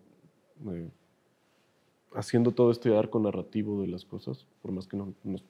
eh, 0.70 0.88
haciendo 2.14 2.50
todo 2.50 2.70
este 2.72 2.96
arco 2.96 3.20
narrativo 3.20 3.80
de 3.82 3.86
las 3.88 4.04
cosas, 4.04 4.44
por 4.62 4.72
más 4.72 4.86
que 4.88 4.96
no, 4.96 5.12
nos- 5.22 5.44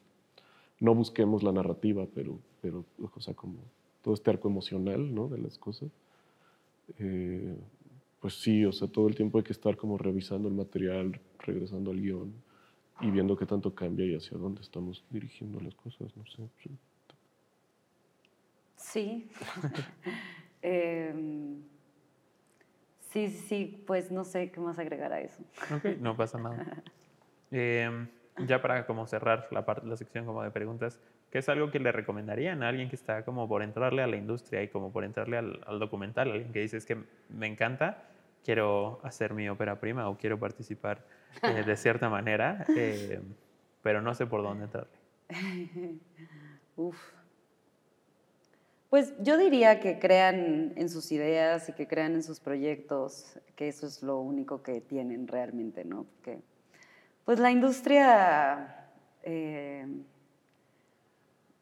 no 0.80 0.94
busquemos 0.94 1.42
la 1.42 1.52
narrativa, 1.52 2.06
pero, 2.14 2.38
pero, 2.62 2.84
o 3.14 3.20
sea, 3.20 3.34
como 3.34 3.58
todo 4.02 4.14
este 4.14 4.30
arco 4.30 4.48
emocional, 4.48 5.14
¿no? 5.14 5.28
De 5.28 5.38
las 5.38 5.58
cosas. 5.58 5.90
eh, 6.98 7.56
pues 8.20 8.34
sí, 8.40 8.64
o 8.66 8.72
sea, 8.72 8.88
todo 8.88 9.08
el 9.08 9.14
tiempo 9.14 9.38
hay 9.38 9.44
que 9.44 9.52
estar 9.52 9.76
como 9.76 9.96
revisando 9.98 10.48
el 10.48 10.54
material, 10.54 11.20
regresando 11.38 11.90
al 11.90 12.00
guion 12.00 12.32
y 13.00 13.10
viendo 13.10 13.36
qué 13.36 13.46
tanto 13.46 13.74
cambia 13.74 14.06
y 14.06 14.14
hacia 14.14 14.36
dónde 14.38 14.60
estamos 14.62 15.04
dirigiendo 15.10 15.60
las 15.60 15.74
cosas, 15.74 16.14
no 16.16 16.26
sé. 16.26 16.48
sí. 16.62 16.70
Sí. 18.76 19.28
Sí, 23.10 23.28
sí, 23.30 23.30
sí, 23.30 23.84
pues 23.86 24.10
no 24.10 24.24
sé 24.24 24.50
qué 24.50 24.60
más 24.60 24.78
agregar 24.78 25.12
a 25.12 25.20
eso. 25.20 25.42
Ok, 25.74 25.98
no 26.00 26.16
pasa 26.16 26.38
nada. 26.38 26.82
Eh, 27.52 27.90
ya 28.46 28.62
para 28.62 28.86
como 28.86 29.06
cerrar 29.06 29.48
la, 29.50 29.64
parte, 29.64 29.86
la 29.86 29.96
sección 29.96 30.24
como 30.24 30.42
de 30.42 30.50
preguntas, 30.50 31.00
¿qué 31.30 31.38
es 31.38 31.48
algo 31.48 31.70
que 31.70 31.78
le 31.78 31.92
recomendarían 31.92 32.62
a 32.62 32.68
alguien 32.68 32.88
que 32.88 32.96
está 32.96 33.24
como 33.24 33.48
por 33.48 33.62
entrarle 33.62 34.02
a 34.02 34.06
la 34.06 34.16
industria 34.16 34.62
y 34.62 34.68
como 34.68 34.92
por 34.92 35.04
entrarle 35.04 35.38
al, 35.38 35.60
al 35.66 35.78
documental? 35.78 36.30
Alguien 36.30 36.52
que 36.52 36.60
dice 36.60 36.76
es 36.76 36.86
que 36.86 36.96
me 37.28 37.46
encanta, 37.46 38.02
quiero 38.44 39.00
hacer 39.02 39.34
mi 39.34 39.48
ópera 39.48 39.78
prima 39.80 40.08
o 40.08 40.16
quiero 40.16 40.38
participar 40.38 41.04
eh, 41.42 41.62
de 41.64 41.76
cierta 41.76 42.08
manera, 42.08 42.64
eh, 42.76 43.20
pero 43.82 44.02
no 44.02 44.14
sé 44.14 44.26
por 44.26 44.42
dónde 44.42 44.64
entrarle. 44.64 44.98
Uf. 46.76 46.96
Pues 48.88 49.14
yo 49.20 49.38
diría 49.38 49.78
que 49.78 50.00
crean 50.00 50.72
en 50.74 50.88
sus 50.88 51.12
ideas 51.12 51.68
y 51.68 51.72
que 51.74 51.86
crean 51.86 52.14
en 52.14 52.24
sus 52.24 52.40
proyectos, 52.40 53.38
que 53.54 53.68
eso 53.68 53.86
es 53.86 54.02
lo 54.02 54.18
único 54.18 54.64
que 54.64 54.80
tienen 54.80 55.28
realmente, 55.28 55.84
¿no? 55.84 56.04
Porque, 56.04 56.40
pues 57.30 57.38
la 57.38 57.52
industria, 57.52 58.88
eh, 59.22 59.86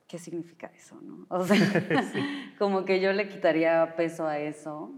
¿qué 0.06 0.18
significa 0.18 0.72
eso, 0.74 0.98
no? 1.02 1.26
O 1.28 1.44
sea, 1.44 1.58
como 2.58 2.86
que 2.86 3.00
yo 3.00 3.12
le 3.12 3.28
quitaría 3.28 3.94
peso 3.94 4.26
a 4.26 4.38
eso. 4.38 4.94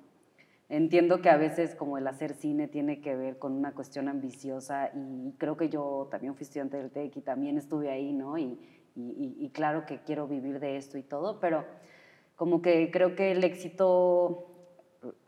Entiendo 0.69 1.23
que 1.23 1.29
a 1.29 1.37
veces 1.37 1.75
como 1.75 1.99
el 1.99 2.07
hacer 2.07 2.35
cine 2.35 2.69
tiene 2.69 3.01
que 3.01 3.17
ver 3.17 3.37
con 3.37 3.51
una 3.51 3.73
cuestión 3.73 4.07
ambiciosa 4.07 4.93
y 4.95 5.33
creo 5.39 5.57
que 5.57 5.71
yo 5.71 6.07
también 6.09 6.37
fui 6.37 6.45
estudiante 6.45 6.77
del 6.77 6.93
TEC 6.93 7.17
y 7.17 7.21
también 7.21 7.59
estuve 7.59 7.91
ahí, 7.91 8.13
¿no? 8.13 8.39
Y, 8.39 8.57
y, 8.95 9.35
y 9.41 9.51
claro 9.51 9.87
que 9.87 9.99
quiero 10.05 10.29
vivir 10.29 10.61
de 10.61 10.77
esto 10.77 10.99
y 10.99 11.03
todo, 11.03 11.41
pero 11.41 11.65
como 12.37 12.63
que 12.63 12.93
creo 12.93 13.17
que 13.17 13.33
el 13.33 13.43
éxito, 13.43 14.47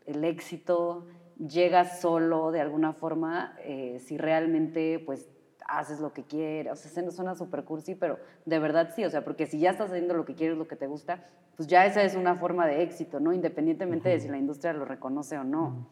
el 0.05 0.23
éxito 0.23 1.05
llega 1.37 1.85
solo 1.85 2.51
de 2.51 2.61
alguna 2.61 2.93
forma 2.93 3.55
eh, 3.59 3.99
si 3.99 4.17
realmente 4.17 4.99
pues 5.05 5.29
haces 5.67 5.99
lo 5.99 6.13
que 6.13 6.23
quieres, 6.23 6.71
o 6.71 6.75
sea, 6.75 7.11
suena 7.11 7.35
súper 7.35 7.63
cursi, 7.63 7.95
pero 7.95 8.19
de 8.45 8.59
verdad 8.59 8.91
sí, 8.95 9.03
o 9.05 9.09
sea, 9.09 9.23
porque 9.23 9.45
si 9.45 9.59
ya 9.59 9.71
estás 9.71 9.89
haciendo 9.89 10.13
lo 10.13 10.25
que 10.25 10.35
quieres, 10.35 10.57
lo 10.57 10.67
que 10.67 10.75
te 10.75 10.87
gusta, 10.87 11.25
pues 11.55 11.67
ya 11.67 11.85
esa 11.85 12.03
es 12.03 12.15
una 12.15 12.35
forma 12.35 12.65
de 12.67 12.81
éxito, 12.83 13.19
¿no? 13.19 13.33
Independientemente 13.33 14.09
de 14.09 14.19
si 14.19 14.27
la 14.27 14.37
industria 14.37 14.73
lo 14.73 14.85
reconoce 14.85 15.37
o 15.37 15.43
no. 15.43 15.87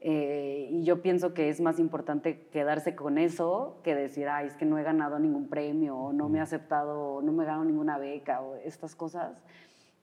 Eh, 0.00 0.68
y 0.70 0.84
yo 0.84 1.02
pienso 1.02 1.34
que 1.34 1.48
es 1.48 1.60
más 1.60 1.80
importante 1.80 2.46
quedarse 2.52 2.94
con 2.94 3.18
eso 3.18 3.80
que 3.82 3.94
decir, 3.94 4.28
ay, 4.28 4.46
es 4.46 4.56
que 4.56 4.64
no 4.64 4.78
he 4.78 4.82
ganado 4.82 5.18
ningún 5.18 5.48
premio, 5.48 5.96
o 5.96 6.12
no 6.12 6.28
me 6.28 6.38
he 6.38 6.40
aceptado, 6.40 7.20
no 7.22 7.32
me 7.32 7.42
he 7.42 7.46
ganado 7.46 7.64
ninguna 7.64 7.98
beca, 7.98 8.40
o 8.40 8.56
estas 8.56 8.94
cosas 8.94 9.42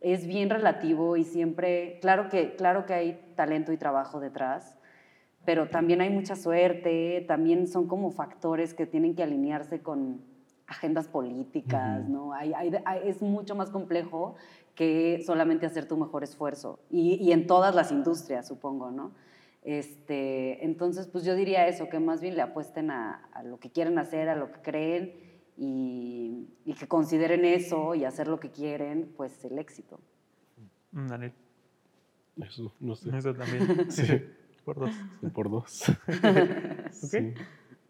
es 0.02 0.28
bien 0.28 0.50
relativo 0.50 1.18
y 1.18 1.24
siempre, 1.24 1.98
claro 2.02 2.30
que, 2.30 2.56
claro 2.56 2.86
que 2.86 2.94
hay 2.94 3.34
talento 3.36 3.72
y 3.72 3.78
trabajo 3.78 4.20
detrás, 4.20 4.78
pero 5.46 5.70
también 5.70 6.02
hay 6.02 6.10
mucha 6.10 6.36
suerte, 6.36 7.24
también 7.28 7.68
son 7.68 7.88
como 7.88 8.12
factores 8.12 8.74
que 8.74 8.86
tienen 8.86 9.16
que 9.16 9.24
alinearse 9.24 9.82
con 9.82 10.22
agendas 10.68 11.08
políticas, 11.08 12.08
¿no? 12.10 12.32
es 12.36 13.22
mucho 13.22 13.56
más 13.56 13.70
complejo 13.70 14.36
que 14.74 15.22
solamente 15.26 15.66
hacer 15.66 15.88
tu 15.88 15.96
mejor 15.96 16.24
esfuerzo 16.24 16.80
y, 16.90 17.32
en 17.32 17.48
todas 17.48 17.76
las 17.76 17.92
industrias, 17.92 18.48
supongo, 18.48 18.92
¿no? 18.92 19.12
Este, 19.64 20.64
entonces, 20.64 21.08
pues 21.08 21.24
yo 21.24 21.34
diría 21.34 21.68
eso, 21.68 21.90
que 21.90 22.00
más 22.00 22.22
bien 22.22 22.36
le 22.36 22.42
apuesten 22.42 22.92
a, 22.92 23.28
a 23.34 23.44
lo 23.44 23.60
que 23.60 23.72
quieren 23.72 23.98
hacer, 23.98 24.30
a 24.30 24.36
lo 24.36 24.52
que 24.52 24.62
creen 24.62 25.14
y, 25.58 26.48
que 26.78 26.88
consideren 26.88 27.46
eso 27.46 27.96
y 27.96 28.06
hacer 28.06 28.28
lo 28.28 28.40
que 28.40 28.52
quieren, 28.52 29.14
pues 29.16 29.44
el 29.46 29.58
éxito. 29.58 30.00
Mm, 30.92 31.08
Daniel. 31.08 31.34
Eso, 32.38 32.74
no 32.80 32.96
sé. 32.96 33.18
Eso 33.18 33.34
también. 33.34 33.90
sí. 33.92 34.04
Por 34.66 34.80
dos. 34.80 34.96
por 35.34 35.50
dos. 35.50 35.90
ok. 37.04 37.38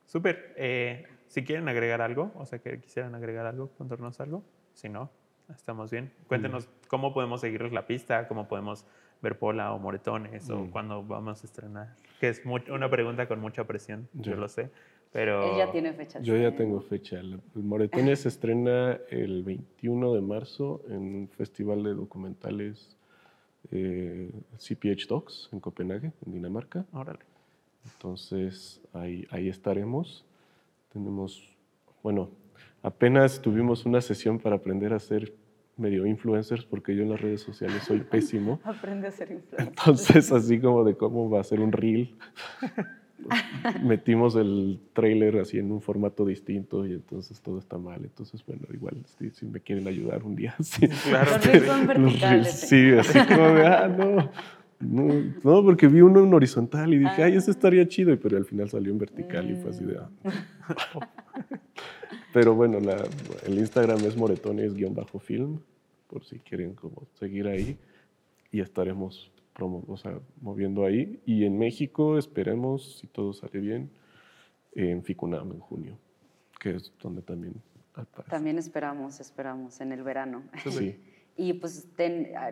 Súper. 0.05 0.53
Eh, 0.57 1.05
si 1.27 1.43
quieren 1.43 1.67
agregar 1.69 2.01
algo, 2.01 2.31
o 2.35 2.45
sea, 2.45 2.59
que 2.59 2.79
quisieran 2.79 3.15
agregar 3.15 3.45
algo, 3.45 3.69
contarnos 3.77 4.19
algo. 4.19 4.43
Si 4.73 4.89
no, 4.89 5.09
estamos 5.49 5.89
bien. 5.89 6.11
Cuéntenos 6.27 6.69
cómo 6.87 7.13
podemos 7.13 7.41
seguirles 7.41 7.71
la 7.71 7.87
pista, 7.87 8.27
cómo 8.27 8.47
podemos 8.47 8.85
ver 9.21 9.39
Pola 9.39 9.73
o 9.73 9.79
Moretones 9.79 10.49
o 10.49 10.59
mm. 10.59 10.71
cuándo 10.71 11.03
vamos 11.03 11.41
a 11.43 11.47
estrenar. 11.47 11.95
Que 12.19 12.29
es 12.29 12.41
una 12.45 12.89
pregunta 12.89 13.27
con 13.27 13.39
mucha 13.39 13.63
presión, 13.63 14.07
yo 14.13 14.35
lo 14.35 14.49
sé. 14.49 14.69
Pero... 15.11 15.51
Él 15.51 15.57
ya 15.57 15.71
tiene 15.71 15.93
fecha. 15.93 16.19
Yo 16.19 16.35
ya 16.35 16.53
tengo 16.55 16.81
fecha. 16.81 17.19
El 17.19 17.41
Moretones 17.53 18.21
se 18.21 18.27
estrena 18.27 18.99
el 19.09 19.43
21 19.43 20.13
de 20.13 20.21
marzo 20.21 20.83
en 20.89 21.15
un 21.15 21.29
festival 21.29 21.83
de 21.83 21.93
documentales 21.93 22.97
eh, 23.71 24.31
CPH 24.57 25.07
Docs 25.07 25.49
en 25.51 25.59
Copenhague, 25.59 26.11
en 26.25 26.33
Dinamarca. 26.33 26.85
Órale. 26.93 27.19
Entonces 27.85 28.81
ahí, 28.93 29.27
ahí 29.29 29.49
estaremos. 29.49 30.25
Tenemos, 30.91 31.55
bueno, 32.01 32.29
apenas 32.81 33.41
tuvimos 33.41 33.85
una 33.85 34.01
sesión 34.01 34.39
para 34.39 34.55
aprender 34.55 34.93
a 34.93 34.99
ser 34.99 35.33
medio 35.77 36.05
influencers 36.05 36.65
porque 36.65 36.95
yo 36.95 37.03
en 37.03 37.09
las 37.09 37.21
redes 37.21 37.41
sociales 37.41 37.83
soy 37.83 37.99
pésimo. 38.11 38.59
Aprende 38.63 39.07
a 39.07 39.11
ser 39.11 39.31
influencer. 39.31 39.67
Entonces, 39.67 40.31
así 40.31 40.59
como 40.59 40.83
de 40.83 40.95
cómo 40.95 41.29
va 41.29 41.41
a 41.41 41.43
ser 41.43 41.59
un 41.59 41.71
reel. 41.71 42.15
metimos 43.83 44.35
el 44.35 44.79
trailer 44.93 45.37
así 45.37 45.57
en 45.57 45.71
un 45.71 45.81
formato 45.81 46.25
distinto 46.25 46.85
y 46.85 46.93
entonces 46.93 47.41
todo 47.41 47.59
está 47.59 47.77
mal. 47.77 48.01
Entonces, 48.03 48.43
bueno, 48.45 48.63
igual 48.73 49.03
si, 49.33 49.45
me 49.45 49.59
quieren 49.59 49.87
ayudar 49.87 50.23
un 50.23 50.35
día. 50.35 50.55
Sí, 50.63 50.87
claro. 50.87 51.31
Los 51.31 51.87
verticales. 51.87 52.51
Sí, 52.51 52.91
así 52.91 53.19
como 53.27 53.47
de, 53.49 53.65
ah, 53.65 53.87
no, 53.87 54.29
no, 54.79 55.63
porque 55.63 55.87
vi 55.87 56.01
uno 56.01 56.23
en 56.23 56.33
horizontal 56.33 56.93
y 56.93 56.99
dije, 56.99 57.23
ay, 57.23 57.35
eso 57.35 57.51
estaría 57.51 57.87
chido, 57.87 58.17
pero 58.19 58.37
al 58.37 58.45
final 58.45 58.69
salió 58.69 58.91
en 58.91 58.99
vertical 58.99 59.49
y 59.49 59.55
fue 59.55 59.69
así 59.71 59.85
de... 59.85 59.97
Ah. 59.97 60.09
pero 62.33 62.53
bueno, 62.55 62.79
la, 62.79 62.97
el 63.45 63.57
Instagram 63.57 63.99
es 63.99 64.17
moretones-film, 64.17 65.59
por 66.07 66.25
si 66.25 66.39
quieren 66.39 66.73
como 66.73 67.07
seguir 67.13 67.47
ahí 67.47 67.77
y 68.51 68.59
estaremos 68.59 69.31
o 69.59 69.97
sea, 69.97 70.19
moviendo 70.41 70.85
ahí. 70.85 71.21
Y 71.25 71.45
en 71.45 71.57
México 71.57 72.17
esperemos, 72.17 72.97
si 72.99 73.07
todo 73.07 73.33
sale 73.33 73.59
bien, 73.59 73.89
en 74.73 75.03
Ficunam 75.03 75.51
en 75.51 75.59
junio, 75.59 75.97
que 76.59 76.71
es 76.71 76.93
donde 77.01 77.21
también 77.21 77.61
También 78.29 78.57
esperamos, 78.57 79.19
esperamos, 79.19 79.79
en 79.79 79.91
el 79.93 80.03
verano. 80.03 80.43
Sí. 80.69 80.99
y 81.37 81.53
pues 81.53 81.87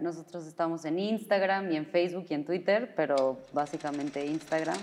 nosotros 0.02 0.48
estamos 0.48 0.86
en 0.86 1.00
Instagram 1.00 1.72
y 1.72 1.76
en 1.76 1.86
Facebook 1.86 2.26
y 2.30 2.34
en 2.34 2.46
Twitter, 2.46 2.94
pero 2.96 3.40
básicamente 3.54 4.26
Instagram 4.26 4.78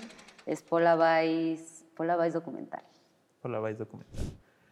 es 0.46 0.62
Pola 0.62 0.96
Vice, 1.22 1.84
Documental. 2.32 2.82
Pola 3.40 3.60
Vice 3.60 3.78
Documental. 3.78 4.24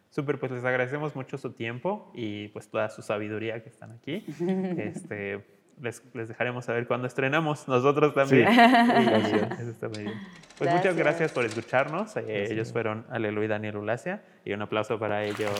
Súper, 0.09 0.39
pues 0.39 0.51
les 0.51 0.65
agradecemos 0.65 1.15
mucho 1.15 1.37
su 1.37 1.51
tiempo 1.53 2.11
y 2.15 2.47
pues 2.49 2.67
toda 2.67 2.89
su 2.89 3.03
sabiduría 3.03 3.61
que 3.61 3.69
están 3.69 3.91
aquí. 3.91 4.25
este, 4.77 5.45
les, 5.81 6.03
dejaremos 6.13 6.65
saber 6.65 6.87
cuando 6.87 7.07
estrenamos 7.07 7.67
nosotros 7.67 8.13
también. 8.13 8.47
Eso 9.59 9.69
está 9.69 9.89
muy 9.89 10.03
bien. 10.03 10.13
Pues 10.57 10.73
muchas 10.73 10.95
gracias 10.95 11.31
por 11.31 11.45
escucharnos. 11.45 12.15
Eh, 12.17 12.47
ellos 12.51 12.71
fueron 12.71 13.05
Alelu 13.09 13.43
y 13.43 13.47
Daniel 13.47 13.77
Ulacia 13.77 14.21
y 14.43 14.53
un 14.53 14.61
aplauso 14.61 14.99
para 14.99 15.23
ellos. 15.23 15.51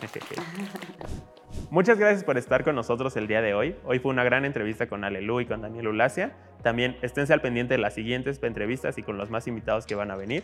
Muchas 1.70 1.98
gracias 1.98 2.24
por 2.24 2.38
estar 2.38 2.64
con 2.64 2.74
nosotros 2.74 3.16
el 3.16 3.26
día 3.26 3.42
de 3.42 3.54
hoy. 3.54 3.76
Hoy 3.84 3.98
fue 3.98 4.12
una 4.12 4.24
gran 4.24 4.44
entrevista 4.44 4.86
con 4.88 5.04
Alelu 5.04 5.40
y 5.40 5.46
con 5.46 5.62
Daniel 5.62 5.88
Ulacia. 5.88 6.32
También 6.62 6.96
esténse 7.02 7.32
al 7.32 7.40
pendiente 7.40 7.74
de 7.74 7.78
las 7.78 7.94
siguientes 7.94 8.42
entrevistas 8.42 8.98
y 8.98 9.02
con 9.02 9.18
los 9.18 9.30
más 9.30 9.46
invitados 9.46 9.86
que 9.86 9.94
van 9.94 10.10
a 10.10 10.16
venir. 10.16 10.42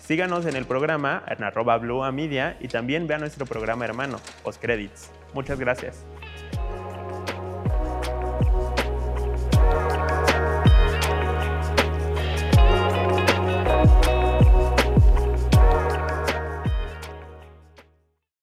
Síganos 0.00 0.46
en 0.46 0.56
el 0.56 0.64
programa 0.64 1.22
en 1.28 1.44
arroba 1.44 1.78
Blue 1.78 2.02
Media 2.12 2.56
y 2.60 2.68
también 2.68 3.06
vean 3.06 3.20
nuestro 3.20 3.46
programa 3.46 3.84
hermano, 3.84 4.18
Os 4.42 4.58
Credits. 4.58 5.12
Muchas 5.32 5.60
gracias. 5.60 6.04